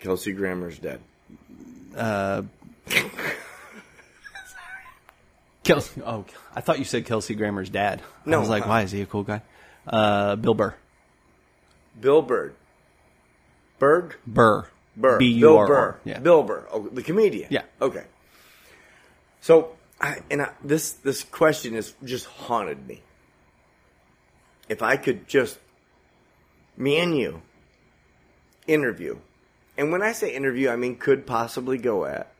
Kelsey 0.00 0.32
Grammer's 0.32 0.78
dead. 0.78 1.00
Uh, 1.96 2.42
Kelsey. 5.64 6.02
Oh, 6.04 6.24
I 6.54 6.60
thought 6.60 6.78
you 6.78 6.84
said 6.84 7.06
Kelsey 7.06 7.34
Grammer's 7.34 7.70
dad. 7.70 8.02
No, 8.24 8.36
I 8.38 8.40
was 8.40 8.48
like, 8.48 8.64
uh, 8.64 8.68
why 8.68 8.82
is 8.82 8.90
he 8.90 9.00
a 9.02 9.06
cool 9.06 9.22
guy? 9.22 9.42
Uh, 9.86 10.36
Bill 10.36 10.54
Burr. 10.54 10.74
Bill 12.00 12.22
Bird. 12.22 12.54
Burr. 14.26 14.68
Burr. 14.96 15.18
B 15.18 15.26
U 15.26 15.40
Bill 15.40 15.66
Burr. 15.66 16.00
Yeah. 16.04 16.18
Bill 16.18 16.42
Burr. 16.42 16.66
Oh, 16.72 16.88
the 16.88 17.02
comedian. 17.02 17.48
Yeah. 17.50 17.62
Okay. 17.80 18.04
So, 19.40 19.72
I, 20.00 20.18
and 20.30 20.42
I, 20.42 20.50
this 20.62 20.92
this 20.92 21.24
question 21.24 21.74
has 21.74 21.94
just 22.04 22.26
haunted 22.26 22.86
me. 22.86 23.02
If 24.68 24.82
I 24.82 24.96
could 24.96 25.26
just 25.28 25.58
me 26.76 26.98
and 26.98 27.16
you 27.18 27.42
interview, 28.66 29.18
and 29.76 29.90
when 29.90 30.02
I 30.02 30.12
say 30.12 30.34
interview, 30.34 30.68
I 30.70 30.76
mean 30.76 30.96
could 30.96 31.26
possibly 31.26 31.78
go 31.78 32.04
at. 32.04 32.32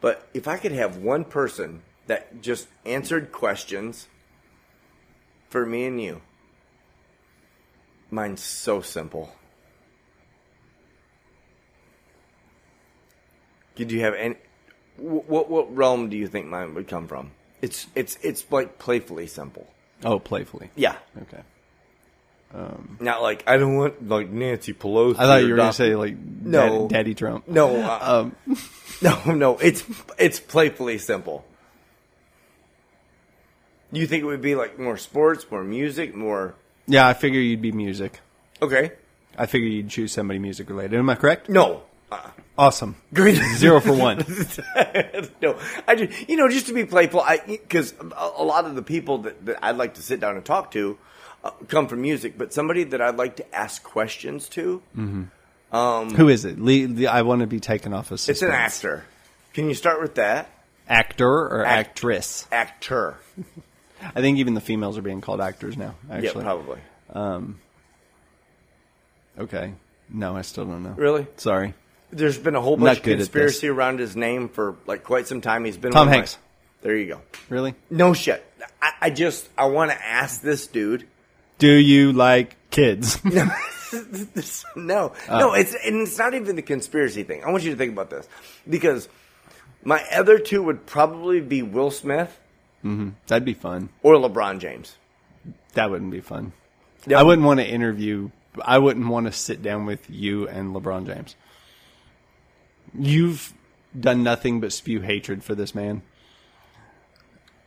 But 0.00 0.28
if 0.34 0.46
I 0.46 0.58
could 0.58 0.72
have 0.72 0.98
one 0.98 1.24
person 1.24 1.82
that 2.06 2.42
just 2.42 2.68
answered 2.84 3.32
questions 3.32 4.08
for 5.48 5.64
me 5.66 5.84
and 5.86 6.00
you, 6.00 6.20
mine's 8.10 8.42
so 8.42 8.80
simple. 8.80 9.32
Did 13.74 13.92
you 13.92 14.00
have 14.00 14.14
any? 14.14 14.36
What 14.96 15.50
what 15.50 15.74
realm 15.76 16.08
do 16.08 16.16
you 16.16 16.26
think 16.26 16.46
mine 16.46 16.74
would 16.74 16.88
come 16.88 17.06
from? 17.08 17.32
It's 17.60 17.86
it's 17.94 18.16
it's 18.22 18.44
like 18.50 18.78
playfully 18.78 19.26
simple. 19.26 19.66
Oh, 20.04 20.18
playfully. 20.18 20.70
Yeah, 20.76 20.96
Okay. 21.22 21.42
not 23.00 23.20
like 23.22 23.44
I 23.46 23.56
don't 23.58 23.76
want 23.76 24.08
like 24.08 24.30
Nancy 24.30 24.72
Pelosi. 24.72 25.16
I 25.18 25.24
thought 25.26 25.42
you 25.42 25.50
were 25.50 25.56
going 25.56 25.70
to 25.70 25.76
say 25.76 25.94
like 25.94 26.16
No. 26.18 26.88
Dad- 26.88 26.94
Daddy 26.96 27.14
Trump. 27.14 27.48
no, 27.48 27.76
uh, 27.82 28.30
Um, 28.46 28.58
no, 29.02 29.32
no. 29.34 29.58
It's 29.58 29.84
it's 30.18 30.40
playfully 30.40 30.96
simple. 30.98 31.44
You 33.96 34.06
think 34.06 34.22
it 34.22 34.26
would 34.26 34.42
be 34.42 34.54
like 34.54 34.78
more 34.78 34.96
sports, 34.96 35.46
more 35.50 35.64
music, 35.64 36.14
more? 36.14 36.54
yeah, 36.86 37.08
I 37.08 37.14
figure 37.14 37.40
you'd 37.40 37.62
be 37.62 37.72
music. 37.72 38.20
Okay, 38.62 38.92
I 39.36 39.46
figure 39.46 39.68
you'd 39.68 39.88
choose 39.90 40.12
somebody 40.12 40.38
music 40.38 40.68
related. 40.70 40.98
Am 40.98 41.08
I 41.10 41.14
correct? 41.14 41.48
no. 41.48 41.82
Uh, 42.10 42.30
Awesome. 42.58 42.96
great. 43.12 43.34
Zero 43.56 43.80
for 43.80 43.92
one. 43.92 44.18
no, 45.42 45.58
I 45.86 45.94
just 45.94 46.28
you 46.28 46.36
know 46.36 46.48
just 46.48 46.66
to 46.68 46.72
be 46.74 46.84
playful. 46.86 47.20
I 47.20 47.38
because 47.46 47.92
a, 48.00 48.30
a 48.38 48.44
lot 48.44 48.64
of 48.64 48.74
the 48.76 48.82
people 48.82 49.18
that, 49.18 49.44
that 49.44 49.58
I'd 49.62 49.76
like 49.76 49.94
to 49.94 50.02
sit 50.02 50.20
down 50.20 50.36
and 50.36 50.44
talk 50.44 50.70
to 50.70 50.96
uh, 51.44 51.50
come 51.68 51.86
from 51.86 52.00
music, 52.02 52.38
but 52.38 52.54
somebody 52.54 52.84
that 52.84 53.00
I'd 53.02 53.16
like 53.16 53.36
to 53.36 53.54
ask 53.54 53.82
questions 53.82 54.48
to. 54.50 54.80
Who 55.72 56.28
is 56.28 56.44
it? 56.46 56.58
Le- 56.58 56.86
the- 56.86 57.08
I 57.08 57.22
want 57.22 57.40
to 57.42 57.46
be 57.46 57.60
taken 57.60 57.92
off 57.92 58.06
of 58.10 58.14
It's 58.14 58.28
an 58.28 58.34
suspense. 58.36 58.76
actor. 58.76 59.04
Can 59.52 59.68
you 59.68 59.74
start 59.74 60.00
with 60.00 60.14
that? 60.14 60.48
Actor 60.88 61.28
or 61.28 61.64
Act- 61.64 61.88
actress? 61.90 62.46
Actor. 62.52 63.16
I 64.14 64.20
think 64.20 64.38
even 64.38 64.54
the 64.54 64.60
females 64.60 64.98
are 64.98 65.02
being 65.02 65.20
called 65.20 65.40
actors 65.40 65.76
now. 65.76 65.94
Yeah, 66.08 66.16
Actually, 66.16 66.44
probably. 66.44 66.80
Um, 67.12 67.58
okay. 69.38 69.72
No, 70.08 70.36
I 70.36 70.42
still 70.42 70.64
don't 70.64 70.82
know. 70.82 70.94
Really? 70.96 71.26
Sorry. 71.36 71.74
There's 72.12 72.38
been 72.38 72.54
a 72.54 72.60
whole 72.60 72.76
bunch 72.76 72.98
of 72.98 73.04
conspiracy 73.04 73.68
around 73.68 73.98
his 73.98 74.14
name 74.16 74.48
for 74.48 74.76
like 74.86 75.02
quite 75.04 75.26
some 75.26 75.40
time. 75.40 75.64
He's 75.64 75.76
been 75.76 75.92
Tom 75.92 76.02
of 76.02 76.10
my- 76.10 76.16
Hanks. 76.16 76.38
there 76.82 76.96
you 76.96 77.06
go. 77.06 77.20
Really? 77.48 77.74
No 77.90 78.14
shit. 78.14 78.44
I, 78.80 78.92
I 79.02 79.10
just 79.10 79.48
I 79.58 79.66
want 79.66 79.90
to 79.90 80.06
ask 80.06 80.40
this 80.40 80.66
dude. 80.66 81.06
Do 81.58 81.72
you 81.72 82.12
like 82.12 82.56
kids? 82.70 83.18
no, 83.24 83.50
oh. 84.76 85.12
no. 85.28 85.54
It's 85.54 85.74
and 85.74 86.02
it's 86.06 86.18
not 86.18 86.34
even 86.34 86.54
the 86.54 86.62
conspiracy 86.62 87.24
thing. 87.24 87.42
I 87.44 87.50
want 87.50 87.64
you 87.64 87.70
to 87.70 87.76
think 87.76 87.92
about 87.92 88.10
this 88.10 88.28
because 88.68 89.08
My 89.82 90.02
other 90.12 90.38
two 90.38 90.62
would 90.64 90.84
probably 90.86 91.40
be 91.40 91.62
Will 91.62 91.90
Smith 91.90 92.38
That'd 93.26 93.44
be 93.44 93.54
fun. 93.54 93.88
or 94.02 94.14
LeBron 94.14 94.60
James. 94.60 94.96
That 95.74 95.90
wouldn't 95.90 96.10
be 96.10 96.20
fun. 96.20 96.52
Yeah. 97.06 97.20
I 97.20 97.22
wouldn't 97.22 97.46
want 97.46 97.60
to 97.60 97.66
interview. 97.66 98.30
I 98.64 98.78
wouldn't 98.78 99.08
want 99.08 99.26
to 99.26 99.32
sit 99.32 99.62
down 99.62 99.86
with 99.86 100.08
you 100.10 100.48
and 100.48 100.74
LeBron 100.74 101.06
James. 101.06 101.36
You've 102.98 103.52
done 103.98 104.22
nothing 104.22 104.60
but 104.60 104.72
spew 104.72 105.00
hatred 105.00 105.44
for 105.44 105.54
this 105.54 105.74
man. 105.74 106.02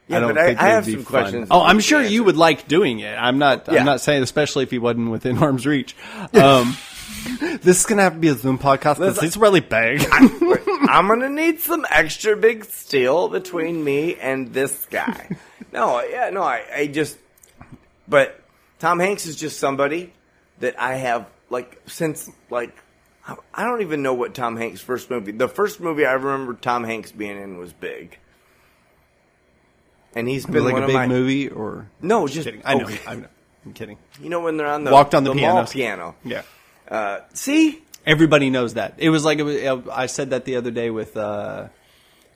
Yeah, 0.07 0.17
I 0.17 0.19
don't 0.21 0.33
but 0.33 0.37
I, 0.41 0.45
think 0.47 0.59
I 0.59 0.63
would 0.63 0.71
have 0.73 0.85
some 0.85 0.93
fun. 0.95 1.05
questions. 1.05 1.47
Oh, 1.51 1.61
I'm 1.61 1.79
sure 1.79 2.01
you 2.01 2.23
would 2.23 2.37
like 2.37 2.67
doing 2.67 2.99
it. 2.99 3.13
I'm 3.13 3.37
not. 3.37 3.67
Yeah. 3.67 3.79
I'm 3.79 3.85
not 3.85 4.01
saying, 4.01 4.23
especially 4.23 4.63
if 4.63 4.71
he 4.71 4.79
wasn't 4.79 5.11
within 5.11 5.37
arm's 5.43 5.67
reach. 5.67 5.95
Um, 6.33 6.75
this 7.61 7.79
is 7.81 7.85
gonna 7.85 8.03
have 8.03 8.13
to 8.13 8.19
be 8.19 8.27
a 8.29 8.33
Zoom 8.35 8.57
podcast 8.57 8.95
because 8.99 9.19
he's 9.19 9.37
really 9.37 9.59
big. 9.59 10.05
I'm 10.11 11.07
gonna 11.07 11.29
need 11.29 11.59
some 11.59 11.85
extra 11.89 12.35
big 12.35 12.65
steel 12.65 13.27
between 13.29 13.83
me 13.83 14.15
and 14.15 14.53
this 14.53 14.85
guy. 14.89 15.29
no, 15.71 16.01
yeah, 16.03 16.29
no, 16.31 16.41
I, 16.43 16.63
I 16.75 16.87
just, 16.87 17.17
but 18.07 18.39
Tom 18.79 18.99
Hanks 18.99 19.25
is 19.25 19.35
just 19.35 19.59
somebody 19.59 20.13
that 20.59 20.79
I 20.79 20.95
have 20.95 21.27
like 21.49 21.81
since 21.87 22.29
like 22.49 22.75
I- 23.53 23.63
don't 23.63 23.81
even 23.81 24.01
know 24.01 24.13
what 24.13 24.33
Tom 24.33 24.55
Hanks' 24.57 24.81
first 24.81 25.09
movie. 25.09 25.31
The 25.31 25.47
first 25.47 25.79
movie 25.79 26.05
I 26.05 26.13
remember 26.13 26.53
Tom 26.55 26.83
Hanks 26.83 27.11
being 27.11 27.39
in 27.41 27.57
was 27.57 27.73
Big, 27.73 28.17
and 30.15 30.27
he's 30.27 30.45
been 30.45 30.63
like 30.63 30.73
one 30.73 30.81
a 30.83 30.85
of 30.85 30.87
big 30.87 30.95
my 30.95 31.07
movie 31.07 31.49
or 31.49 31.87
no, 32.01 32.27
just 32.27 32.45
kidding. 32.45 32.61
I 32.65 32.75
know. 32.75 32.85
okay. 32.85 32.99
I'm, 33.07 33.27
I'm 33.65 33.73
kidding. 33.73 33.97
You 34.21 34.29
know 34.29 34.39
when 34.41 34.57
they're 34.57 34.67
on 34.67 34.83
the 34.83 34.91
Walked 34.91 35.13
on 35.13 35.23
the 35.23 35.33
mall 35.33 35.35
pianos. 35.65 35.73
piano. 35.73 36.15
Yeah. 36.23 36.41
Uh, 36.89 37.19
see, 37.33 37.81
Everybody 38.05 38.49
knows 38.49 38.73
that. 38.75 38.95
It 38.97 39.09
was 39.09 39.23
like 39.25 39.39
it 39.39 39.43
was, 39.43 39.87
I 39.91 40.07
said 40.07 40.31
that 40.31 40.45
the 40.45 40.55
other 40.55 40.71
day 40.71 40.89
with 40.89 41.15
uh, 41.15 41.67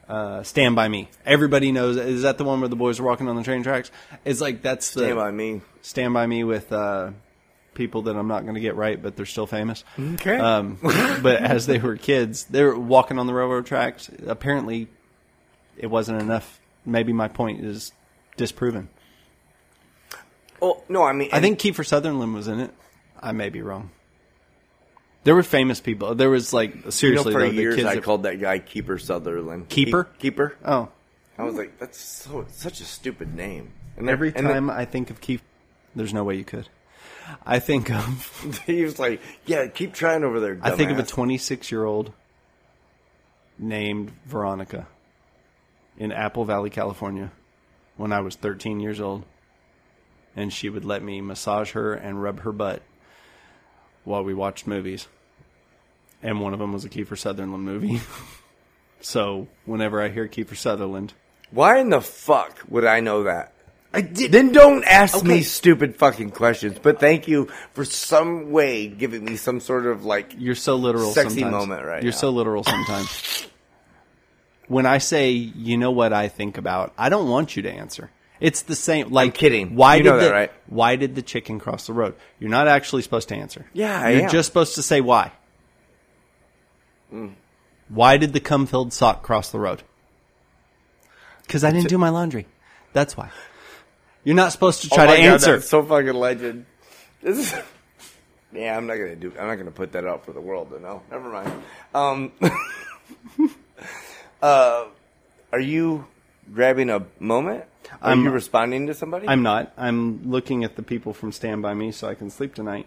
uh, 0.07 0.43
"Stand 0.43 0.75
by 0.75 0.87
Me." 0.87 1.09
Everybody 1.25 1.71
knows. 1.71 1.97
Is 1.97 2.23
that 2.23 2.37
the 2.37 2.43
one 2.43 2.59
where 2.59 2.69
the 2.69 2.75
boys 2.75 2.99
are 2.99 3.03
walking 3.03 3.27
on 3.27 3.35
the 3.35 3.43
train 3.43 3.63
tracks? 3.63 3.89
It's 4.25 4.41
like 4.41 4.61
that's 4.61 4.93
the 4.93 5.05
Stand 5.05 5.15
by 5.15 5.31
me. 5.31 5.61
"Stand 5.81 6.13
by 6.13 6.27
Me" 6.27 6.43
with 6.43 6.71
uh, 6.71 7.11
people 7.73 8.03
that 8.03 8.15
I'm 8.15 8.27
not 8.27 8.43
going 8.43 8.55
to 8.55 8.61
get 8.61 8.75
right, 8.75 9.01
but 9.01 9.15
they're 9.15 9.25
still 9.25 9.47
famous. 9.47 9.83
Okay. 9.97 10.37
Um, 10.37 10.77
but 10.81 11.37
as 11.41 11.65
they 11.65 11.79
were 11.79 11.95
kids, 11.95 12.43
they 12.43 12.63
were 12.63 12.77
walking 12.77 13.17
on 13.17 13.25
the 13.25 13.33
railroad 13.33 13.65
tracks. 13.65 14.11
Apparently, 14.27 14.89
it 15.77 15.87
wasn't 15.87 16.21
enough. 16.21 16.59
Maybe 16.85 17.13
my 17.13 17.29
point 17.29 17.63
is 17.65 17.93
disproven. 18.35 18.89
oh 20.61 20.83
no, 20.89 21.03
I 21.03 21.13
mean 21.13 21.29
I 21.31 21.39
think 21.39 21.57
Kiefer 21.57 21.85
Sutherland 21.85 22.33
was 22.33 22.47
in 22.47 22.59
it. 22.59 22.71
I 23.19 23.31
may 23.31 23.49
be 23.49 23.61
wrong. 23.61 23.89
There 25.23 25.35
were 25.35 25.43
famous 25.43 25.79
people. 25.79 26.15
There 26.15 26.29
was 26.29 26.51
like 26.53 26.75
You 26.75 26.81
know, 26.85 26.89
seriously 26.89 27.33
for 27.33 27.41
though, 27.41 27.49
the 27.49 27.53
years 27.55 27.75
kids 27.75 27.87
I 27.87 27.95
that- 27.95 28.03
called 28.03 28.23
that 28.23 28.39
guy 28.41 28.59
Keeper 28.59 28.97
Sutherland. 28.97 29.69
Keeper? 29.69 30.05
Keep- 30.05 30.19
Keeper. 30.19 30.57
Oh, 30.65 30.89
I 31.37 31.43
was 31.43 31.55
like, 31.55 31.79
that's 31.79 31.97
so 31.99 32.45
such 32.51 32.81
a 32.81 32.85
stupid 32.85 33.33
name. 33.35 33.71
And 33.97 34.09
every 34.09 34.33
and 34.35 34.47
time 34.47 34.69
I 34.69 34.85
think 34.85 35.09
of 35.09 35.21
Keith, 35.21 35.41
there's 35.95 36.13
no 36.13 36.23
way 36.23 36.35
you 36.35 36.43
could. 36.43 36.67
I 37.45 37.59
think 37.59 37.89
of 37.89 38.61
he 38.65 38.83
was 38.83 38.99
like, 38.99 39.21
yeah, 39.45 39.67
keep 39.67 39.93
trying 39.93 40.23
over 40.23 40.39
there. 40.39 40.59
I 40.61 40.71
think 40.71 40.91
of 40.91 40.99
a 40.99 41.03
26 41.03 41.71
year 41.71 41.85
old 41.85 42.11
named 43.57 44.11
Veronica 44.25 44.87
in 45.97 46.11
Apple 46.11 46.43
Valley, 46.43 46.69
California, 46.69 47.31
when 47.97 48.11
I 48.11 48.19
was 48.21 48.35
13 48.35 48.79
years 48.79 48.99
old, 48.99 49.23
and 50.35 50.51
she 50.51 50.69
would 50.69 50.83
let 50.85 51.03
me 51.03 51.21
massage 51.21 51.71
her 51.71 51.93
and 51.93 52.21
rub 52.21 52.41
her 52.41 52.51
butt 52.51 52.81
while 54.03 54.23
we 54.23 54.33
watched 54.33 54.65
movies. 54.67 55.07
And 56.23 56.39
one 56.41 56.53
of 56.53 56.59
them 56.59 56.71
was 56.73 56.85
a 56.85 56.89
Kiefer 56.89 57.17
Sutherland 57.17 57.63
movie. 57.63 57.99
so 59.01 59.47
whenever 59.65 60.01
I 60.01 60.09
hear 60.09 60.27
Kiefer 60.27 60.55
Sutherland, 60.55 61.13
Why 61.51 61.79
in 61.79 61.89
the 61.89 62.01
fuck 62.01 62.59
would 62.69 62.85
I 62.85 62.99
know 63.01 63.23
that? 63.23 63.51
I 63.95 64.01
did. 64.01 64.31
Then 64.31 64.51
don't 64.51 64.83
ask 64.85 65.17
Okay. 65.17 65.27
me 65.27 65.41
stupid 65.43 65.97
fucking 65.97 66.31
questions. 66.31 66.79
But 66.81 66.99
thank 66.99 67.27
you 67.27 67.49
for 67.73 67.85
some 67.85 68.49
way 68.51 68.87
giving 68.87 69.23
me 69.23 69.35
some 69.35 69.59
sort 69.59 69.85
of 69.85 70.03
like. 70.03 70.33
You're 70.39 70.55
so 70.55 70.75
literal. 70.77 71.11
Sexy 71.11 71.41
sometimes. 71.41 71.51
moment 71.67 71.85
right 71.85 72.01
You're 72.01 72.11
now. 72.11 72.17
so 72.17 72.29
literal 72.31 72.63
sometimes. 72.75 73.47
when 74.67 74.87
I 74.87 74.97
say, 74.97 75.31
you 75.31 75.77
know 75.77 75.91
what 75.91 76.11
I 76.11 76.27
think 76.27 76.57
about, 76.57 76.91
I 76.97 77.09
don't 77.09 77.29
want 77.29 77.55
you 77.55 77.61
to 77.63 77.71
answer. 77.71 78.09
It's 78.39 78.63
the 78.63 78.75
same. 78.75 79.11
Like 79.11 79.35
kidding. 79.35 79.75
Why 79.75 79.97
You 79.97 80.03
did 80.03 80.09
know 80.09 80.17
that, 80.17 80.25
the, 80.25 80.31
right? 80.33 80.51
Why 80.65 80.95
did 80.95 81.13
the 81.13 81.21
chicken 81.21 81.59
cross 81.59 81.85
the 81.85 81.93
road? 81.93 82.15
You're 82.39 82.49
not 82.49 82.67
actually 82.67 83.03
supposed 83.03 83.29
to 83.29 83.35
answer. 83.35 83.65
Yeah, 83.73 83.99
I 84.01 84.09
You're 84.11 84.23
am. 84.23 84.29
just 84.31 84.47
supposed 84.47 84.73
to 84.75 84.81
say 84.81 85.01
why. 85.01 85.33
Why 87.89 88.17
did 88.17 88.33
the 88.33 88.39
cum-filled 88.39 88.93
sock 88.93 89.21
cross 89.23 89.51
the 89.51 89.59
road? 89.59 89.83
Because 91.43 91.63
I 91.63 91.71
didn't 91.71 91.89
do 91.89 91.97
my 91.97 92.09
laundry. 92.09 92.47
That's 92.93 93.15
why. 93.17 93.29
You're 94.23 94.35
not 94.35 94.51
supposed 94.51 94.81
to 94.83 94.89
try 94.89 95.03
Oh 95.03 95.07
to 95.15 95.17
God, 95.17 95.25
answer. 95.33 95.51
that's 95.57 95.69
so 95.69 95.83
fucking 95.83 96.13
legend. 96.13 96.65
This 97.21 97.37
is. 97.39 97.55
Yeah, 98.55 98.77
I'm 98.77 98.85
not 98.85 98.97
gonna 98.97 99.15
do. 99.15 99.33
I'm 99.39 99.47
not 99.47 99.55
gonna 99.55 99.71
put 99.71 99.93
that 99.93 100.05
out 100.05 100.25
for 100.25 100.31
the 100.31 100.39
world 100.39 100.79
know. 100.79 101.01
Never 101.09 101.27
mind. 101.27 101.51
Um, 101.95 102.31
uh, 104.43 104.85
are 105.51 105.59
you 105.59 106.05
grabbing 106.53 106.91
a 106.91 107.03
moment? 107.19 107.63
Are 108.01 108.09
I'm- 108.09 108.23
you 108.23 108.29
responding 108.29 108.85
to 108.87 108.93
somebody? 108.93 109.27
I'm 109.27 109.41
not. 109.41 109.73
I'm 109.75 110.29
looking 110.29 110.63
at 110.63 110.75
the 110.75 110.83
people 110.83 111.13
from 111.13 111.31
Stand 111.31 111.63
By 111.63 111.73
Me 111.73 111.91
so 111.91 112.07
I 112.07 112.13
can 112.13 112.29
sleep 112.29 112.53
tonight. 112.53 112.85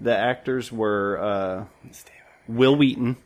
The 0.00 0.16
actors 0.16 0.70
were 0.70 1.18
uh, 1.20 1.64
Wil 2.48 2.76
Wheaton, 2.76 3.16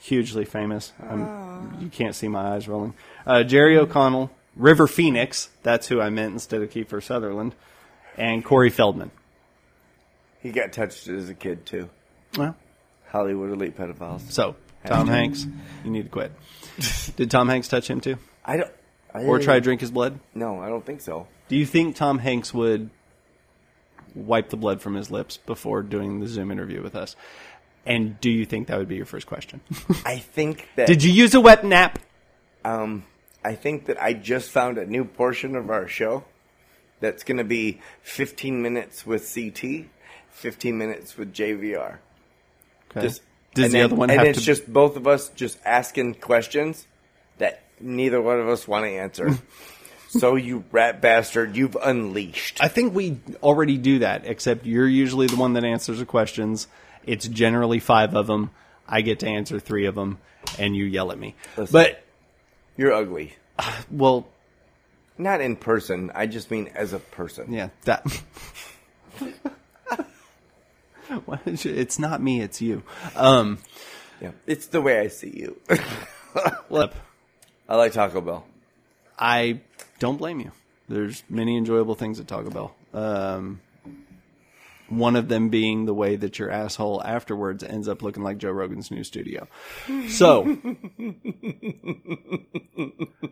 hugely 0.00 0.44
famous. 0.44 0.92
I'm, 1.08 1.78
You 1.80 1.88
can't 1.90 2.14
see 2.14 2.28
my 2.28 2.54
eyes 2.54 2.66
rolling. 2.66 2.94
Uh, 3.26 3.42
Jerry 3.44 3.76
O'Connell, 3.76 4.30
River 4.56 4.86
Phoenix, 4.86 5.50
that's 5.62 5.86
who 5.86 6.00
I 6.00 6.10
meant 6.10 6.32
instead 6.32 6.62
of 6.62 6.70
Kiefer 6.70 7.02
Sutherland, 7.02 7.54
and 8.16 8.44
Corey 8.44 8.70
Feldman. 8.70 9.10
He 10.40 10.50
got 10.50 10.72
touched 10.72 11.08
as 11.08 11.28
a 11.28 11.34
kid 11.34 11.66
too. 11.66 11.88
Well, 12.36 12.56
Hollywood 13.08 13.50
elite 13.52 13.76
pedophiles. 13.76 14.30
so 14.30 14.56
Tom 14.84 15.08
Hanks, 15.08 15.46
you 15.84 15.90
need 15.90 16.04
to 16.04 16.08
quit. 16.10 16.32
Did 17.16 17.30
Tom 17.30 17.48
Hanks 17.48 17.68
touch 17.68 17.88
him 17.88 18.00
too, 18.00 18.18
I 18.44 18.56
don't. 18.56 18.70
I 19.14 19.22
or 19.24 19.38
try 19.38 19.54
to 19.54 19.60
drink 19.60 19.80
his 19.80 19.90
blood? 19.92 20.18
No, 20.34 20.58
I 20.60 20.68
don't 20.68 20.84
think 20.84 21.00
so. 21.00 21.28
Do 21.48 21.56
you 21.56 21.64
think 21.66 21.94
Tom 21.94 22.18
Hanks 22.18 22.52
would 22.52 22.90
wipe 24.14 24.48
the 24.50 24.56
blood 24.56 24.80
from 24.80 24.94
his 24.94 25.10
lips 25.10 25.36
before 25.36 25.82
doing 25.82 26.18
the 26.20 26.26
Zoom 26.26 26.50
interview 26.50 26.82
with 26.82 26.96
us? 26.96 27.14
And 27.86 28.18
do 28.20 28.30
you 28.30 28.46
think 28.46 28.68
that 28.68 28.78
would 28.78 28.88
be 28.88 28.96
your 28.96 29.06
first 29.06 29.26
question? 29.26 29.60
I 30.04 30.18
think 30.18 30.68
that. 30.76 30.86
Did 30.86 31.02
you 31.02 31.12
use 31.12 31.34
a 31.34 31.40
wet 31.40 31.64
nap? 31.64 31.98
Um, 32.64 33.04
I 33.44 33.54
think 33.54 33.86
that 33.86 34.02
I 34.02 34.14
just 34.14 34.50
found 34.50 34.78
a 34.78 34.86
new 34.86 35.04
portion 35.04 35.54
of 35.54 35.68
our 35.70 35.86
show 35.86 36.24
that's 37.00 37.24
going 37.24 37.36
to 37.36 37.44
be 37.44 37.80
15 38.02 38.62
minutes 38.62 39.06
with 39.06 39.30
CT, 39.34 39.86
15 40.30 40.78
minutes 40.78 41.18
with 41.18 41.34
JVR. 41.34 41.98
Okay. 42.90 43.02
Just, 43.02 43.20
Does 43.54 43.64
and 43.66 43.74
the 43.74 43.78
then- 43.78 43.84
other 43.84 43.94
one 43.96 44.10
and 44.10 44.18
have 44.20 44.28
it's 44.28 44.38
to? 44.38 44.44
just 44.44 44.72
both 44.72 44.96
of 44.96 45.06
us 45.06 45.28
just 45.30 45.58
asking 45.66 46.14
questions 46.14 46.86
that 47.38 47.62
neither 47.80 48.22
one 48.22 48.40
of 48.40 48.48
us 48.48 48.66
want 48.66 48.86
to 48.86 48.90
answer. 48.90 49.38
so 50.08 50.36
you 50.36 50.64
rat 50.72 51.02
bastard, 51.02 51.56
you've 51.56 51.76
unleashed. 51.82 52.62
I 52.62 52.68
think 52.68 52.94
we 52.94 53.18
already 53.42 53.76
do 53.76 53.98
that, 53.98 54.22
except 54.24 54.64
you're 54.64 54.88
usually 54.88 55.26
the 55.26 55.36
one 55.36 55.52
that 55.54 55.64
answers 55.64 55.98
the 55.98 56.06
questions. 56.06 56.66
It's 57.06 57.26
generally 57.28 57.78
five 57.80 58.14
of 58.14 58.26
them. 58.26 58.50
I 58.88 59.00
get 59.00 59.20
to 59.20 59.26
answer 59.28 59.58
three 59.60 59.86
of 59.86 59.94
them, 59.94 60.18
and 60.58 60.76
you 60.76 60.84
yell 60.84 61.10
at 61.12 61.18
me. 61.18 61.34
Listen. 61.56 61.72
But 61.72 62.04
You're 62.76 62.92
ugly. 62.92 63.34
well, 63.90 64.26
Not 65.18 65.40
in 65.40 65.56
person. 65.56 66.10
I 66.14 66.26
just 66.26 66.50
mean 66.50 66.70
as 66.74 66.92
a 66.92 66.98
person. 66.98 67.52
yeah, 67.52 67.68
that. 67.84 68.04
Why 71.26 71.38
did 71.44 71.64
you- 71.64 71.74
it's 71.74 71.98
not 71.98 72.20
me, 72.22 72.40
it's 72.40 72.60
you. 72.60 72.82
Um, 73.14 73.58
Yeah. 74.20 74.32
It's 74.46 74.66
the 74.66 74.80
way 74.80 75.00
I 75.00 75.08
see 75.08 75.30
you. 75.30 75.60
look, 76.70 76.92
I 77.68 77.76
like 77.76 77.92
Taco 77.92 78.20
Bell. 78.20 78.46
I 79.18 79.60
don't 79.98 80.16
blame 80.16 80.40
you. 80.40 80.52
There's 80.88 81.22
many 81.28 81.56
enjoyable 81.56 81.94
things 81.94 82.20
at 82.20 82.26
Taco 82.26 82.50
Bell. 82.50 82.74
Um, 82.94 83.60
one 84.98 85.16
of 85.16 85.28
them 85.28 85.48
being 85.48 85.86
the 85.86 85.94
way 85.94 86.16
that 86.16 86.38
your 86.38 86.50
asshole 86.50 87.02
afterwards 87.04 87.62
ends 87.62 87.88
up 87.88 88.02
looking 88.02 88.22
like 88.22 88.38
Joe 88.38 88.50
Rogan's 88.50 88.90
new 88.90 89.04
studio. 89.04 89.46
So, 90.08 90.42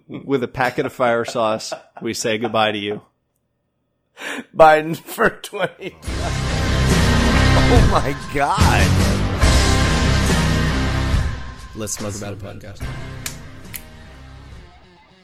with 0.08 0.42
a 0.42 0.48
packet 0.48 0.86
of 0.86 0.92
fire 0.92 1.24
sauce, 1.24 1.72
we 2.00 2.14
say 2.14 2.38
goodbye 2.38 2.72
to 2.72 2.78
you. 2.78 3.02
Biden 4.54 4.96
for 4.96 5.30
20. 5.30 5.96
oh 7.64 7.88
my 7.90 8.16
God. 8.34 9.22
Let's 11.74 11.94
Smoke 11.94 12.14
About 12.16 12.34
It 12.34 12.38
podcast. 12.38 13.11